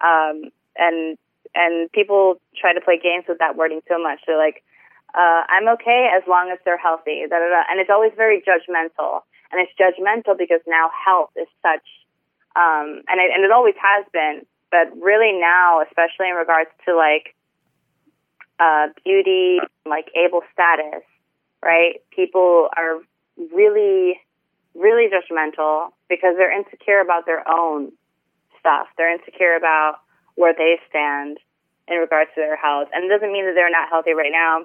um, 0.00 0.50
and 0.76 1.18
and 1.54 1.90
people 1.92 2.40
try 2.56 2.72
to 2.72 2.80
play 2.80 2.98
games 2.98 3.24
with 3.28 3.38
that 3.38 3.56
wording 3.56 3.80
so 3.88 3.98
much. 4.00 4.20
They're 4.26 4.38
like, 4.38 4.64
uh, 5.14 5.42
"I'm 5.48 5.68
okay 5.78 6.10
as 6.14 6.22
long 6.26 6.50
as 6.50 6.58
they're 6.64 6.78
healthy," 6.78 7.22
da, 7.28 7.38
da, 7.38 7.48
da. 7.48 7.62
and 7.70 7.80
it's 7.80 7.90
always 7.90 8.12
very 8.16 8.42
judgmental, 8.42 9.22
and 9.52 9.60
it's 9.60 9.72
judgmental 9.78 10.36
because 10.36 10.60
now 10.66 10.90
health 10.90 11.30
is 11.36 11.48
such, 11.62 11.86
um, 12.56 13.02
and 13.08 13.20
it, 13.20 13.30
and 13.34 13.44
it 13.44 13.50
always 13.50 13.74
has 13.80 14.04
been, 14.12 14.46
but 14.70 14.90
really 15.00 15.32
now, 15.32 15.82
especially 15.82 16.28
in 16.28 16.34
regards 16.34 16.70
to 16.86 16.96
like 16.96 17.34
uh, 18.58 18.88
beauty, 19.04 19.58
like 19.86 20.10
able 20.14 20.42
status, 20.52 21.02
right? 21.62 22.02
People 22.10 22.68
are 22.76 22.98
really, 23.52 24.20
really 24.74 25.08
judgmental 25.10 25.90
because 26.08 26.34
they're 26.36 26.56
insecure 26.56 27.00
about 27.00 27.26
their 27.26 27.46
own 27.48 27.92
stuff. 28.64 28.88
They're 28.96 29.12
insecure 29.12 29.56
about 29.56 30.00
where 30.40 30.56
they 30.56 30.80
stand 30.88 31.36
in 31.84 32.00
regards 32.00 32.32
to 32.34 32.40
their 32.40 32.56
health. 32.56 32.88
And 32.96 33.04
it 33.04 33.12
doesn't 33.12 33.28
mean 33.28 33.44
that 33.44 33.52
they're 33.52 33.68
not 33.68 33.92
healthy 33.92 34.16
right 34.16 34.32
now. 34.32 34.64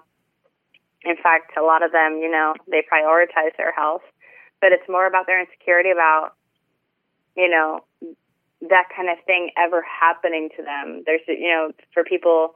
In 1.03 1.19
fact, 1.19 1.59
a 1.59 1.63
lot 1.63 1.83
of 1.83 1.91
them, 1.91 2.23
you 2.23 2.31
know, 2.31 2.55
they 2.71 2.79
prioritize 2.87 3.51
their 3.59 3.75
health, 3.75 4.03
but 4.63 4.71
it's 4.71 4.87
more 4.87 5.05
about 5.05 5.27
their 5.27 5.39
insecurity 5.39 5.91
about, 5.91 6.31
you 7.35 7.49
know, 7.51 7.83
that 8.69 8.87
kind 8.95 9.09
of 9.09 9.19
thing 9.25 9.51
ever 9.59 9.83
happening 9.83 10.49
to 10.55 10.63
them. 10.63 11.03
There's, 11.05 11.21
you 11.27 11.47
know, 11.47 11.71
for 11.93 12.03
people 12.03 12.55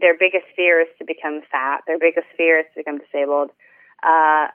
their 0.00 0.16
biggest 0.18 0.44
fear 0.54 0.80
is 0.80 0.88
to 0.98 1.04
become 1.04 1.40
fat. 1.50 1.80
Their 1.86 1.98
biggest 1.98 2.26
fear 2.36 2.60
is 2.60 2.66
to 2.74 2.80
become 2.80 2.98
disabled. 2.98 3.50
Uh, 4.04 4.48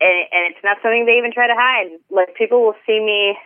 and, 0.00 0.18
and 0.30 0.42
it's 0.52 0.62
not 0.62 0.78
something 0.82 1.06
they 1.06 1.18
even 1.18 1.32
try 1.32 1.46
to 1.48 1.56
hide. 1.56 1.98
Like 2.10 2.34
people 2.36 2.62
will 2.62 2.76
see 2.86 3.00
me, 3.00 3.36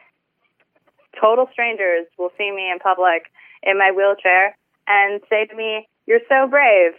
total 1.20 1.48
strangers 1.52 2.06
will 2.18 2.32
see 2.38 2.50
me 2.50 2.70
in 2.70 2.78
public 2.78 3.24
in 3.62 3.78
my 3.78 3.92
wheelchair 3.94 4.56
and 4.86 5.20
say 5.28 5.46
to 5.46 5.54
me, 5.54 5.88
"You're 6.06 6.20
so 6.28 6.46
brave. 6.48 6.92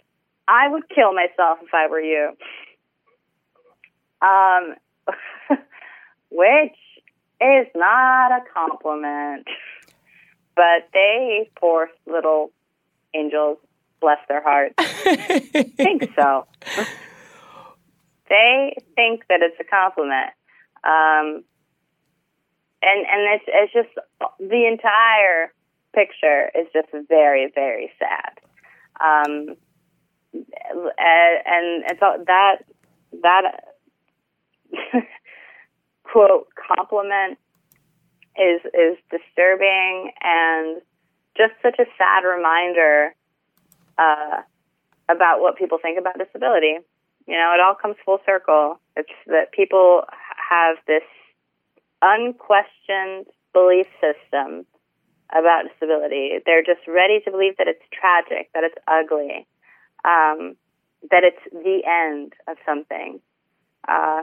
I 0.48 0.68
would 0.68 0.88
kill 0.88 1.12
myself 1.12 1.58
if 1.62 1.72
I 1.72 1.86
were 1.86 2.00
you." 2.00 2.36
Um, 4.22 4.76
which 6.30 6.76
is 7.40 7.66
not 7.74 8.32
a 8.32 8.40
compliment, 8.52 9.46
but 10.56 10.88
they 10.92 11.50
poor 11.56 11.90
little 12.06 12.52
angels 13.14 13.58
bless 14.00 14.18
their 14.28 14.42
hearts, 14.42 14.74
think 15.76 16.10
so. 16.14 16.46
they 18.28 18.76
think 18.94 19.22
that 19.28 19.40
it's 19.40 19.56
a 19.60 19.64
compliment. 19.64 20.30
Um, 20.84 21.44
and 22.84 23.06
and 23.06 23.40
it's 23.40 23.44
it's 23.48 23.72
just 23.72 23.88
the 24.38 24.66
entire 24.66 25.52
picture 25.94 26.50
is 26.54 26.66
just 26.72 26.88
very 27.08 27.50
very 27.54 27.92
sad. 27.98 28.40
Um, 29.00 29.56
and 30.32 31.84
and 31.86 31.98
so 31.98 32.24
that 32.26 32.56
that 33.22 33.64
quote 36.04 36.48
compliment 36.54 37.38
is 38.36 38.60
is 38.74 38.96
disturbing 39.10 40.12
and 40.22 40.82
just 41.36 41.52
such 41.62 41.78
a 41.78 41.86
sad 41.98 42.24
reminder 42.24 43.14
uh, 43.98 44.42
about 45.08 45.40
what 45.40 45.56
people 45.56 45.78
think 45.80 45.98
about 45.98 46.18
disability. 46.18 46.78
You 47.26 47.34
know, 47.34 47.52
it 47.54 47.60
all 47.60 47.74
comes 47.74 47.96
full 48.04 48.18
circle. 48.26 48.78
It's 48.96 49.08
that 49.26 49.52
people 49.52 50.02
have 50.50 50.76
this 50.86 51.02
unquestioned 52.04 53.26
belief 53.54 53.86
system 54.00 54.66
about 55.32 55.64
disability. 55.72 56.38
They're 56.44 56.62
just 56.62 56.86
ready 56.86 57.20
to 57.24 57.30
believe 57.30 57.56
that 57.56 57.66
it's 57.66 57.82
tragic, 57.90 58.50
that 58.52 58.62
it's 58.62 58.76
ugly, 58.86 59.46
um, 60.04 60.56
that 61.10 61.24
it's 61.24 61.40
the 61.50 61.80
end 61.86 62.34
of 62.46 62.56
something. 62.66 63.20
Uh, 63.88 64.22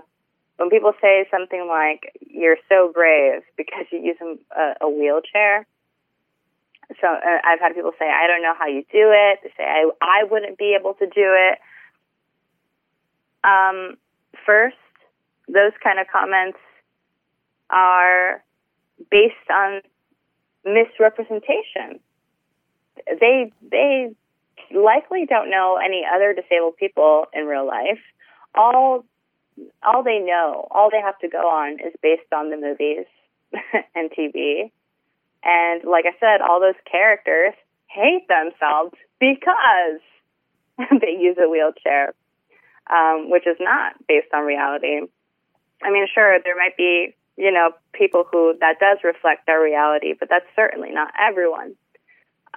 when 0.57 0.69
people 0.69 0.93
say 1.01 1.25
something 1.31 1.67
like 1.67 2.13
"you're 2.21 2.57
so 2.69 2.91
brave 2.93 3.41
because 3.57 3.85
you 3.91 3.99
use 3.99 4.17
a, 4.21 4.85
a 4.85 4.89
wheelchair," 4.89 5.65
so 6.99 7.07
uh, 7.07 7.39
I've 7.43 7.59
had 7.59 7.73
people 7.73 7.93
say, 7.97 8.05
"I 8.05 8.27
don't 8.27 8.43
know 8.43 8.53
how 8.57 8.67
you 8.67 8.83
do 8.91 9.09
it." 9.11 9.39
They 9.43 9.49
say, 9.57 9.63
"I 9.63 9.89
I 10.01 10.23
wouldn't 10.29 10.57
be 10.57 10.75
able 10.79 10.93
to 10.95 11.05
do 11.05 11.33
it." 11.49 11.57
Um, 13.43 13.97
first, 14.45 14.77
those 15.47 15.73
kind 15.83 15.99
of 15.99 16.05
comments 16.07 16.59
are 17.71 18.43
based 19.09 19.49
on 19.49 19.81
misrepresentation. 20.65 21.99
They 23.19 23.51
they 23.69 24.15
likely 24.73 25.25
don't 25.25 25.49
know 25.49 25.79
any 25.83 26.03
other 26.05 26.33
disabled 26.33 26.77
people 26.77 27.25
in 27.33 27.45
real 27.45 27.65
life. 27.65 27.99
All 28.55 29.05
all 29.83 30.03
they 30.03 30.19
know, 30.19 30.67
all 30.71 30.89
they 30.91 31.01
have 31.01 31.17
to 31.19 31.27
go 31.27 31.47
on 31.49 31.73
is 31.73 31.93
based 32.01 32.31
on 32.33 32.49
the 32.49 32.57
movies 32.57 33.05
and 33.95 34.11
TV. 34.11 34.71
And 35.43 35.83
like 35.83 36.05
I 36.05 36.15
said, 36.19 36.41
all 36.41 36.59
those 36.59 36.79
characters 36.89 37.53
hate 37.87 38.27
themselves 38.27 38.93
because 39.19 40.01
they 41.01 41.17
use 41.19 41.37
a 41.41 41.49
wheelchair, 41.49 42.13
um, 42.89 43.29
which 43.29 43.47
is 43.47 43.57
not 43.59 43.93
based 44.07 44.33
on 44.33 44.45
reality. 44.45 45.01
I 45.83 45.91
mean, 45.91 46.07
sure, 46.13 46.37
there 46.43 46.55
might 46.55 46.77
be, 46.77 47.15
you 47.37 47.51
know, 47.51 47.71
people 47.93 48.23
who 48.29 48.55
that 48.59 48.79
does 48.79 48.99
reflect 49.03 49.45
their 49.45 49.61
reality, 49.61 50.13
but 50.17 50.29
that's 50.29 50.45
certainly 50.55 50.91
not 50.91 51.11
everyone. 51.19 51.75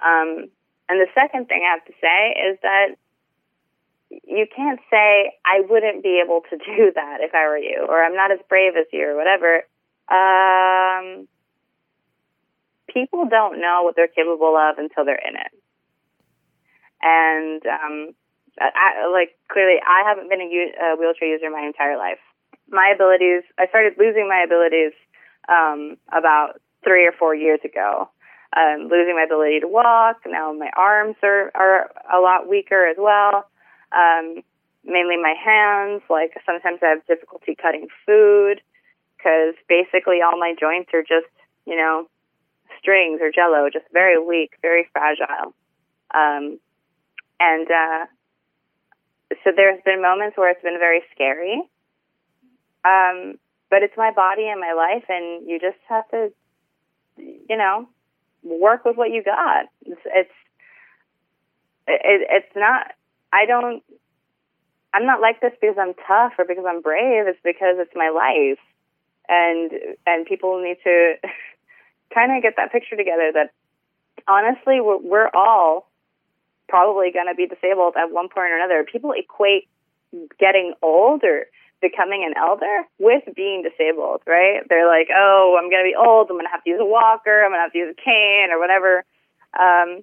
Um, 0.03 0.49
and 0.87 0.99
the 1.01 1.07
second 1.15 1.47
thing 1.47 1.63
I 1.65 1.71
have 1.71 1.85
to 1.85 1.93
say 2.01 2.49
is 2.51 2.59
that 2.61 2.95
you 4.09 4.45
can't 4.55 4.79
say 4.91 5.33
I 5.45 5.61
wouldn't 5.67 6.03
be 6.03 6.21
able 6.23 6.41
to 6.49 6.57
do 6.57 6.91
that 6.95 7.17
if 7.21 7.33
I 7.33 7.47
were 7.47 7.57
you, 7.57 7.85
or 7.87 8.03
I'm 8.03 8.15
not 8.15 8.31
as 8.31 8.39
brave 8.47 8.73
as 8.77 8.85
you, 8.91 9.09
or 9.09 9.15
whatever. 9.15 9.63
Um, 10.07 11.27
people 12.87 13.25
don't 13.29 13.59
know 13.59 13.81
what 13.83 13.95
they're 13.95 14.07
capable 14.07 14.55
of 14.55 14.77
until 14.77 15.05
they're 15.05 15.15
in 15.15 15.35
it. 15.35 15.51
And 17.01 17.61
um, 17.65 18.15
I, 18.59 19.09
like 19.11 19.35
clearly, 19.51 19.79
I 19.85 20.07
haven't 20.07 20.29
been 20.29 20.41
a, 20.41 20.45
a 20.45 20.95
wheelchair 20.97 21.27
user 21.27 21.49
my 21.49 21.65
entire 21.65 21.97
life. 21.97 22.19
My 22.69 22.91
abilities, 22.93 23.43
I 23.57 23.67
started 23.67 23.93
losing 23.97 24.27
my 24.27 24.43
abilities 24.43 24.93
um, 25.47 25.97
about 26.11 26.61
three 26.83 27.07
or 27.07 27.11
four 27.11 27.35
years 27.35 27.59
ago. 27.63 28.09
Um, 28.55 28.87
losing 28.89 29.15
my 29.15 29.23
ability 29.25 29.59
to 29.59 29.67
walk. 29.67 30.17
Now 30.25 30.53
my 30.53 30.69
arms 30.77 31.17
are 31.23 31.51
are 31.55 31.91
a 32.13 32.21
lot 32.21 32.47
weaker 32.47 32.87
as 32.87 32.95
well 32.97 33.49
um, 33.95 34.43
mainly 34.83 35.17
my 35.17 35.33
hands. 35.33 36.03
Like 36.09 36.33
sometimes 36.45 36.79
I 36.83 36.89
have 36.89 37.05
difficulty 37.07 37.55
cutting 37.55 37.87
food 38.05 38.61
because 39.17 39.55
basically 39.67 40.19
all 40.21 40.37
my 40.37 40.53
joints 40.59 40.91
are 40.93 41.01
just, 41.01 41.31
you 41.65 41.75
know, 41.75 42.07
strings 42.79 43.19
or 43.21 43.31
jello, 43.31 43.69
just 43.71 43.85
very 43.91 44.21
weak, 44.21 44.51
very 44.61 44.87
fragile. 44.91 45.55
Um, 46.13 46.59
and 47.39 47.67
uh, 47.69 48.05
so 49.43 49.51
there's 49.55 49.81
been 49.83 50.01
moments 50.01 50.37
where 50.37 50.51
it's 50.51 50.61
been 50.61 50.79
very 50.79 51.01
scary. 51.13 51.61
Um, 52.85 53.35
but 53.69 53.83
it's 53.83 53.97
my 53.97 54.11
body 54.11 54.47
and 54.47 54.59
my 54.59 54.73
life, 54.73 55.05
and 55.09 55.47
you 55.47 55.59
just 55.59 55.77
have 55.89 56.07
to, 56.09 56.31
you 57.17 57.57
know, 57.57 57.89
work 58.43 58.85
with 58.85 58.95
what 58.95 59.09
you 59.09 59.23
got. 59.23 59.65
It's 59.85 60.01
it's 60.05 60.31
it, 61.87 62.27
it's 62.29 62.55
not 62.55 62.93
I 63.33 63.45
don't. 63.45 63.83
I'm 64.93 65.05
not 65.05 65.19
like 65.19 65.41
this 65.41 65.51
because 65.59 65.75
I'm 65.77 65.93
tough 66.07 66.33
or 66.37 66.45
because 66.45 66.63
I'm 66.67 66.81
brave. 66.81 67.27
It's 67.27 67.39
because 67.43 67.75
it's 67.79 67.91
my 67.95 68.09
life, 68.09 68.59
and 69.27 69.71
and 70.05 70.25
people 70.25 70.61
need 70.63 70.77
to 70.83 71.15
kind 72.13 72.35
of 72.35 72.41
get 72.41 72.53
that 72.57 72.71
picture 72.71 72.95
together. 72.95 73.31
That 73.33 73.51
honestly, 74.27 74.79
we're, 74.79 74.97
we're 74.99 75.29
all 75.33 75.89
probably 76.69 77.11
going 77.11 77.27
to 77.27 77.35
be 77.35 77.47
disabled 77.47 77.95
at 77.97 78.11
one 78.11 78.29
point 78.29 78.51
or 78.51 78.57
another. 78.57 78.85
People 78.89 79.11
equate 79.11 79.67
getting 80.39 80.73
old 80.81 81.23
or 81.23 81.47
becoming 81.85 82.25
an 82.25 82.33
elder 82.33 82.83
with 82.97 83.21
being 83.35 83.61
disabled, 83.61 84.21
right? 84.25 84.65
They're 84.69 84.89
like, 84.89 85.09
oh, 85.15 85.57
I'm 85.61 85.69
going 85.69 85.85
to 85.85 85.89
be 85.89 85.95
old. 85.95 86.29
I'm 86.29 86.37
going 86.37 86.49
to 86.49 86.51
have 86.51 86.63
to 86.63 86.69
use 86.69 86.81
a 86.81 86.85
walker. 86.85 87.45
I'm 87.45 87.51
going 87.51 87.61
to 87.61 87.65
have 87.69 87.73
to 87.73 87.77
use 87.77 87.93
a 87.93 88.01
cane 88.01 88.49
or 88.49 88.57
whatever. 88.57 89.05
Um, 89.53 90.01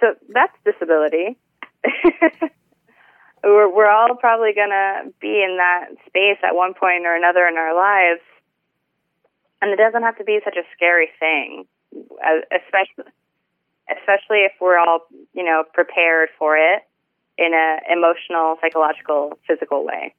so 0.00 0.14
that's 0.34 0.52
disability. 0.66 1.38
we're, 3.44 3.70
we're 3.70 3.90
all 3.90 4.16
probably 4.18 4.52
going 4.54 4.74
to 4.74 5.14
be 5.20 5.38
in 5.38 5.58
that 5.58 5.94
space 6.06 6.42
at 6.42 6.56
one 6.56 6.74
point 6.74 7.06
or 7.06 7.14
another 7.14 7.46
in 7.46 7.56
our 7.56 7.74
lives. 7.74 8.26
And 9.62 9.70
it 9.70 9.78
doesn't 9.78 10.02
have 10.02 10.18
to 10.18 10.24
be 10.24 10.40
such 10.44 10.56
a 10.56 10.66
scary 10.74 11.10
thing, 11.20 11.64
especially 12.50 13.12
especially 13.84 14.48
if 14.48 14.52
we're 14.60 14.78
all, 14.78 15.00
you 15.34 15.44
know, 15.44 15.62
prepared 15.74 16.30
for 16.38 16.56
it 16.56 16.82
in 17.36 17.52
a 17.52 17.92
emotional, 17.92 18.56
psychological, 18.60 19.38
physical 19.46 19.84
way. 19.84 20.14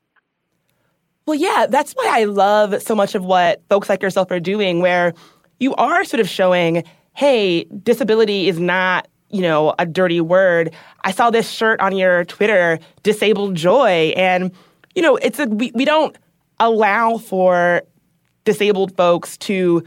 Well, 1.25 1.35
yeah, 1.35 1.65
that's 1.69 1.93
why 1.93 2.07
I 2.07 2.25
love 2.25 2.81
so 2.81 2.95
much 2.95 3.15
of 3.15 3.25
what 3.25 3.61
folks 3.69 3.89
like 3.89 4.01
yourself 4.01 4.29
are 4.31 4.39
doing, 4.39 4.79
where 4.79 5.13
you 5.59 5.73
are 5.75 6.03
sort 6.03 6.19
of 6.19 6.29
showing, 6.29 6.83
hey, 7.13 7.63
disability 7.83 8.47
is 8.47 8.59
not 8.59 9.07
you 9.35 9.41
know, 9.41 9.73
a 9.79 9.85
dirty 9.85 10.21
word. 10.21 10.73
I 11.03 11.11
saw 11.11 11.29
this 11.29 11.49
shirt 11.49 11.79
on 11.81 11.95
your 11.97 12.23
Twitter, 12.25 12.79
disabled 13.03 13.55
joy. 13.55 14.13
And, 14.15 14.51
you 14.95 15.01
know, 15.01 15.17
it's 15.17 15.39
a, 15.39 15.45
we, 15.45 15.71
we 15.75 15.83
don't 15.83 16.15
allow 16.59 17.17
for 17.17 17.83
disabled 18.45 18.95
folks 18.95 19.37
to 19.39 19.83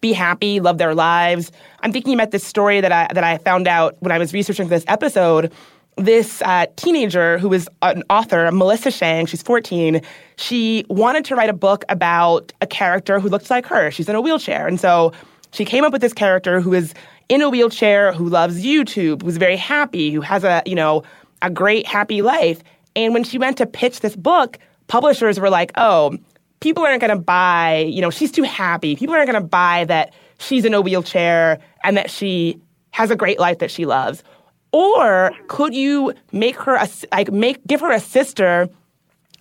be 0.00 0.12
happy, 0.12 0.58
love 0.58 0.78
their 0.78 0.94
lives. 0.94 1.52
I'm 1.80 1.92
thinking 1.92 2.14
about 2.14 2.30
this 2.30 2.42
story 2.42 2.80
that 2.80 2.90
I, 2.90 3.12
that 3.12 3.22
I 3.22 3.38
found 3.38 3.68
out 3.68 3.96
when 4.00 4.10
I 4.10 4.18
was 4.18 4.32
researching 4.32 4.68
this 4.68 4.84
episode. 4.88 5.52
This 6.00 6.40
uh, 6.40 6.64
teenager 6.76 7.36
who 7.36 7.52
is 7.52 7.68
an 7.82 8.02
author, 8.08 8.50
Melissa 8.52 8.90
Shang, 8.90 9.26
she's 9.26 9.42
14, 9.42 10.00
she 10.36 10.86
wanted 10.88 11.26
to 11.26 11.36
write 11.36 11.50
a 11.50 11.52
book 11.54 11.84
about 11.90 12.54
a 12.62 12.66
character 12.66 13.20
who 13.20 13.28
looks 13.28 13.50
like 13.50 13.66
her. 13.66 13.90
She's 13.90 14.08
in 14.08 14.16
a 14.16 14.20
wheelchair. 14.22 14.66
And 14.66 14.80
so 14.80 15.12
she 15.52 15.66
came 15.66 15.84
up 15.84 15.92
with 15.92 16.00
this 16.00 16.14
character 16.14 16.62
who 16.62 16.72
is 16.72 16.94
in 17.28 17.42
a 17.42 17.50
wheelchair, 17.50 18.14
who 18.14 18.30
loves 18.30 18.64
YouTube, 18.64 19.20
who's 19.20 19.36
very 19.36 19.58
happy, 19.58 20.10
who 20.10 20.22
has 20.22 20.42
a, 20.42 20.62
you 20.64 20.74
know, 20.74 21.02
a 21.42 21.50
great 21.50 21.86
happy 21.86 22.22
life. 22.22 22.62
And 22.96 23.12
when 23.12 23.22
she 23.22 23.36
went 23.36 23.58
to 23.58 23.66
pitch 23.66 24.00
this 24.00 24.16
book, 24.16 24.58
publishers 24.86 25.38
were 25.38 25.50
like, 25.50 25.70
"Oh, 25.76 26.16
people 26.60 26.82
aren't 26.82 27.02
going 27.02 27.14
to 27.14 27.22
buy, 27.22 27.84
you 27.90 28.00
know, 28.00 28.08
she's 28.08 28.32
too 28.32 28.44
happy. 28.44 28.96
People 28.96 29.14
aren't 29.14 29.30
going 29.30 29.42
to 29.42 29.46
buy 29.46 29.84
that 29.84 30.14
she's 30.38 30.64
in 30.64 30.72
a 30.72 30.80
wheelchair 30.80 31.58
and 31.84 31.98
that 31.98 32.10
she 32.10 32.58
has 32.92 33.10
a 33.10 33.16
great 33.16 33.38
life 33.38 33.58
that 33.58 33.70
she 33.70 33.84
loves." 33.84 34.24
Or 34.72 35.32
could 35.48 35.74
you 35.74 36.14
make 36.32 36.56
her 36.56 36.74
a, 36.74 36.88
like 37.12 37.32
make 37.32 37.66
give 37.66 37.80
her 37.80 37.90
a 37.90 38.00
sister 38.00 38.68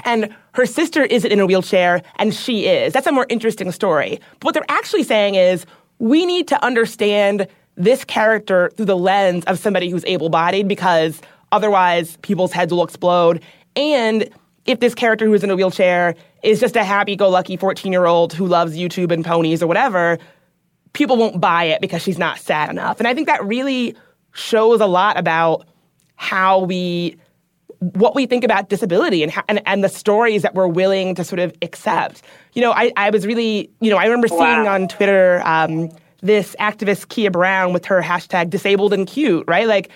and 0.05 0.33
her 0.53 0.65
sister 0.65 1.03
isn't 1.03 1.31
in 1.31 1.39
a 1.39 1.45
wheelchair 1.45 2.01
and 2.17 2.33
she 2.33 2.67
is. 2.67 2.93
That's 2.93 3.07
a 3.07 3.11
more 3.11 3.25
interesting 3.29 3.71
story. 3.71 4.19
But 4.39 4.45
what 4.45 4.53
they're 4.53 4.63
actually 4.69 5.03
saying 5.03 5.35
is 5.35 5.65
we 5.99 6.25
need 6.25 6.47
to 6.47 6.63
understand 6.63 7.47
this 7.75 8.03
character 8.03 8.71
through 8.75 8.85
the 8.85 8.97
lens 8.97 9.45
of 9.45 9.59
somebody 9.59 9.89
who's 9.89 10.05
able 10.05 10.29
bodied 10.29 10.67
because 10.67 11.21
otherwise 11.51 12.17
people's 12.17 12.51
heads 12.51 12.73
will 12.73 12.83
explode. 12.83 13.41
And 13.75 14.29
if 14.65 14.79
this 14.79 14.95
character 14.95 15.25
who's 15.25 15.43
in 15.43 15.49
a 15.49 15.55
wheelchair 15.55 16.15
is 16.43 16.59
just 16.59 16.75
a 16.75 16.83
happy 16.83 17.15
go 17.15 17.29
lucky 17.29 17.57
14 17.57 17.91
year 17.91 18.05
old 18.05 18.33
who 18.33 18.45
loves 18.45 18.75
YouTube 18.75 19.11
and 19.11 19.23
ponies 19.23 19.63
or 19.63 19.67
whatever, 19.67 20.17
people 20.93 21.17
won't 21.17 21.39
buy 21.39 21.65
it 21.65 21.81
because 21.81 22.01
she's 22.01 22.17
not 22.17 22.39
sad 22.39 22.69
enough. 22.69 22.99
And 22.99 23.07
I 23.07 23.13
think 23.13 23.27
that 23.27 23.43
really 23.45 23.95
shows 24.39 24.81
a 24.81 24.87
lot 24.87 25.17
about 25.17 25.67
how 26.15 26.59
we 26.59 27.17
what 27.79 28.13
we 28.13 28.25
think 28.25 28.43
about 28.43 28.67
disability 28.67 29.23
and, 29.23 29.31
how, 29.31 29.43
and 29.47 29.61
and 29.65 29.83
the 29.83 29.89
stories 29.89 30.41
that 30.41 30.53
we're 30.53 30.67
willing 30.67 31.15
to 31.15 31.23
sort 31.23 31.39
of 31.39 31.53
accept. 31.61 32.21
You 32.53 32.61
know, 32.61 32.71
I, 32.71 32.91
I 32.97 33.09
was 33.09 33.25
really, 33.25 33.69
you 33.79 33.89
know, 33.89 33.97
I 33.97 34.03
remember 34.03 34.27
wow. 34.31 34.37
seeing 34.37 34.67
on 34.67 34.87
Twitter 34.87 35.41
um, 35.45 35.89
this 36.21 36.55
activist 36.59 37.07
Keah 37.09 37.31
Brown 37.31 37.71
with 37.71 37.85
her 37.85 38.01
hashtag 38.01 38.49
disabled 38.49 38.91
and 38.91 39.07
cute, 39.07 39.45
right? 39.47 39.67
Like 39.67 39.89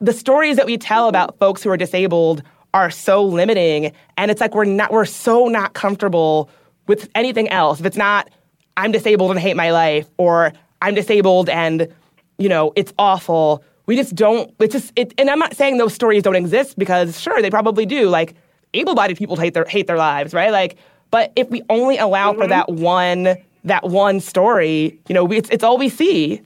the 0.00 0.12
stories 0.12 0.56
that 0.56 0.66
we 0.66 0.78
tell 0.78 1.08
about 1.08 1.38
folks 1.38 1.62
who 1.62 1.70
are 1.70 1.76
disabled 1.76 2.42
are 2.74 2.90
so 2.90 3.24
limiting 3.24 3.92
and 4.16 4.30
it's 4.30 4.40
like 4.40 4.54
we're 4.54 4.64
not 4.64 4.92
we're 4.92 5.06
so 5.06 5.46
not 5.46 5.72
comfortable 5.72 6.50
with 6.86 7.08
anything 7.14 7.48
else. 7.48 7.80
If 7.80 7.86
it's 7.86 7.96
not 7.96 8.30
I'm 8.76 8.92
disabled 8.92 9.30
and 9.30 9.40
hate 9.40 9.56
my 9.56 9.72
life 9.72 10.08
or 10.18 10.52
I'm 10.82 10.94
disabled 10.94 11.48
and 11.48 11.92
you 12.38 12.48
know, 12.48 12.72
it's 12.76 12.92
awful. 12.98 13.64
We 13.86 13.96
just 13.96 14.14
don't 14.14 14.52
it's 14.58 14.72
just 14.72 14.92
it 14.96 15.14
and 15.18 15.30
I'm 15.30 15.38
not 15.38 15.54
saying 15.54 15.78
those 15.78 15.94
stories 15.94 16.22
don't 16.22 16.36
exist 16.36 16.78
because 16.78 17.20
sure 17.20 17.40
they 17.40 17.50
probably 17.50 17.86
do. 17.86 18.08
Like 18.08 18.34
able-bodied 18.74 19.16
people 19.16 19.36
hate 19.36 19.54
their 19.54 19.64
hate 19.64 19.86
their 19.86 19.96
lives, 19.96 20.34
right? 20.34 20.50
Like 20.50 20.76
but 21.10 21.32
if 21.36 21.48
we 21.50 21.62
only 21.70 21.98
allow 21.98 22.32
mm-hmm. 22.32 22.42
for 22.42 22.46
that 22.48 22.70
one 22.70 23.36
that 23.64 23.84
one 23.84 24.20
story, 24.20 24.98
you 25.08 25.14
know, 25.14 25.30
it's 25.30 25.50
it's 25.50 25.64
all 25.64 25.76
we 25.78 25.88
see. 25.88 26.40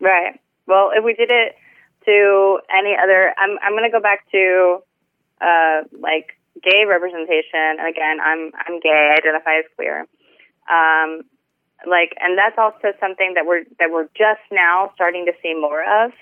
Right. 0.00 0.38
Well, 0.66 0.90
if 0.94 1.04
we 1.04 1.14
did 1.14 1.30
it 1.30 1.54
to 2.04 2.60
any 2.76 2.96
other, 3.00 3.34
I'm 3.38 3.58
I'm 3.62 3.72
going 3.72 3.84
to 3.84 3.90
go 3.90 4.00
back 4.00 4.30
to 4.32 4.78
uh, 5.40 5.82
like 5.98 6.38
gay 6.62 6.84
representation. 6.88 7.78
And 7.78 7.88
again, 7.88 8.18
I'm 8.22 8.50
I'm 8.54 8.80
gay, 8.80 9.10
I 9.12 9.18
identify 9.18 9.58
as 9.58 9.64
queer. 9.76 10.00
Um, 10.70 11.22
like, 11.86 12.14
and 12.20 12.38
that's 12.38 12.56
also 12.58 12.96
something 13.00 13.34
that 13.34 13.46
we're 13.46 13.64
that 13.78 13.90
we're 13.90 14.08
just 14.16 14.42
now 14.50 14.90
starting 14.94 15.26
to 15.26 15.32
see 15.42 15.54
more 15.54 15.82
of. 15.82 16.12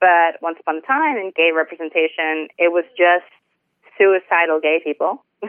But 0.00 0.40
once 0.42 0.58
upon 0.60 0.78
a 0.78 0.80
time 0.82 1.16
in 1.16 1.32
gay 1.34 1.50
representation, 1.54 2.48
it 2.56 2.70
was 2.72 2.84
just 2.96 3.26
suicidal 3.98 4.60
gay 4.60 4.80
people 4.82 5.24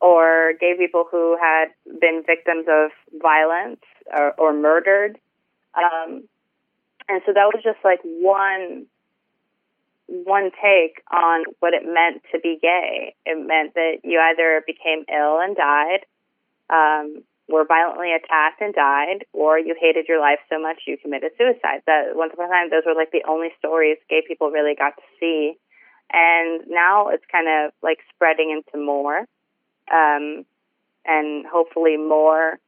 or 0.00 0.54
gay 0.60 0.74
people 0.76 1.06
who 1.10 1.36
had 1.40 1.66
been 2.00 2.22
victims 2.26 2.66
of 2.68 2.90
violence 3.20 3.80
or, 4.12 4.32
or 4.32 4.52
murdered. 4.52 5.18
Um, 5.74 6.24
and 7.08 7.22
so 7.24 7.32
that 7.32 7.46
was 7.54 7.60
just 7.62 7.78
like 7.84 8.00
one 8.02 8.86
one 10.08 10.50
take 10.62 11.02
on 11.12 11.44
what 11.58 11.74
it 11.74 11.82
meant 11.84 12.22
to 12.32 12.38
be 12.38 12.58
gay. 12.60 13.14
It 13.24 13.36
meant 13.44 13.74
that 13.74 13.98
you 14.04 14.20
either 14.20 14.62
became 14.66 15.04
ill 15.08 15.40
and 15.40 15.56
died, 15.56 16.06
um, 16.70 17.22
were 17.48 17.64
violently 17.64 18.12
attacked 18.12 18.60
and 18.60 18.74
died, 18.74 19.24
or 19.32 19.58
you 19.58 19.76
hated 19.78 20.06
your 20.08 20.20
life 20.20 20.40
so 20.50 20.60
much 20.60 20.82
you 20.86 20.96
committed 20.96 21.32
suicide. 21.38 21.82
That 21.86 22.14
once 22.14 22.32
upon 22.34 22.46
a 22.46 22.48
time, 22.48 22.70
those 22.70 22.82
were 22.84 22.94
like 22.94 23.12
the 23.12 23.24
only 23.28 23.48
stories 23.58 23.98
gay 24.10 24.22
people 24.26 24.50
really 24.50 24.74
got 24.74 24.96
to 24.96 25.02
see. 25.20 25.54
And 26.12 26.62
now 26.68 27.08
it's 27.08 27.24
kind 27.30 27.48
of 27.48 27.72
like 27.82 27.98
spreading 28.14 28.50
into 28.50 28.84
more, 28.84 29.20
um, 29.92 30.44
and 31.04 31.46
hopefully 31.46 31.96
more 31.96 32.58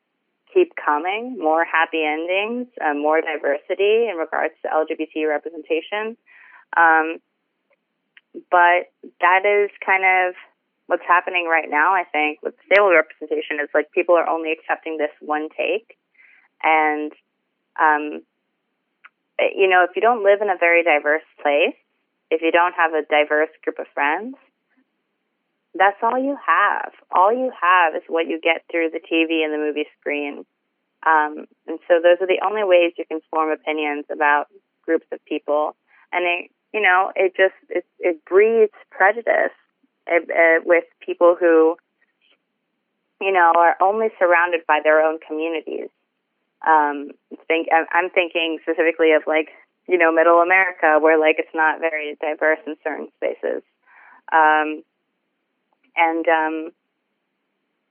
keep 0.53 0.73
coming, 0.77 1.37
more 1.39 1.65
happy 1.65 2.05
endings, 2.05 2.69
uh, 2.81 2.95
more 2.95 3.21
diversity 3.21 4.09
in 4.09 4.17
regards 4.17 4.55
to 4.63 4.69
LGBT 4.69 5.29
representation. 5.29 6.17
Um, 6.77 7.19
but 8.51 8.91
that 9.21 9.45
is 9.45 9.71
kind 9.85 10.05
of 10.05 10.35
what's 10.89 11.05
happening 11.07 11.47
right 11.47 11.69
now, 11.69 11.95
I 11.95 12.05
think, 12.11 12.41
with 12.43 12.55
stable 12.67 12.91
representation 12.91 13.61
is 13.63 13.69
like 13.73 13.93
people 13.93 14.17
are 14.17 14.29
only 14.29 14.53
accepting 14.53 14.97
this 14.97 15.13
one 15.21 15.49
take. 15.55 15.97
And, 16.65 17.13
um, 17.79 18.25
you 19.39 19.69
know, 19.69 19.85
if 19.89 19.95
you 19.95 20.03
don't 20.03 20.25
live 20.25 20.41
in 20.41 20.49
a 20.49 20.57
very 20.59 20.83
diverse 20.83 21.29
place, 21.41 21.77
if 22.31 22.41
you 22.43 22.51
don't 22.51 22.75
have 22.75 22.93
a 22.95 23.05
diverse 23.05 23.53
group 23.63 23.79
of 23.79 23.87
friends, 23.95 24.35
that's 25.75 26.01
all 26.03 26.19
you 26.19 26.37
have. 26.41 26.93
All 27.13 27.33
you 27.33 27.53
have 27.53 27.95
is 27.95 28.03
what 28.09 28.27
you 28.27 28.41
get 28.41 28.65
through 28.71 28.89
the 28.91 29.01
TV 29.01 29.45
and 29.45 29.53
the 29.53 29.59
movie 29.59 29.87
screen. 30.01 30.45
Um, 31.07 31.47
and 31.69 31.79
so 31.87 32.01
those 32.03 32.17
are 32.21 32.27
the 32.27 32.41
only 32.45 32.65
ways 32.65 32.93
you 32.97 33.05
can 33.05 33.21
form 33.31 33.53
opinions 33.53 34.07
about 34.11 34.47
groups 34.83 35.07
of 35.13 35.23
people. 35.27 35.77
And 36.13 36.25
it, 36.25 36.51
you 36.73 36.81
know, 36.81 37.13
it 37.15 37.37
just, 37.37 37.55
it, 37.69 37.85
it 38.01 38.25
breeds 38.25 38.73
prejudice 38.91 39.53
uh, 40.11 40.61
with 40.65 40.85
people 41.05 41.37
who, 41.39 41.77
you 43.21 43.33
know, 43.33 43.53
are 43.57 43.77
only 43.81 44.09
surrounded 44.19 44.61
by 44.67 44.81
their 44.83 45.01
own 45.01 45.19
communities. 45.27 45.89
Um, 46.67 47.11
think 47.47 47.69
I'm 47.73 48.11
thinking 48.11 48.59
specifically 48.63 49.13
of 49.13 49.23
like, 49.27 49.49
you 49.87 49.97
know, 49.97 50.13
Middle 50.13 50.41
America, 50.41 50.99
where 51.01 51.19
like 51.19 51.37
it's 51.39 51.55
not 51.55 51.81
very 51.81 52.17
diverse 52.21 52.59
in 52.67 52.77
certain 52.83 53.09
spaces. 53.17 53.63
Um, 54.33 54.83
and 55.97 56.27
um, 56.29 56.71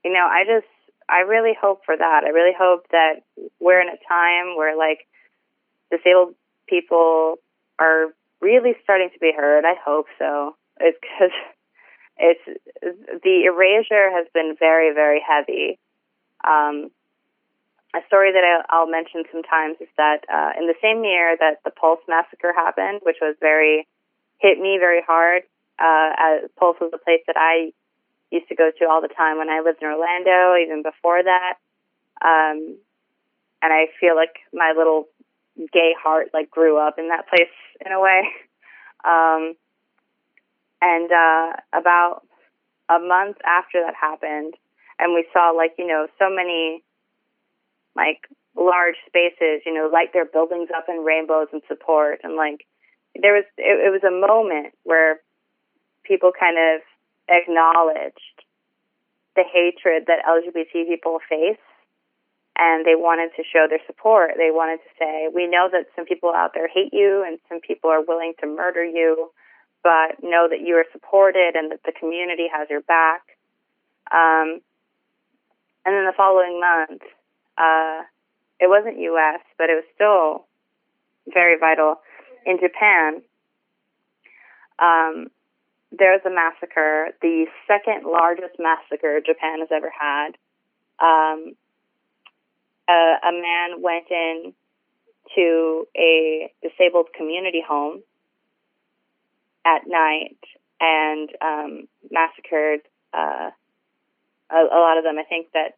you 0.04 0.12
know, 0.12 0.26
I 0.30 0.44
just, 0.44 0.66
I 1.08 1.20
really 1.20 1.56
hope 1.60 1.84
for 1.84 1.96
that. 1.96 2.24
I 2.24 2.30
really 2.30 2.54
hope 2.56 2.86
that 2.90 3.22
we're 3.60 3.80
in 3.80 3.88
a 3.88 3.98
time 4.08 4.56
where 4.56 4.76
like 4.76 5.06
disabled 5.90 6.34
people 6.68 7.36
are 7.78 8.06
really 8.40 8.74
starting 8.82 9.10
to 9.12 9.18
be 9.18 9.32
heard. 9.36 9.64
I 9.64 9.74
hope 9.82 10.06
so. 10.18 10.56
It's 10.80 10.98
because 11.00 11.30
it's 12.18 12.42
the 13.22 13.44
erasure 13.46 14.10
has 14.10 14.26
been 14.34 14.56
very, 14.58 14.92
very 14.92 15.22
heavy. 15.26 15.78
Um, 16.44 16.90
a 17.94 18.00
story 18.06 18.32
that 18.32 18.44
I, 18.44 18.80
will 18.80 18.90
mention 18.90 19.24
sometimes 19.32 19.76
is 19.80 19.88
that 19.96 20.24
uh, 20.28 20.52
in 20.58 20.66
the 20.66 20.74
same 20.82 21.04
year 21.04 21.36
that 21.38 21.58
the 21.64 21.70
Pulse 21.70 22.00
massacre 22.08 22.52
happened, 22.52 23.00
which 23.02 23.16
was 23.20 23.34
very 23.40 23.86
hit 24.38 24.58
me 24.58 24.78
very 24.78 25.02
hard. 25.02 25.42
Uh, 25.78 26.48
Pulse 26.58 26.76
was 26.80 26.90
a 26.92 26.98
place 26.98 27.22
that 27.26 27.36
I 27.36 27.72
used 28.30 28.48
to 28.48 28.54
go 28.54 28.70
to 28.78 28.84
all 28.86 29.00
the 29.00 29.08
time 29.08 29.38
when 29.38 29.48
I 29.48 29.60
lived 29.60 29.80
in 29.80 29.88
Orlando, 29.88 30.54
even 30.62 30.82
before 30.82 31.22
that. 31.22 31.54
Um, 32.20 32.76
and 33.62 33.72
I 33.72 33.86
feel 34.00 34.14
like 34.14 34.36
my 34.52 34.74
little 34.76 35.08
gay 35.72 35.94
heart 36.00 36.28
like 36.34 36.50
grew 36.50 36.78
up 36.78 36.98
in 36.98 37.08
that 37.08 37.28
place 37.28 37.54
in 37.84 37.92
a 37.92 38.00
way. 38.00 38.22
Um, 39.04 39.54
and 40.80 41.10
uh, 41.10 41.52
about 41.72 42.22
a 42.88 42.98
month 42.98 43.36
after 43.46 43.82
that 43.84 43.94
happened, 43.94 44.54
and 44.98 45.14
we 45.14 45.26
saw 45.32 45.50
like 45.50 45.74
you 45.78 45.86
know 45.86 46.06
so 46.18 46.28
many 46.30 46.82
like 47.96 48.28
large 48.56 48.96
spaces, 49.06 49.62
you 49.66 49.72
know, 49.72 49.88
light 49.92 50.12
their 50.12 50.24
buildings 50.24 50.68
up 50.76 50.86
in 50.88 51.04
rainbows 51.04 51.48
and 51.52 51.62
support, 51.68 52.20
and 52.22 52.36
like 52.36 52.66
there 53.20 53.34
was 53.34 53.44
it, 53.56 53.86
it 53.86 53.90
was 53.90 54.04
a 54.04 54.10
moment 54.10 54.74
where 54.84 55.20
people 56.04 56.32
kind 56.38 56.56
of 56.58 56.80
acknowledged 57.28 58.42
the 59.36 59.44
hatred 59.44 60.04
that 60.06 60.24
LGBT 60.26 60.88
people 60.88 61.18
face 61.28 61.60
and 62.58 62.84
they 62.84 62.96
wanted 62.96 63.30
to 63.36 63.44
show 63.46 63.66
their 63.70 63.78
support. 63.86 64.32
They 64.36 64.50
wanted 64.50 64.82
to 64.82 64.90
say, 64.98 65.28
we 65.32 65.46
know 65.46 65.68
that 65.70 65.86
some 65.94 66.04
people 66.04 66.32
out 66.34 66.52
there 66.54 66.66
hate 66.66 66.92
you 66.92 67.22
and 67.24 67.38
some 67.48 67.60
people 67.60 67.88
are 67.88 68.02
willing 68.02 68.32
to 68.40 68.46
murder 68.46 68.84
you, 68.84 69.30
but 69.82 70.22
know 70.22 70.48
that 70.50 70.60
you 70.60 70.74
are 70.74 70.84
supported 70.92 71.54
and 71.54 71.70
that 71.72 71.80
the 71.84 71.92
community 71.92 72.46
has 72.52 72.68
your 72.70 72.80
back. 72.82 73.22
Um, 74.10 74.60
and 75.84 75.94
then 75.94 76.04
the 76.04 76.12
following 76.16 76.60
month, 76.60 77.02
uh, 77.56 78.02
it 78.60 78.68
wasn't 78.68 78.98
U.S., 78.98 79.40
but 79.56 79.70
it 79.70 79.74
was 79.74 79.84
still 79.94 80.46
very 81.32 81.58
vital. 81.58 81.96
In 82.44 82.58
Japan, 82.58 83.22
um, 84.78 85.28
there 85.92 86.12
was 86.12 86.20
a 86.26 86.30
massacre, 86.30 87.08
the 87.22 87.46
second 87.66 88.04
largest 88.04 88.58
massacre 88.58 89.20
Japan 89.24 89.60
has 89.60 89.68
ever 89.72 89.90
had. 89.90 90.36
Um, 91.00 91.54
a, 92.88 93.16
a 93.28 93.32
man 93.32 93.82
went 93.82 94.10
in 94.10 94.52
to 95.36 95.86
a 95.96 96.52
disabled 96.62 97.08
community 97.16 97.62
home 97.66 98.02
at 99.68 99.82
night 99.86 100.38
and 100.80 101.28
um, 101.42 101.88
massacred 102.10 102.80
uh, 103.12 103.50
a, 104.50 104.56
a 104.56 104.80
lot 104.80 104.96
of 104.96 105.04
them. 105.04 105.18
I 105.18 105.24
think 105.24 105.48
that 105.52 105.76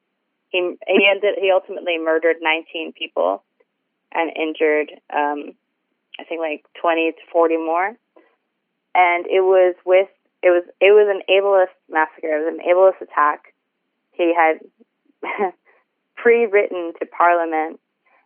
he 0.49 0.77
he 0.87 1.09
ended 1.11 1.35
he 1.41 1.51
ultimately 1.51 1.99
murdered 1.99 2.37
19 2.41 2.93
people 2.93 3.43
and 4.13 4.31
injured 4.37 4.91
um, 5.15 5.55
I 6.21 6.25
think 6.25 6.41
like 6.41 6.65
20 6.81 7.13
to 7.13 7.19
40 7.33 7.57
more. 7.57 7.97
And 8.95 9.27
it 9.27 9.41
was 9.41 9.75
with 9.85 10.09
it 10.43 10.51
was 10.51 10.65
it 10.81 10.93
was 10.93 11.09
an 11.09 11.23
ableist 11.31 11.75
massacre. 11.89 12.37
It 12.37 12.45
was 12.45 12.55
an 12.55 12.67
ableist 12.67 13.01
attack. 13.01 13.55
He 14.13 14.35
had 14.35 14.61
pre-written 16.17 16.93
to 16.99 17.07
Parliament 17.07 17.81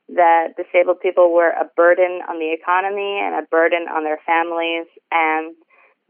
that 0.09 0.55
disabled 0.57 1.01
people 1.01 1.33
were 1.33 1.51
a 1.51 1.71
burden 1.77 2.21
on 2.29 2.39
the 2.39 2.53
economy 2.53 3.21
and 3.23 3.35
a 3.35 3.49
burden 3.49 3.87
on 3.89 4.05
their 4.05 4.21
families, 4.27 4.87
and 5.11 5.55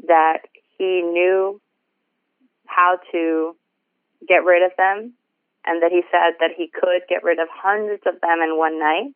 that 0.07 0.41
he 0.79 1.03
knew 1.03 1.61
how 2.67 2.99
to 3.13 3.57
get 4.27 4.45
rid 4.45 4.65
of 4.65 4.73
them, 4.77 5.13
and 5.65 5.83
that 5.83 5.93
he 5.93 6.03
said 6.11 6.35
that 6.41 6.51
he 6.57 6.69
could 6.69 7.03
get 7.09 7.23
rid 7.23 7.39
of 7.39 7.49
hundreds 7.51 8.03
of 8.07 8.21
them 8.21 8.41
in 8.43 8.59
one 8.59 8.79
night 8.79 9.15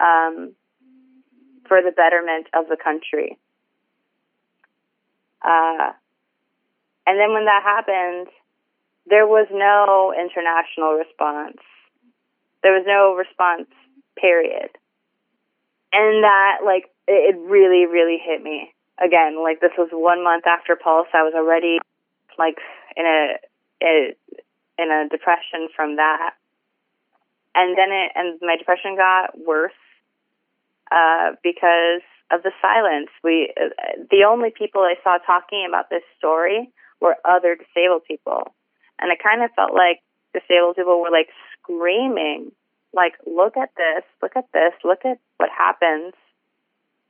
um, 0.00 0.54
for 1.66 1.80
the 1.82 1.92
betterment 1.92 2.46
of 2.54 2.68
the 2.68 2.76
country. 2.76 3.38
Uh, 5.42 5.92
and 7.06 7.18
then 7.18 7.32
when 7.32 7.46
that 7.46 7.62
happened, 7.62 8.28
there 9.06 9.26
was 9.26 9.46
no 9.50 10.12
international 10.12 10.92
response. 10.92 11.56
There 12.62 12.72
was 12.72 12.84
no 12.86 13.14
response, 13.14 13.68
period. 14.20 14.70
And 15.92 16.24
that, 16.24 16.58
like, 16.64 16.90
it, 17.06 17.36
really, 17.38 17.86
really 17.86 18.18
hit 18.22 18.42
me. 18.42 18.74
Again, 19.02 19.42
like, 19.42 19.60
this 19.60 19.72
was 19.78 19.88
one 19.92 20.22
month 20.22 20.46
after 20.46 20.76
Pulse. 20.76 21.08
I 21.14 21.22
was 21.22 21.34
already, 21.34 21.78
like, 22.38 22.58
in 22.96 23.06
a, 23.06 23.36
a 23.82 24.16
in 24.78 24.90
a 24.90 25.08
depression 25.08 25.68
from 25.74 25.96
that. 25.96 26.34
And 27.54 27.76
then 27.76 27.90
it, 27.90 28.12
and 28.14 28.38
my 28.42 28.56
depression 28.56 28.96
got 28.96 29.38
worse, 29.38 29.72
uh, 30.92 31.32
because 31.42 32.02
of 32.30 32.42
the 32.42 32.52
silence. 32.60 33.08
We, 33.24 33.52
uh, 33.56 33.70
the 34.10 34.24
only 34.28 34.50
people 34.50 34.82
I 34.82 34.94
saw 35.02 35.18
talking 35.18 35.66
about 35.68 35.90
this 35.90 36.02
story 36.18 36.70
were 37.00 37.16
other 37.24 37.56
disabled 37.56 38.02
people. 38.06 38.54
And 38.98 39.10
it 39.10 39.18
kind 39.22 39.42
of 39.42 39.50
felt 39.56 39.72
like 39.72 40.02
disabled 40.34 40.76
people 40.76 41.00
were 41.00 41.10
like 41.10 41.28
screaming, 41.68 42.52
like, 42.94 43.14
look 43.26 43.56
at 43.56 43.70
this, 43.76 44.04
look 44.22 44.32
at 44.36 44.50
this, 44.52 44.72
look 44.84 45.04
at 45.04 45.18
what 45.36 45.50
happens. 45.56 46.14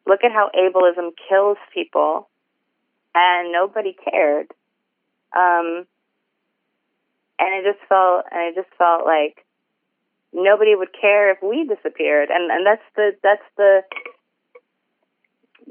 Look 0.07 0.25
at 0.25 0.33
how 0.33 0.51
ableism 0.57 1.11
kills 1.29 1.59
people. 1.73 2.29
And 3.15 3.53
nobody 3.53 3.95
cared. 4.11 4.49
Um, 5.37 5.87
and 7.39 7.55
it 7.55 7.65
just 7.65 7.87
felt, 7.89 8.25
and 8.31 8.41
I 8.41 8.53
just 8.55 8.69
felt 8.77 9.05
like 9.07 9.45
nobody 10.33 10.75
would 10.75 10.93
care 10.99 11.31
if 11.31 11.39
we 11.43 11.65
disappeared. 11.65 12.31
And, 12.31 12.51
and 12.51 12.67
that's 12.67 12.83
the, 12.97 13.13
that's 13.23 13.43
the, 13.57 13.83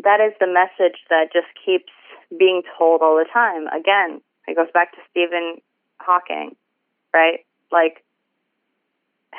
that 0.04 0.22
is 0.22 0.34
the 0.40 0.48
message 0.48 1.00
that 1.10 1.34
just 1.34 1.48
keeps 1.66 1.92
being 2.38 2.62
told 2.78 3.02
all 3.02 3.18
the 3.18 3.30
time. 3.32 3.68
Again, 3.68 4.22
it 4.48 4.56
goes 4.56 4.72
back 4.74 4.92
to 4.94 4.98
Stephen 5.10 5.58
Hawking, 6.00 6.56
right? 7.14 7.46
Like, 7.72 8.04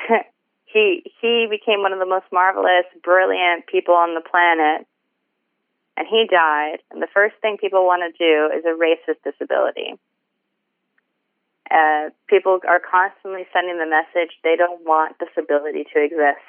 he 0.65 1.03
he 1.21 1.47
became 1.49 1.81
one 1.81 1.93
of 1.93 1.99
the 1.99 2.05
most 2.05 2.25
marvelous, 2.31 2.85
brilliant 3.03 3.67
people 3.67 3.95
on 3.95 4.13
the 4.13 4.21
planet, 4.21 4.85
and 5.97 6.07
he 6.07 6.27
died. 6.29 6.77
And 6.91 7.01
the 7.01 7.11
first 7.13 7.35
thing 7.41 7.57
people 7.57 7.85
want 7.85 8.03
to 8.05 8.17
do 8.17 8.55
is 8.55 8.65
erase 8.65 8.99
his 9.05 9.17
disability. 9.23 9.99
Uh, 11.69 12.09
people 12.27 12.59
are 12.67 12.81
constantly 12.81 13.45
sending 13.53 13.77
the 13.77 13.85
message 13.85 14.33
they 14.43 14.55
don't 14.55 14.85
want 14.85 15.15
disability 15.19 15.85
to 15.93 16.01
exist. 16.03 16.41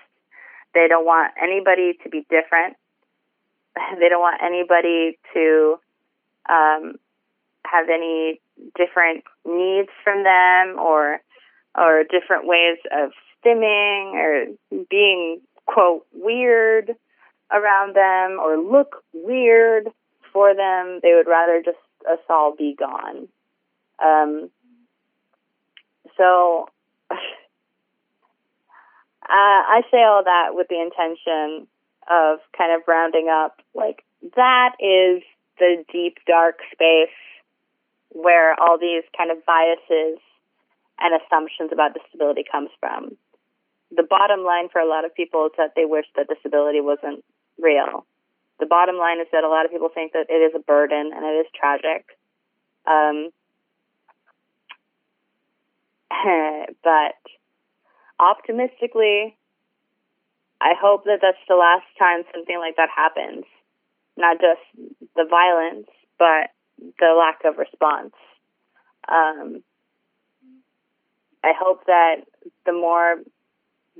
They 0.72 0.86
don't 0.88 1.04
want 1.04 1.32
anybody 1.42 1.98
to 2.04 2.08
be 2.08 2.26
different. 2.30 2.76
They 3.98 4.08
don't 4.08 4.20
want 4.20 4.42
anybody 4.42 5.18
to 5.32 5.78
um, 6.48 6.94
have 7.64 7.88
any 7.88 8.40
different 8.76 9.24
needs 9.46 9.88
from 10.02 10.24
them 10.24 10.78
or 10.78 11.20
or 11.78 12.02
different 12.04 12.46
ways 12.46 12.78
of 12.90 13.12
stimming 13.44 14.14
or 14.14 14.46
being 14.90 15.40
quote 15.66 16.06
weird 16.12 16.94
around 17.52 17.94
them 17.94 18.38
or 18.40 18.56
look 18.56 19.02
weird 19.12 19.88
for 20.32 20.54
them. 20.54 21.00
They 21.02 21.14
would 21.14 21.28
rather 21.28 21.62
just 21.64 21.78
us 22.10 22.18
all 22.28 22.54
be 22.56 22.74
gone. 22.78 23.28
Um, 24.02 24.50
so 26.16 26.68
uh, 27.10 27.16
I 29.28 29.82
say 29.90 30.02
all 30.02 30.22
that 30.24 30.50
with 30.52 30.68
the 30.68 30.80
intention 30.80 31.66
of 32.10 32.38
kind 32.56 32.72
of 32.72 32.82
rounding 32.88 33.28
up 33.28 33.60
like 33.74 34.04
that 34.36 34.76
is 34.80 35.22
the 35.58 35.84
deep 35.92 36.18
dark 36.26 36.58
space 36.72 37.08
where 38.10 38.58
all 38.60 38.78
these 38.78 39.04
kind 39.16 39.30
of 39.30 39.44
biases 39.46 40.18
and 40.98 41.20
assumptions 41.22 41.70
about 41.72 41.94
disability 41.94 42.44
comes 42.50 42.70
from. 42.80 43.16
The 43.96 44.06
bottom 44.08 44.44
line 44.44 44.68
for 44.70 44.80
a 44.80 44.88
lot 44.88 45.04
of 45.04 45.14
people 45.14 45.46
is 45.46 45.52
that 45.58 45.72
they 45.74 45.84
wish 45.84 46.06
that 46.16 46.28
disability 46.28 46.80
wasn't 46.80 47.24
real. 47.58 48.06
The 48.60 48.66
bottom 48.66 48.96
line 48.96 49.20
is 49.20 49.26
that 49.32 49.44
a 49.44 49.48
lot 49.48 49.64
of 49.64 49.72
people 49.72 49.88
think 49.92 50.12
that 50.12 50.26
it 50.28 50.34
is 50.34 50.52
a 50.54 50.60
burden 50.60 51.12
and 51.14 51.24
it 51.24 51.40
is 51.40 51.46
tragic. 51.58 52.06
Um, 52.86 53.30
but 56.84 57.16
optimistically, 58.18 59.36
I 60.60 60.74
hope 60.78 61.04
that 61.04 61.20
that's 61.22 61.38
the 61.48 61.56
last 61.56 61.86
time 61.98 62.22
something 62.32 62.58
like 62.58 62.76
that 62.76 62.90
happens. 62.94 63.44
Not 64.16 64.36
just 64.40 64.60
the 65.16 65.24
violence, 65.28 65.88
but 66.18 66.50
the 66.98 67.14
lack 67.18 67.40
of 67.44 67.58
response. 67.58 68.12
Um, 69.08 69.62
I 71.42 71.52
hope 71.58 71.86
that 71.86 72.16
the 72.66 72.72
more 72.72 73.16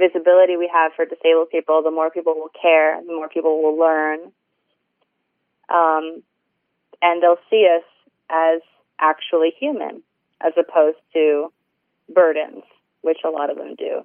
visibility 0.00 0.56
we 0.56 0.70
have 0.72 0.92
for 0.96 1.04
disabled 1.04 1.50
people, 1.50 1.82
the 1.82 1.90
more 1.90 2.10
people 2.10 2.34
will 2.34 2.50
care, 2.60 3.00
the 3.06 3.12
more 3.12 3.28
people 3.28 3.62
will 3.62 3.78
learn, 3.78 4.18
um, 5.68 6.22
and 7.02 7.22
they'll 7.22 7.38
see 7.50 7.68
us 7.70 7.84
as 8.30 8.60
actually 8.98 9.52
human, 9.58 10.02
as 10.40 10.52
opposed 10.58 10.98
to 11.12 11.52
burdens, 12.12 12.64
which 13.02 13.18
a 13.24 13.30
lot 13.30 13.50
of 13.50 13.56
them 13.56 13.74
do. 13.76 14.02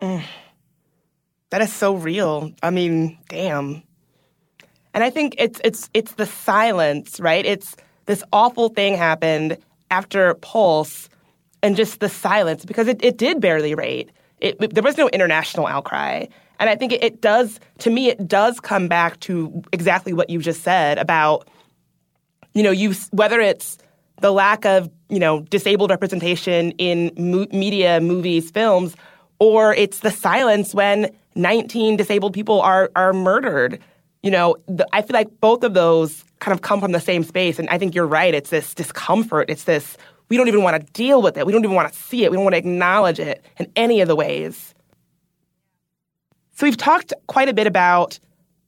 Mm. 0.00 0.22
That 1.50 1.62
is 1.62 1.72
so 1.72 1.94
real. 1.94 2.52
I 2.62 2.70
mean, 2.70 3.18
damn. 3.28 3.82
And 4.92 5.04
I 5.04 5.10
think 5.10 5.36
it's 5.38 5.60
it's 5.64 5.90
it's 5.94 6.12
the 6.12 6.26
silence, 6.26 7.20
right? 7.20 7.44
It's 7.44 7.76
this 8.06 8.22
awful 8.32 8.68
thing 8.68 8.94
happened 8.96 9.58
after 9.90 10.34
Pulse 10.34 11.08
and 11.62 11.76
just 11.76 12.00
the 12.00 12.08
silence 12.08 12.64
because 12.64 12.88
it, 12.88 13.04
it 13.04 13.16
did 13.16 13.40
barely 13.40 13.74
rate. 13.74 14.10
It, 14.40 14.56
it, 14.60 14.74
there 14.74 14.82
was 14.82 14.98
no 14.98 15.08
international 15.08 15.66
outcry. 15.66 16.26
And 16.58 16.70
I 16.70 16.76
think 16.76 16.92
it, 16.92 17.02
it 17.02 17.20
does, 17.20 17.60
to 17.78 17.90
me, 17.90 18.08
it 18.08 18.26
does 18.26 18.60
come 18.60 18.88
back 18.88 19.20
to 19.20 19.62
exactly 19.72 20.12
what 20.12 20.30
you 20.30 20.40
just 20.40 20.62
said 20.62 20.98
about, 20.98 21.48
you 22.54 22.62
know, 22.62 22.70
you 22.70 22.94
whether 23.10 23.40
it's 23.40 23.78
the 24.20 24.32
lack 24.32 24.64
of, 24.64 24.90
you 25.08 25.18
know, 25.18 25.40
disabled 25.40 25.90
representation 25.90 26.70
in 26.72 27.12
mo- 27.18 27.46
media, 27.52 28.00
movies, 28.00 28.50
films, 28.50 28.96
or 29.38 29.74
it's 29.74 30.00
the 30.00 30.10
silence 30.10 30.74
when 30.74 31.14
19 31.34 31.96
disabled 31.96 32.32
people 32.32 32.60
are 32.62 32.90
are 32.96 33.12
murdered. 33.12 33.78
You 34.22 34.30
know, 34.30 34.56
the, 34.66 34.86
I 34.92 35.02
feel 35.02 35.14
like 35.14 35.40
both 35.40 35.62
of 35.62 35.74
those 35.74 36.24
kind 36.40 36.54
of 36.54 36.62
come 36.62 36.80
from 36.80 36.92
the 36.92 37.00
same 37.00 37.22
space. 37.22 37.58
And 37.58 37.68
I 37.68 37.78
think 37.78 37.94
you're 37.94 38.06
right. 38.06 38.34
It's 38.34 38.50
this 38.50 38.74
discomfort. 38.74 39.50
It's 39.50 39.64
this 39.64 39.96
we 40.28 40.36
don't 40.36 40.48
even 40.48 40.62
want 40.62 40.84
to 40.84 40.92
deal 40.92 41.22
with 41.22 41.36
it. 41.36 41.46
We 41.46 41.52
don't 41.52 41.64
even 41.64 41.76
want 41.76 41.92
to 41.92 41.98
see 41.98 42.24
it. 42.24 42.30
We 42.30 42.36
don't 42.36 42.44
want 42.44 42.54
to 42.54 42.58
acknowledge 42.58 43.20
it 43.20 43.44
in 43.58 43.70
any 43.76 44.00
of 44.00 44.08
the 44.08 44.16
ways. 44.16 44.74
So 46.52 46.66
we've 46.66 46.76
talked 46.76 47.12
quite 47.26 47.48
a 47.48 47.54
bit 47.54 47.66
about, 47.66 48.18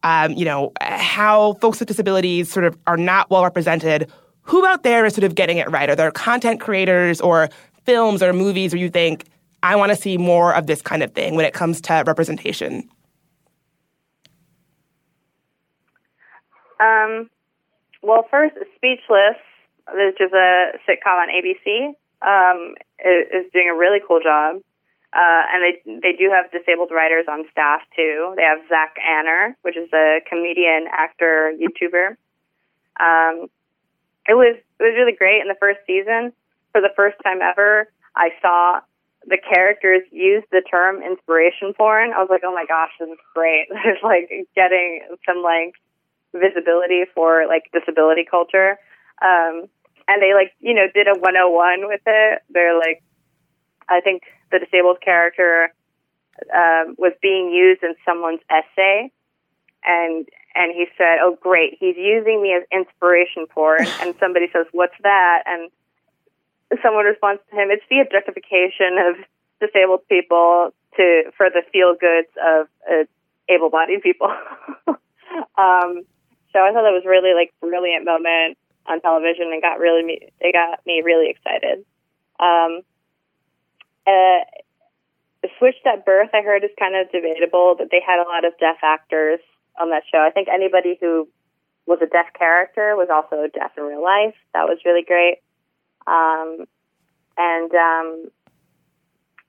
um, 0.03 0.33
you 0.33 0.45
know, 0.45 0.73
how 0.81 1.55
folks 1.55 1.81
with 1.81 1.89
disabilities 1.89 2.51
sort 2.53 2.65
of 2.65 2.77
are 2.87 2.97
not 2.97 3.31
well 3.31 3.43
represented. 3.43 4.11
Who 4.43 4.65
out 4.67 4.83
there 4.83 5.05
is 5.05 5.15
sort 5.15 5.25
of 5.25 5.35
getting 5.35 5.59
it 5.59 5.71
right? 5.71 5.89
Are 5.89 5.97
there 5.97 6.11
content 6.11 6.61
creators 6.61 7.21
or 7.21 7.49
films 7.85 8.23
or 8.23 8.33
movies 8.33 8.73
where 8.73 8.81
you 8.81 8.91
think, 8.91 9.25
I 9.63 9.75
want 9.75 9.91
to 9.91 9.97
see 9.97 10.19
more 10.19 10.55
of 10.55 10.67
this 10.67 10.83
kind 10.83 11.03
of 11.03 11.13
thing 11.13 11.35
when 11.35 11.45
it 11.45 11.55
comes 11.55 11.81
to 11.83 12.05
representation? 12.07 12.89
Um, 16.81 17.29
well, 18.03 18.25
first, 18.31 18.55
Speechless 18.77 19.37
which 19.93 20.20
is 20.20 20.32
a 20.32 20.72
sitcom 20.86 21.16
on 21.16 21.28
ABC, 21.28 21.95
um, 22.22 22.74
is, 23.05 23.47
is 23.47 23.53
doing 23.53 23.70
a 23.70 23.76
really 23.76 24.01
cool 24.07 24.20
job. 24.20 24.61
Uh, 25.11 25.43
and 25.55 25.62
they 25.64 26.01
they 26.03 26.12
do 26.12 26.28
have 26.28 26.53
disabled 26.53 26.91
writers 26.93 27.24
on 27.30 27.45
staff 27.51 27.80
too. 27.97 28.34
They 28.36 28.43
have 28.43 28.59
Zach 28.68 28.97
Anner, 29.01 29.57
which 29.62 29.76
is 29.76 29.89
a 29.95 30.20
comedian, 30.28 30.86
actor, 30.93 31.55
YouTuber. 31.57 32.16
Um, 33.01 33.49
it 34.28 34.34
was 34.36 34.57
it 34.57 34.82
was 34.82 34.95
really 34.95 35.16
great 35.16 35.41
in 35.41 35.49
the 35.49 35.57
first 35.59 35.80
season. 35.86 36.32
For 36.72 36.82
the 36.82 36.93
first 36.95 37.16
time 37.24 37.41
ever, 37.41 37.89
I 38.14 38.30
saw 38.43 38.80
the 39.26 39.39
characters 39.39 40.03
use 40.12 40.45
the 40.51 40.61
term 40.61 41.03
inspiration 41.03 41.72
porn. 41.72 42.12
I 42.12 42.18
was 42.18 42.28
like, 42.28 42.43
oh 42.45 42.55
my 42.55 42.66
gosh, 42.66 42.93
this 43.01 43.09
is 43.09 43.18
great. 43.34 43.68
There's 43.84 44.03
like 44.03 44.28
getting 44.55 45.09
some 45.26 45.43
like 45.43 45.72
visibility 46.34 47.05
for 47.14 47.47
like 47.49 47.70
disability 47.72 48.26
culture. 48.28 48.78
Um, 49.22 49.64
and 50.09 50.23
they 50.23 50.35
like 50.35 50.53
you 50.59 50.75
know 50.75 50.89
did 50.93 51.07
a 51.07 51.15
101 51.19 51.87
with 51.87 52.01
it. 52.07 52.43
They're 52.51 52.77
like, 52.77 53.05
I 53.89 54.01
think 54.01 54.23
the 54.51 54.59
disabled 54.59 55.01
character 55.05 55.73
um, 56.55 56.97
was 56.99 57.13
being 57.21 57.53
used 57.53 57.83
in 57.83 57.95
someone's 58.05 58.41
essay, 58.51 59.13
and 59.85 60.27
and 60.55 60.73
he 60.73 60.87
said, 60.97 61.19
"Oh, 61.23 61.37
great, 61.41 61.77
he's 61.79 61.97
using 61.97 62.43
me 62.43 62.57
as 62.57 62.65
inspiration 62.73 63.47
porn." 63.47 63.87
and 64.01 64.15
somebody 64.19 64.47
says, 64.53 64.67
"What's 64.73 64.97
that?" 65.03 65.45
And 65.47 65.71
someone 66.83 67.05
responds 67.05 67.43
to 67.51 67.57
him, 67.57 67.71
"It's 67.71 67.85
the 67.91 68.01
objectification 68.01 68.97
of 68.99 69.17
disabled 69.61 70.09
people 70.09 70.73
to 70.97 71.31
for 71.37 71.51
the 71.51 71.63
feel 71.71 71.95
goods 71.95 72.33
of 72.41 72.67
uh, 72.91 73.05
able-bodied 73.49 74.03
people." 74.03 74.29
um, 74.89 76.03
so 76.53 76.65
I 76.65 76.73
thought 76.73 76.89
that 76.89 76.97
was 76.97 77.05
really 77.05 77.35
like 77.35 77.53
brilliant 77.61 78.07
moment 78.07 78.57
on 78.89 79.01
television 79.01 79.53
and 79.53 79.62
got 79.62 79.78
really 79.78 80.03
me 80.03 80.18
it 80.41 80.53
got 80.53 80.84
me 80.86 81.03
really 81.05 81.30
excited. 81.30 81.84
Um, 82.41 82.80
uh, 84.07 84.45
Switched 85.59 85.86
at 85.86 86.05
Birth, 86.05 86.30
I 86.34 86.43
heard, 86.43 86.64
is 86.64 86.70
kind 86.78 86.97
of 86.97 87.11
debatable, 87.12 87.74
but 87.78 87.89
they 87.91 88.03
had 88.05 88.18
a 88.20 88.28
lot 88.28 88.45
of 88.45 88.59
deaf 88.59 88.78
actors 88.82 89.41
on 89.80 89.91
that 89.91 90.03
show. 90.11 90.18
I 90.18 90.30
think 90.30 90.49
anybody 90.49 90.99
who 91.01 91.28
was 91.86 92.01
a 92.03 92.07
deaf 92.07 92.26
character 92.36 92.97
was 92.97 93.09
also 93.11 93.47
deaf 93.53 93.72
in 93.76 93.84
real 93.84 94.03
life. 94.03 94.34
That 94.53 94.64
was 94.64 94.78
really 94.84 95.05
great. 95.05 95.39
Um, 96.07 96.64
and 97.36 97.72
um, 97.72 98.30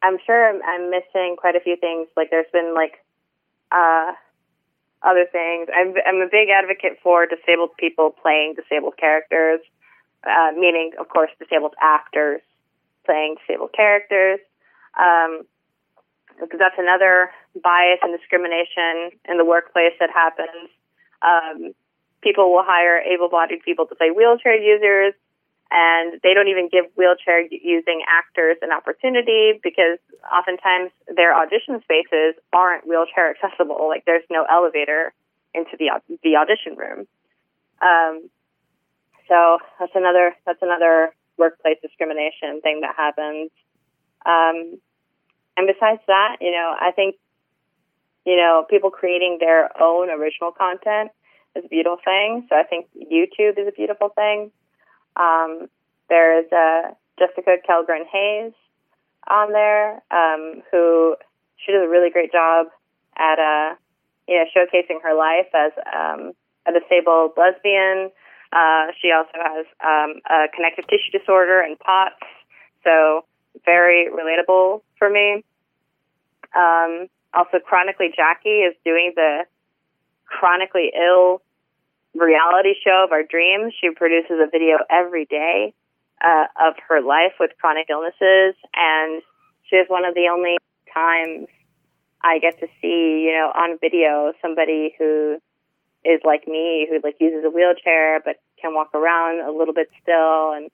I'm 0.02 0.18
sure 0.26 0.50
I'm, 0.50 0.62
I'm 0.64 0.90
missing 0.92 1.36
quite 1.38 1.56
a 1.56 1.60
few 1.60 1.76
things. 1.76 2.08
Like 2.16 2.30
there's 2.30 2.52
been 2.54 2.74
like 2.76 3.04
uh, 3.72 4.14
other 5.02 5.26
things. 5.32 5.70
I'm, 5.74 5.94
I'm 6.06 6.22
a 6.22 6.30
big 6.30 6.50
advocate 6.50 7.00
for 7.02 7.26
disabled 7.26 7.72
people 7.78 8.12
playing 8.12 8.56
disabled 8.56 8.98
characters, 8.98 9.62
uh, 10.24 10.52
meaning, 10.58 10.92
of 11.00 11.08
course, 11.10 11.32
disabled 11.40 11.76
actors 11.82 12.42
playing 13.06 13.36
disabled 13.40 13.74
characters. 13.74 14.40
Um, 15.00 15.44
because 16.40 16.60
that's 16.60 16.78
another 16.78 17.32
bias 17.62 18.00
and 18.02 18.18
discrimination 18.18 19.12
in 19.28 19.38
the 19.38 19.46
workplace 19.46 19.94
that 20.00 20.10
happens. 20.10 20.72
Um, 21.22 21.74
people 22.22 22.52
will 22.52 22.64
hire 22.64 23.00
able-bodied 23.00 23.62
people 23.64 23.86
to 23.88 23.96
play 23.96 24.12
wheelchair 24.12 24.56
users, 24.56 25.14
and 25.72 26.20
they 26.24 26.34
don't 26.34 26.48
even 26.48 26.68
give 26.70 26.86
wheelchair 26.96 27.46
using 27.46 28.02
actors 28.10 28.58
an 28.62 28.72
opportunity 28.72 29.60
because 29.62 30.00
oftentimes 30.26 30.92
their 31.16 31.36
audition 31.36 31.80
spaces 31.84 32.34
aren't 32.52 32.88
wheelchair 32.88 33.30
accessible. 33.30 33.88
Like 33.88 34.04
there's 34.06 34.26
no 34.32 34.46
elevator 34.50 35.14
into 35.54 35.78
the 35.78 35.92
the 36.24 36.36
audition 36.38 36.76
room. 36.76 37.08
Um, 37.82 38.30
so 39.28 39.60
that's 39.80 39.94
another 39.94 40.36
that's 40.46 40.62
another 40.62 41.14
workplace 41.38 41.78
discrimination 41.82 42.62
thing 42.62 42.82
that 42.82 42.96
happens. 42.98 43.52
Um, 44.26 44.82
and 45.56 45.68
besides 45.68 46.02
that, 46.08 46.38
you 46.42 46.52
know, 46.52 46.76
I 46.80 46.92
think 46.96 47.16
you 48.26 48.38
know 48.38 48.66
people 48.68 48.90
creating 48.90 49.38
their 49.40 49.70
own 49.80 50.10
original 50.10 50.52
content 50.52 51.12
is 51.56 51.66
a 51.66 51.68
beautiful 51.68 51.98
thing. 52.04 52.48
So 52.50 52.56
I 52.56 52.64
think 52.64 52.88
YouTube 52.98 53.60
is 53.60 53.68
a 53.68 53.72
beautiful 53.72 54.10
thing. 54.10 54.52
Um, 55.16 55.68
there's 56.10 56.46
uh, 56.52 56.94
Jessica 57.18 57.58
Kellgren 57.68 58.06
Hayes 58.12 58.54
on 59.28 59.52
there, 59.52 60.02
um, 60.12 60.64
who 60.72 61.16
she 61.58 61.72
does 61.72 61.84
a 61.84 61.90
really 61.90 62.10
great 62.10 62.32
job 62.32 62.68
at 63.18 63.40
uh, 63.40 63.76
you 64.28 64.38
know 64.38 64.46
showcasing 64.56 65.02
her 65.04 65.16
life 65.16 65.48
as 65.54 65.72
um, 65.94 66.34
a 66.68 66.72
disabled 66.80 67.32
lesbian. 67.38 68.12
Uh, 68.52 68.88
she 69.00 69.12
also 69.12 69.36
has 69.36 69.66
um, 69.84 70.22
a 70.30 70.48
connective 70.56 70.86
tissue 70.88 71.18
disorder 71.18 71.62
and 71.62 71.78
POTS, 71.80 72.26
so 72.84 73.26
very 73.66 74.10
relatable 74.10 74.82
for 74.98 75.10
me. 75.10 75.44
Um, 76.56 77.08
also, 77.34 77.60
Chronically 77.64 78.12
Jackie 78.16 78.62
is 78.66 78.76
doing 78.84 79.14
the 79.16 79.46
chronically 80.26 80.92
ill 80.96 81.42
reality 82.16 82.74
show 82.84 83.04
of 83.06 83.12
our 83.12 83.24
dreams. 83.24 83.74
She 83.80 83.90
produces 83.92 84.40
a 84.42 84.50
video 84.50 84.78
every 84.90 85.26
day 85.26 85.74
uh, 86.24 86.46
of 86.60 86.76
her 86.88 87.02
life 87.02 87.34
with 87.40 87.52
chronic 87.60 87.88
illnesses, 87.90 88.56
and 88.76 89.22
she 89.70 89.76
is 89.76 89.88
one 89.88 90.06
of 90.06 90.16
the 90.16 90.30
only 90.32 90.58
times 90.94 91.48
I 92.22 92.40
get 92.40 92.60
to 92.60 92.68
see, 92.82 93.26
you 93.26 93.34
know, 93.34 93.52
on 93.56 93.78
video 93.80 94.34
somebody 94.42 94.94
who 94.98 95.38
is 96.04 96.20
like 96.24 96.48
me, 96.48 96.88
who 96.90 97.00
like 97.04 97.16
uses 97.20 97.46
a 97.46 97.50
wheelchair 97.50 98.20
but 98.24 98.38
can 98.62 98.74
walk 98.74 98.94
around 98.94 99.40
a 99.48 99.52
little 99.52 99.74
bit 99.74 99.90
still, 100.02 100.54
and 100.54 100.70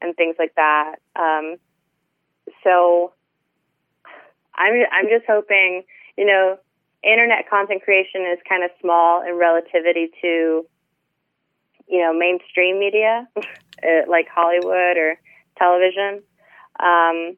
and 0.00 0.16
things 0.16 0.36
like 0.38 0.54
that. 0.54 0.96
Um, 1.16 1.56
so 2.64 3.12
I'm 4.54 4.74
I'm 4.92 5.08
just 5.08 5.26
hoping, 5.26 5.82
you 6.16 6.26
know, 6.26 6.58
internet 7.02 7.48
content 7.48 7.82
creation 7.82 8.22
is 8.32 8.38
kind 8.48 8.64
of 8.64 8.70
small 8.80 9.22
in 9.22 9.36
relativity 9.36 10.10
to, 10.22 10.66
you 11.86 11.98
know, 12.00 12.12
mainstream 12.12 12.78
media 12.78 13.28
uh, 13.36 14.08
like 14.08 14.26
Hollywood 14.34 14.96
or 14.96 15.18
television. 15.58 16.22
Um, 16.80 17.36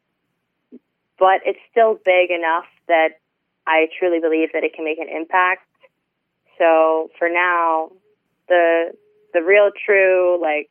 but 1.18 1.40
it's 1.44 1.58
still 1.70 1.98
big 2.04 2.30
enough 2.30 2.64
that 2.88 3.20
I 3.66 3.86
truly 3.98 4.20
believe 4.20 4.48
that 4.54 4.64
it 4.64 4.74
can 4.74 4.84
make 4.84 4.98
an 4.98 5.08
impact. 5.08 5.66
So 6.58 7.10
for 7.18 7.28
now, 7.28 7.90
the 8.48 8.92
the 9.32 9.42
real 9.42 9.70
true 9.86 10.38
like 10.40 10.70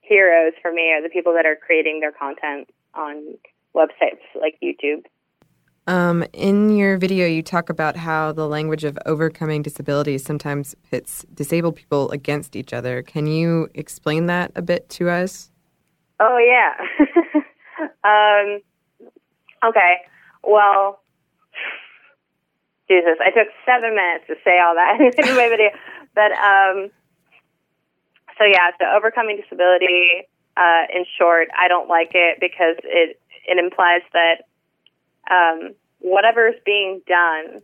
heroes 0.00 0.54
for 0.60 0.72
me 0.72 0.92
are 0.92 1.02
the 1.02 1.08
people 1.08 1.34
that 1.34 1.46
are 1.46 1.56
creating 1.56 2.00
their 2.00 2.10
content 2.10 2.68
on 2.94 3.36
websites 3.74 4.24
like 4.40 4.58
YouTube. 4.62 5.04
Um, 5.90 6.22
in 6.32 6.70
your 6.70 6.98
video, 6.98 7.26
you 7.26 7.42
talk 7.42 7.68
about 7.68 7.96
how 7.96 8.30
the 8.30 8.46
language 8.46 8.84
of 8.84 8.96
overcoming 9.06 9.60
disability 9.60 10.18
sometimes 10.18 10.76
pits 10.88 11.26
disabled 11.34 11.74
people 11.74 12.12
against 12.12 12.54
each 12.54 12.72
other. 12.72 13.02
Can 13.02 13.26
you 13.26 13.68
explain 13.74 14.26
that 14.26 14.52
a 14.54 14.62
bit 14.62 14.88
to 14.90 15.10
us? 15.10 15.50
Oh, 16.20 16.38
yeah. 16.38 16.76
um, 18.04 18.60
okay. 19.68 19.94
Well, 20.44 21.00
Jesus, 22.86 23.18
I 23.20 23.30
took 23.30 23.48
seven 23.66 23.96
minutes 23.96 24.26
to 24.28 24.36
say 24.44 24.60
all 24.60 24.76
that 24.76 25.00
in 25.28 25.34
my 25.34 25.48
video. 25.48 25.70
But, 26.14 26.30
um, 26.38 26.90
so 28.38 28.44
yeah, 28.44 28.70
so 28.78 28.86
overcoming 28.96 29.40
disability, 29.42 30.22
uh, 30.56 30.86
in 30.94 31.04
short, 31.18 31.48
I 31.58 31.66
don't 31.66 31.88
like 31.88 32.12
it 32.14 32.38
because 32.40 32.76
it, 32.84 33.18
it 33.48 33.58
implies 33.58 34.02
that 34.12 34.44
um, 35.28 35.74
whatever 36.00 36.48
is 36.48 36.56
being 36.64 37.00
done 37.06 37.62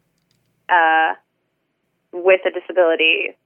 uh, 0.69 1.15
with 2.13 2.41
a 2.47 2.51
disability, 2.51 3.37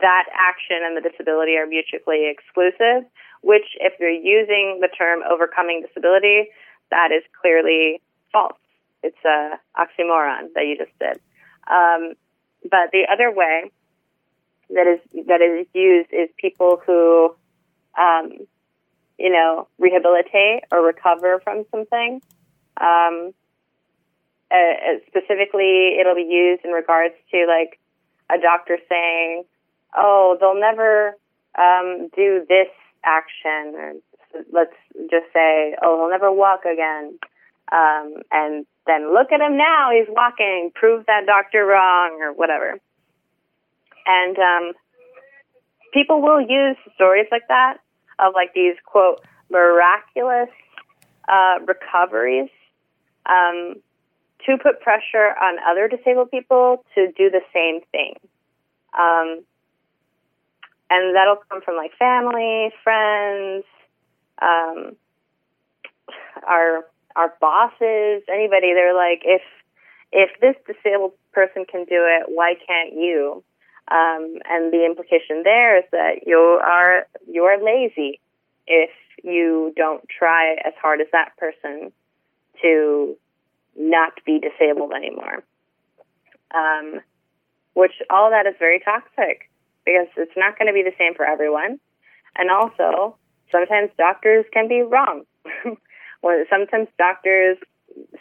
that 0.00 0.24
action 0.32 0.78
and 0.84 0.96
the 0.96 1.08
disability 1.08 1.56
are 1.56 1.66
mutually 1.66 2.30
exclusive. 2.30 3.08
Which, 3.40 3.66
if 3.80 3.94
you're 3.98 4.10
using 4.10 4.78
the 4.80 4.88
term 4.88 5.20
overcoming 5.28 5.82
disability, 5.84 6.50
that 6.90 7.10
is 7.10 7.24
clearly 7.40 8.00
false. 8.32 8.56
It's 9.02 9.18
a 9.24 9.58
oxymoron 9.76 10.52
that 10.54 10.66
you 10.66 10.76
just 10.78 10.96
did. 11.00 11.20
Um, 11.68 12.14
but 12.62 12.92
the 12.92 13.06
other 13.10 13.32
way 13.32 13.70
that 14.70 14.86
is 14.86 15.26
that 15.26 15.40
is 15.40 15.66
used 15.74 16.10
is 16.12 16.28
people 16.36 16.80
who, 16.86 17.34
um, 17.98 18.46
you 19.18 19.30
know, 19.30 19.66
rehabilitate 19.78 20.64
or 20.70 20.86
recover 20.86 21.40
from 21.42 21.64
something. 21.70 22.22
Um, 22.80 23.32
uh, 24.52 24.56
uh, 24.56 24.98
specifically, 25.06 25.96
it'll 25.98 26.14
be 26.14 26.28
used 26.28 26.64
in 26.64 26.72
regards 26.72 27.14
to 27.30 27.46
like 27.46 27.80
a 28.30 28.40
doctor 28.40 28.78
saying, 28.88 29.44
"Oh, 29.96 30.36
they'll 30.38 30.60
never 30.60 31.16
um, 31.58 32.08
do 32.14 32.44
this 32.48 32.68
action," 33.04 33.74
or 33.74 33.92
let's 34.52 34.76
just 35.10 35.26
say, 35.32 35.74
"Oh, 35.82 35.96
he'll 35.98 36.10
never 36.10 36.30
walk 36.30 36.64
again," 36.64 37.18
um, 37.72 38.22
and 38.30 38.66
then 38.86 39.12
look 39.14 39.32
at 39.32 39.40
him 39.40 39.56
now, 39.56 39.90
he's 39.92 40.08
walking. 40.08 40.72
Prove 40.74 41.06
that 41.06 41.24
doctor 41.26 41.64
wrong, 41.64 42.20
or 42.20 42.32
whatever. 42.32 42.78
And 44.06 44.36
um, 44.38 44.72
people 45.92 46.20
will 46.20 46.40
use 46.40 46.76
stories 46.94 47.26
like 47.30 47.46
that 47.48 47.78
of 48.18 48.34
like 48.34 48.52
these 48.54 48.74
quote 48.84 49.20
miraculous 49.50 50.50
uh, 51.28 51.58
recoveries 51.64 52.50
um, 53.26 53.76
to 54.46 54.58
put 54.58 54.80
pressure 54.80 55.34
on 55.40 55.56
other 55.68 55.88
disabled 55.88 56.30
people 56.30 56.84
to 56.94 57.06
do 57.16 57.30
the 57.30 57.42
same 57.52 57.80
thing. 57.92 58.14
Um, 58.98 59.44
and 60.90 61.16
that'll 61.16 61.38
come 61.48 61.62
from 61.62 61.76
like 61.76 61.92
family, 61.98 62.70
friends, 62.84 63.64
um, 64.40 64.96
our 66.46 66.84
our 67.16 67.34
bosses, 67.40 68.22
anybody. 68.28 68.74
They're 68.74 68.94
like, 68.94 69.22
if 69.24 69.42
if 70.12 70.30
this 70.40 70.56
disabled 70.66 71.12
person 71.32 71.64
can 71.64 71.84
do 71.84 72.04
it, 72.04 72.26
why 72.28 72.54
can't 72.66 72.92
you? 72.92 73.42
Um, 73.90 74.38
and 74.48 74.72
the 74.72 74.84
implication 74.84 75.42
there 75.44 75.78
is 75.78 75.84
that 75.92 76.26
you 76.26 76.38
are 76.38 77.06
you 77.26 77.44
are 77.44 77.62
lazy 77.62 78.20
if 78.66 78.90
you 79.24 79.72
don't 79.76 80.02
try 80.08 80.56
as 80.64 80.72
hard 80.80 81.00
as 81.00 81.06
that 81.12 81.36
person 81.36 81.92
to 82.60 83.16
not 83.76 84.12
be 84.24 84.40
disabled 84.40 84.92
anymore. 84.92 85.42
Um, 86.54 87.00
which 87.74 87.92
all 88.10 88.30
that 88.30 88.46
is 88.46 88.54
very 88.58 88.80
toxic 88.80 89.48
because 89.84 90.08
it's 90.16 90.36
not 90.36 90.58
going 90.58 90.68
to 90.68 90.74
be 90.74 90.82
the 90.82 90.94
same 90.98 91.14
for 91.14 91.24
everyone. 91.24 91.80
And 92.36 92.50
also, 92.50 93.16
sometimes 93.50 93.90
doctors 93.96 94.44
can 94.52 94.68
be 94.68 94.82
wrong. 94.82 95.24
sometimes 96.50 96.88
doctors 96.98 97.58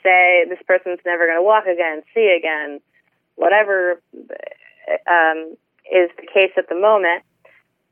say 0.04 0.45
this 0.49 0.60
person's 0.68 0.99
never 1.06 1.28
going 1.28 1.38
to 1.38 1.43
walk 1.43 1.66
again, 1.66 2.02
see 2.14 2.36
again, 2.38 2.80
whatever 3.36 4.02
um, 5.10 5.56
is 5.91 6.10
the 6.18 6.28
case 6.34 6.52
at 6.58 6.70
the 6.70 6.76
moment. 6.76 7.24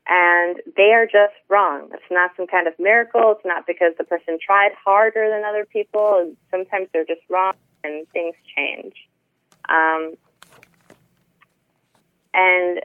And 0.08 0.56
they 0.76 0.92
are 0.92 1.06
just 1.06 1.34
wrong. 1.48 1.90
It's 1.92 2.02
not 2.10 2.32
some 2.36 2.46
kind 2.46 2.66
of 2.66 2.74
miracle. 2.78 3.34
It's 3.36 3.44
not 3.44 3.66
because 3.66 3.92
the 3.98 4.04
person 4.04 4.38
tried 4.44 4.72
harder 4.84 5.30
than 5.30 5.44
other 5.44 5.64
people. 5.64 6.34
Sometimes 6.50 6.88
they're 6.92 7.04
just 7.04 7.20
wrong 7.28 7.52
and 7.84 8.08
things 8.08 8.34
change. 8.56 8.94
Um, 9.68 10.14
and 12.34 12.80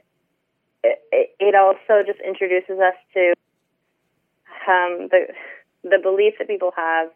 it, 0.84 1.36
it 1.40 1.56
also 1.56 2.04
just 2.06 2.20
introduces 2.20 2.80
us 2.80 2.96
to 3.14 3.34
um, 4.68 5.10
the 5.10 5.28
the 5.84 6.00
belief 6.02 6.34
that 6.40 6.48
people 6.48 6.74
have 6.76 7.10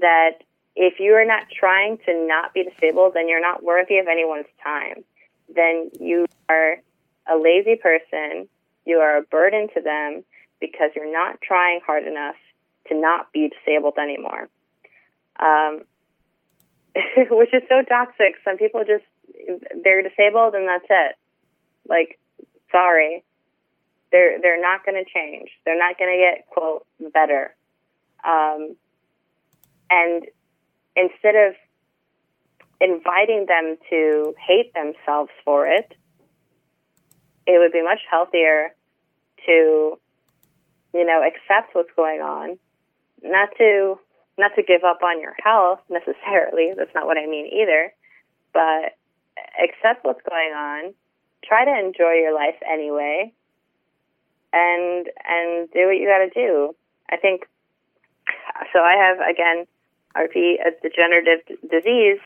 that 0.00 0.42
if 0.76 1.00
you 1.00 1.14
are 1.14 1.24
not 1.24 1.44
trying 1.50 1.98
to 2.06 2.26
not 2.26 2.52
be 2.54 2.64
disabled, 2.64 3.14
then 3.14 3.28
you're 3.28 3.40
not 3.40 3.62
worthy 3.62 3.98
of 3.98 4.06
anyone's 4.06 4.46
time. 4.62 5.04
Then 5.54 5.90
you 5.98 6.26
are 6.48 6.76
a 7.26 7.36
lazy 7.36 7.76
person. 7.76 8.48
You 8.86 8.98
are 8.98 9.18
a 9.18 9.22
burden 9.22 9.68
to 9.74 9.82
them 9.82 10.24
because 10.60 10.90
you're 10.94 11.12
not 11.12 11.40
trying 11.42 11.80
hard 11.84 12.06
enough 12.06 12.36
to 12.88 12.98
not 12.98 13.32
be 13.32 13.50
disabled 13.50 13.98
anymore. 13.98 14.48
Um, 15.38 15.82
which 17.30 17.52
is 17.52 17.62
so 17.68 17.82
toxic. 17.82 18.36
Some 18.44 18.56
people 18.56 18.80
just 18.86 19.04
they're 19.84 20.02
disabled 20.02 20.54
and 20.54 20.66
that's 20.66 20.86
it. 20.88 21.16
Like, 21.88 22.18
sorry, 22.72 23.24
they're 24.12 24.40
they're 24.40 24.60
not 24.60 24.86
going 24.86 25.02
to 25.02 25.10
change. 25.12 25.50
They're 25.64 25.78
not 25.78 25.98
going 25.98 26.10
to 26.10 26.18
get 26.18 26.46
quote 26.46 26.86
better. 27.12 27.54
Um, 28.24 28.76
and 29.90 30.24
instead 30.94 31.34
of 31.34 31.54
inviting 32.80 33.46
them 33.46 33.76
to 33.90 34.34
hate 34.46 34.72
themselves 34.74 35.30
for 35.44 35.66
it, 35.66 35.92
it 37.46 37.58
would 37.58 37.72
be 37.72 37.82
much 37.82 38.00
healthier 38.10 38.74
to, 39.46 39.98
you 40.94 41.04
know, 41.04 41.22
accept 41.22 41.74
what's 41.74 41.90
going 41.96 42.20
on, 42.20 42.58
not 43.22 43.48
to 43.58 43.98
not 44.38 44.52
to 44.56 44.62
give 44.62 44.84
up 44.84 44.98
on 45.02 45.20
your 45.20 45.34
health 45.42 45.80
necessarily. 45.88 46.72
That's 46.76 46.94
not 46.94 47.06
what 47.06 47.16
I 47.16 47.26
mean 47.26 47.46
either, 47.46 47.92
but 48.52 48.96
accept 49.62 50.04
what's 50.04 50.22
going 50.28 50.52
on. 50.54 50.94
Try 51.44 51.64
to 51.64 51.86
enjoy 51.86 52.20
your 52.20 52.34
life 52.34 52.56
anyway, 52.70 53.32
and 54.52 55.06
and 55.24 55.70
do 55.70 55.86
what 55.86 55.96
you 55.96 56.06
got 56.06 56.24
to 56.24 56.30
do. 56.34 56.74
I 57.10 57.16
think 57.16 57.46
so. 58.72 58.80
I 58.80 58.94
have 58.96 59.18
again 59.18 59.66
RP, 60.16 60.56
a 60.60 60.70
degenerative 60.82 61.46
d- 61.46 61.56
disease, 61.68 62.20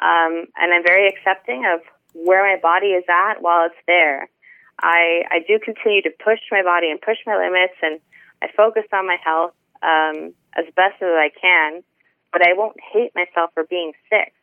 um, 0.00 0.46
and 0.56 0.72
I'm 0.72 0.84
very 0.86 1.08
accepting 1.08 1.64
of 1.66 1.80
where 2.14 2.42
my 2.42 2.60
body 2.60 2.88
is 2.88 3.04
at 3.08 3.42
while 3.42 3.66
it's 3.66 3.74
there. 3.86 4.28
I 4.80 5.22
I 5.30 5.38
do 5.46 5.58
continue 5.58 6.02
to 6.02 6.10
push 6.10 6.40
my 6.50 6.62
body 6.62 6.90
and 6.90 7.00
push 7.00 7.18
my 7.26 7.36
limits, 7.36 7.74
and 7.82 8.00
I 8.42 8.48
focus 8.56 8.84
on 8.92 9.06
my 9.06 9.16
health 9.22 9.52
um, 9.82 10.34
as 10.56 10.66
best 10.74 11.00
as 11.00 11.14
I 11.14 11.30
can. 11.40 11.82
But 12.32 12.46
I 12.46 12.52
won't 12.52 12.76
hate 12.92 13.12
myself 13.14 13.50
for 13.54 13.64
being 13.64 13.92
sick, 14.10 14.34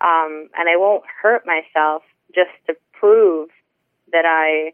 um, 0.00 0.48
and 0.56 0.68
I 0.68 0.76
won't 0.76 1.04
hurt 1.22 1.44
myself 1.46 2.02
just 2.34 2.50
to 2.66 2.74
prove 2.92 3.48
that 4.12 4.24
I 4.26 4.72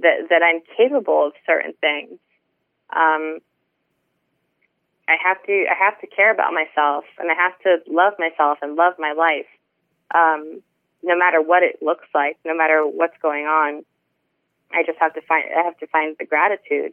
that 0.00 0.28
that 0.30 0.42
I'm 0.42 0.60
capable 0.76 1.26
of 1.26 1.32
certain 1.46 1.74
things. 1.80 2.18
Um, 2.94 3.38
I 5.08 5.16
have 5.22 5.42
to 5.44 5.66
I 5.68 5.74
have 5.74 6.00
to 6.00 6.06
care 6.06 6.32
about 6.32 6.52
myself 6.52 7.04
and 7.18 7.30
I 7.30 7.34
have 7.34 7.58
to 7.64 7.78
love 7.90 8.14
myself 8.18 8.58
and 8.62 8.76
love 8.76 8.94
my 8.98 9.12
life. 9.12 9.50
Um, 10.14 10.62
no 11.02 11.16
matter 11.16 11.40
what 11.40 11.62
it 11.62 11.78
looks 11.82 12.06
like, 12.14 12.38
no 12.44 12.54
matter 12.54 12.82
what's 12.84 13.16
going 13.22 13.46
on, 13.46 13.84
I 14.72 14.82
just 14.84 14.98
have 14.98 15.14
to 15.14 15.20
find 15.22 15.44
I 15.56 15.64
have 15.64 15.78
to 15.78 15.86
find 15.86 16.16
the 16.18 16.26
gratitude 16.26 16.92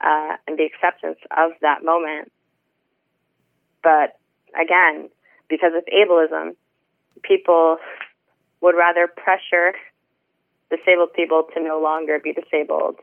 uh, 0.00 0.36
and 0.46 0.58
the 0.58 0.64
acceptance 0.64 1.18
of 1.36 1.52
that 1.62 1.84
moment. 1.84 2.32
But 3.82 4.18
again, 4.60 5.08
because 5.48 5.72
of 5.76 5.84
ableism, 5.86 6.56
people 7.22 7.78
would 8.60 8.74
rather 8.76 9.06
pressure 9.06 9.74
disabled 10.70 11.12
people 11.14 11.44
to 11.54 11.62
no 11.62 11.80
longer 11.80 12.18
be 12.18 12.32
disabled 12.32 12.96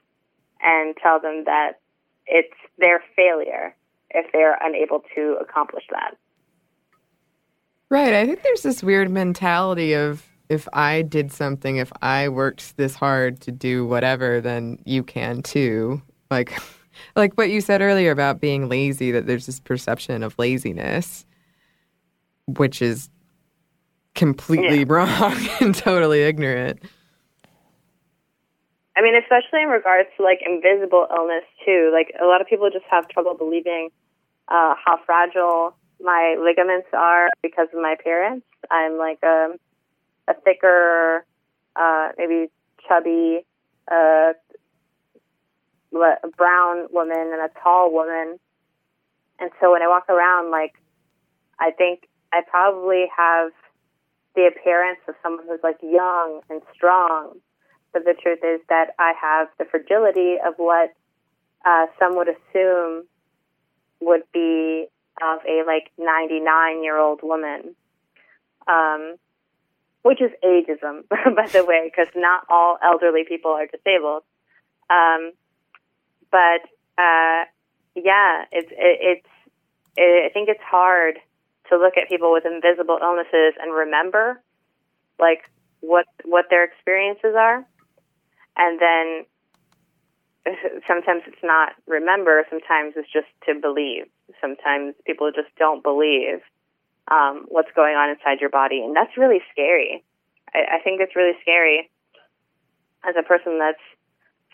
and 0.62 0.96
tell 1.02 1.20
them 1.20 1.46
that 1.46 1.80
it's 2.28 2.54
their 2.78 3.02
failure 3.16 3.76
if 4.10 4.32
they're 4.32 4.58
unable 4.62 5.04
to 5.16 5.38
accomplish 5.42 5.84
that. 5.92 6.16
Right. 7.90 8.14
I 8.14 8.26
think 8.26 8.42
there's 8.42 8.64
this 8.64 8.84
weird 8.84 9.12
mentality 9.12 9.94
of 9.94 10.28
if 10.54 10.68
I 10.74 11.02
did 11.02 11.32
something, 11.32 11.78
if 11.78 11.92
I 12.02 12.30
worked 12.30 12.78
this 12.78 12.96
hard 12.96 13.42
to 13.42 13.52
do 13.52 13.86
whatever, 13.86 14.40
then 14.40 14.80
you 14.86 15.04
can 15.04 15.42
too. 15.42 16.02
Like 16.32 16.58
like 17.16 17.34
what 17.34 17.50
you 17.50 17.62
said 17.62 17.82
earlier 17.82 18.12
about 18.12 18.40
being 18.40 18.70
lazy, 18.70 19.12
that 19.12 19.28
there's 19.28 19.46
this 19.46 19.60
perception 19.60 20.24
of 20.24 20.38
laziness, 20.38 21.26
which 22.46 22.82
is 22.82 23.10
completely 24.16 24.80
yeah. 24.80 24.86
wrong 24.88 25.48
and 25.60 25.76
totally 25.76 26.22
ignorant. 26.22 26.80
I 28.96 29.02
mean, 29.02 29.16
especially 29.16 29.64
in 29.64 29.70
regards 29.70 30.10
to 30.18 30.24
like 30.24 30.40
invisible 30.46 31.08
illness 31.10 31.44
too. 31.66 31.92
Like 31.92 32.14
a 32.22 32.26
lot 32.26 32.42
of 32.42 32.48
people 32.48 32.70
just 32.70 32.86
have 32.92 33.08
trouble 33.08 33.36
believing 33.36 33.90
uh, 34.50 34.76
how 34.86 35.00
fragile 35.06 35.76
my 36.00 36.36
ligaments 36.40 36.88
are 36.94 37.30
because 37.42 37.68
of 37.74 37.82
my 37.82 37.96
appearance. 38.00 38.44
I'm 38.70 38.98
like 38.98 39.18
a, 39.24 39.56
a 40.28 40.34
thicker, 40.34 41.26
uh, 41.76 42.10
maybe 42.18 42.50
chubby, 42.88 43.46
uh, 43.92 44.34
brown 46.38 46.88
woman 46.92 47.32
and 47.32 47.42
a 47.42 47.50
tall 47.62 47.94
woman. 47.94 48.40
And 49.40 49.52
so 49.60 49.72
when 49.72 49.82
I 49.82 49.88
walk 49.88 50.10
around, 50.10 50.52
like, 50.52 50.74
I 51.60 51.72
think 51.72 52.08
I 52.32 52.42
probably 52.50 53.06
have 53.16 53.52
the 54.36 54.48
appearance 54.48 55.00
of 55.08 55.16
someone 55.22 55.46
who's 55.48 55.60
like 55.64 55.78
young 55.82 56.42
and 56.50 56.62
strong. 56.74 57.40
But 57.92 58.06
the 58.06 58.16
truth 58.20 58.40
is 58.44 58.60
that 58.70 58.96
I 58.98 59.14
have 59.22 59.50
the 59.60 59.66
fragility 59.66 60.38
of 60.44 60.56
what 60.58 60.94
uh, 61.66 61.86
some 62.00 62.16
would 62.16 62.28
assume 62.28 63.04
would 64.00 64.24
be 64.34 64.88
of 65.22 65.40
a 65.48 65.64
like 65.66 65.92
99 65.98 66.84
year 66.84 66.98
old 66.98 67.22
woman, 67.22 67.76
um, 68.68 69.16
which 70.04 70.22
is 70.22 70.32
ageism, 70.44 71.08
by 71.10 71.48
the 71.48 71.66
way, 71.66 71.90
because 71.90 72.12
not 72.16 72.46
all 72.50 72.78
elderly 72.84 73.24
people 73.28 73.52
are 73.52 73.68
disabled. 73.68 74.24
Um, 74.90 75.32
but 76.32 76.62
uh, 76.98 77.46
yeah, 77.96 78.46
it's 78.52 78.72
it, 78.72 79.00
it's 79.02 79.28
it, 79.98 80.26
I 80.26 80.34
think 80.34 80.50
it's 80.50 80.64
hard 80.64 81.20
to 81.70 81.78
look 81.78 81.98
at 81.98 82.10
people 82.10 82.32
with 82.32 82.46
invisible 82.46 83.00
illnesses 83.02 83.56
and 83.62 83.74
remember 83.74 84.42
like 85.20 85.50
what 85.80 86.06
what 86.26 86.46
their 86.50 86.64
experiences 86.64 87.36
are, 87.38 87.66
and 88.58 88.80
then 88.80 89.26
sometimes 90.88 91.24
it's 91.28 91.44
not 91.44 91.74
remember, 91.88 92.46
sometimes 92.50 92.94
it's 92.98 93.12
just 93.12 93.28
to 93.48 93.60
believe. 93.60 94.06
Sometimes 94.42 94.96
people 95.06 95.32
just 95.32 95.54
don't 95.58 95.84
believe 95.84 96.40
um, 97.10 97.46
what's 97.50 97.72
going 97.76 97.96
on 97.96 98.10
inside 98.10 98.40
your 98.40 98.50
body, 98.50 98.82
and 98.82 98.96
that's 98.96 99.18
really 99.18 99.42
scary. 99.52 100.04
I, 100.54 100.78
I 100.78 100.80
think 100.84 101.02
it's 101.02 101.16
really 101.16 101.38
scary 101.42 101.90
as 103.04 103.16
a 103.18 103.24
person 103.24 103.60
that's 103.60 103.84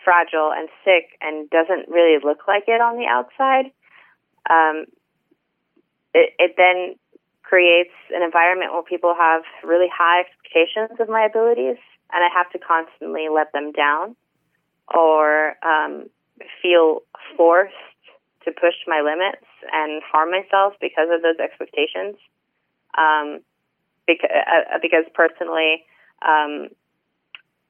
fragile 0.04 0.52
and 0.52 0.68
sick 0.84 1.18
and 1.20 1.48
doesn't 1.50 1.88
really 1.88 2.18
look 2.22 2.48
like 2.48 2.64
it 2.66 2.80
on 2.80 2.96
the 2.96 3.06
outside. 3.06 3.70
Um, 4.48 4.86
it, 6.14 6.34
it 6.38 6.54
then 6.56 6.96
creates 7.42 7.94
an 8.14 8.22
environment 8.22 8.72
where 8.72 8.82
people 8.82 9.14
have 9.16 9.42
really 9.64 9.88
high 9.92 10.20
expectations 10.20 10.98
of 11.00 11.08
my 11.08 11.24
abilities, 11.24 11.78
and 12.12 12.24
I 12.24 12.28
have 12.32 12.50
to 12.52 12.58
constantly 12.58 13.28
let 13.32 13.52
them 13.52 13.72
down 13.72 14.16
or 14.92 15.54
um, 15.62 16.08
feel 16.62 17.02
forced 17.36 17.74
to 18.44 18.50
push 18.50 18.74
my 18.86 19.00
limits 19.00 19.46
and 19.72 20.02
harm 20.02 20.30
myself 20.30 20.74
because 20.80 21.08
of 21.12 21.22
those 21.22 21.38
expectations. 21.38 22.16
Um, 23.00 23.40
because, 24.06 24.30
uh, 24.30 24.74
uh, 24.76 24.78
because 24.82 25.04
personally, 25.14 25.84
um, 26.22 26.68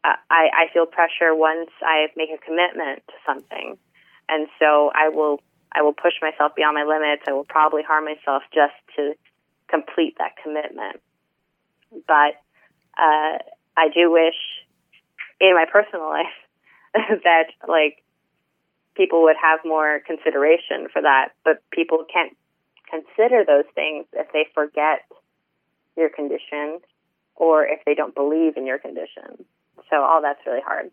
I, 0.03 0.17
I 0.31 0.73
feel 0.73 0.87
pressure 0.87 1.35
once 1.35 1.71
I 1.83 2.07
make 2.17 2.31
a 2.31 2.39
commitment 2.39 3.03
to 3.07 3.15
something, 3.27 3.77
and 4.29 4.49
so 4.59 4.91
I 4.95 5.11
will 5.11 5.41
I 5.73 5.83
will 5.83 5.93
push 5.93 6.15
myself 6.23 6.55
beyond 6.57 6.75
my 6.75 6.85
limits. 6.85 7.23
I 7.29 7.33
will 7.33 7.45
probably 7.45 7.83
harm 7.83 8.07
myself 8.07 8.43
just 8.53 8.75
to 8.97 9.15
complete 9.69 10.17
that 10.19 10.33
commitment. 10.43 11.01
But 12.07 12.41
uh, 12.99 13.39
I 13.77 13.89
do 13.95 14.11
wish 14.11 14.35
in 15.41 15.55
my 15.55 15.67
personal 15.71 16.09
life 16.09 16.37
that 16.95 17.53
like 17.69 18.03
people 18.95 19.23
would 19.25 19.37
have 19.41 19.61
more 19.65 20.01
consideration 20.07 20.89
for 20.93 21.03
that, 21.03 21.31
but 21.45 21.63
people 21.71 22.05
can't 22.13 22.37
consider 22.91 23.45
those 23.47 23.69
things 23.75 24.07
if 24.13 24.33
they 24.33 24.47
forget 24.55 25.05
your 25.97 26.09
condition 26.09 26.81
or 27.37 27.65
if 27.65 27.81
they 27.87 27.95
don't 27.95 28.15
believe 28.15 28.57
in 28.57 28.67
your 28.67 28.79
condition. 28.79 29.45
So 29.89 30.03
all 30.03 30.21
that's 30.23 30.41
really 30.47 30.61
hard. 30.61 30.91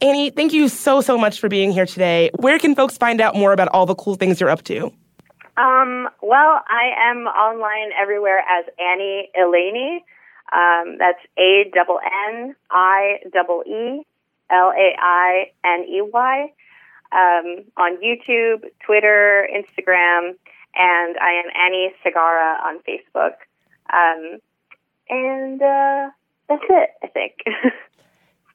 Annie, 0.00 0.30
thank 0.30 0.52
you 0.52 0.68
so 0.68 1.00
so 1.00 1.16
much 1.16 1.38
for 1.40 1.48
being 1.48 1.72
here 1.72 1.86
today. 1.86 2.30
Where 2.36 2.58
can 2.58 2.74
folks 2.74 2.98
find 2.98 3.20
out 3.20 3.34
more 3.36 3.52
about 3.52 3.68
all 3.68 3.86
the 3.86 3.94
cool 3.94 4.16
things 4.16 4.40
you're 4.40 4.50
up 4.50 4.64
to? 4.64 4.92
Um, 5.56 6.08
well, 6.20 6.60
I 6.68 6.90
am 7.10 7.26
online 7.26 7.92
everywhere 8.00 8.40
as 8.40 8.64
Annie 8.78 9.30
Elainey. 9.36 10.04
Um, 10.52 10.98
that's 10.98 11.20
A 11.38 11.70
double 11.72 12.00
N 12.28 12.56
I 12.70 13.18
double 13.32 13.62
E 13.66 14.04
L 14.50 14.72
A 14.76 14.96
I 14.98 15.52
N 15.64 15.84
E 15.88 16.02
Y, 16.02 16.52
um, 17.12 17.64
on 17.76 17.96
YouTube, 18.02 18.64
Twitter, 18.84 19.48
Instagram, 19.54 20.34
and 20.74 21.16
I 21.18 21.40
am 21.42 21.50
Annie 21.56 21.92
Segarra 22.04 22.60
on 22.62 22.80
Facebook. 22.80 23.34
Um, 23.92 24.38
and 25.08 25.62
uh, 25.62 26.10
that's 26.48 26.64
it, 26.68 26.90
I 27.02 27.06
think. 27.08 27.34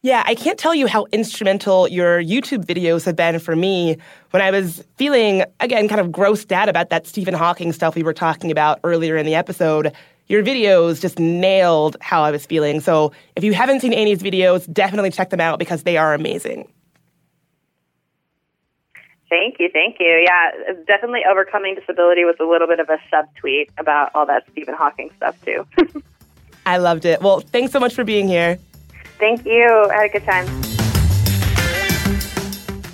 Yeah, 0.01 0.23
I 0.25 0.34
can't 0.34 0.57
tell 0.57 0.73
you 0.73 0.88
how 0.88 1.07
instrumental 1.11 1.86
your 1.89 2.23
YouTube 2.23 2.63
videos 2.63 3.03
have 3.03 3.17
been 3.17 3.38
for 3.38 3.53
me 3.53 3.97
when 4.32 4.41
I 4.41 4.49
was 4.49 4.82
feeling, 4.95 5.43
again, 5.59 5.89
kind 5.89 5.99
of 5.99 6.07
grossed 6.07 6.53
out 6.53 6.69
about 6.69 6.89
that 6.89 7.05
Stephen 7.05 7.34
Hawking 7.34 7.73
stuff 7.73 7.95
we 7.95 8.03
were 8.03 8.13
talking 8.13 8.49
about 8.49 8.80
earlier 8.86 9.17
in 9.17 9.25
the 9.25 9.36
episode 9.36 9.93
your 10.30 10.43
videos 10.43 11.01
just 11.01 11.19
nailed 11.19 11.97
how 11.99 12.21
I 12.21 12.32
was 12.32 12.45
feeling. 12.45 12.80
So 12.80 13.11
if 13.36 13.43
you 13.43 13.51
haven't 13.53 13.82
seen 13.82 13.93
Annie's 13.93 14.21
videos, 14.21 14.71
definitely 14.71 15.09
check 15.09 15.32
them 15.32 15.41
out 15.41 15.59
because 15.59 15.84
they 15.84 15.97
are 15.97 16.13
amazing. 16.13 16.71
Thank 19.30 19.57
you, 19.59 19.69
thank 19.71 19.97
you. 19.99 20.25
Yeah, 20.25 20.73
definitely 20.88 21.21
overcoming 21.30 21.75
disability 21.75 22.25
was 22.25 22.36
a 22.39 22.45
little 22.45 22.67
bit 22.67 22.80
of 22.80 22.89
a 22.89 22.97
subtweet 23.13 23.69
about 23.77 24.09
all 24.15 24.25
that 24.25 24.43
Stephen 24.51 24.73
Hawking 24.73 25.11
stuff 25.17 25.36
too. 25.45 25.67
I 26.65 26.77
loved 26.77 27.05
it. 27.05 27.21
Well, 27.21 27.39
thanks 27.39 27.71
so 27.71 27.80
much 27.80 27.93
for 27.93 28.03
being 28.03 28.27
here. 28.27 28.57
Thank 29.19 29.45
you. 29.45 29.88
I 29.91 29.93
had 29.93 30.05
a 30.05 30.09
good 30.09 30.23
time. 30.23 30.45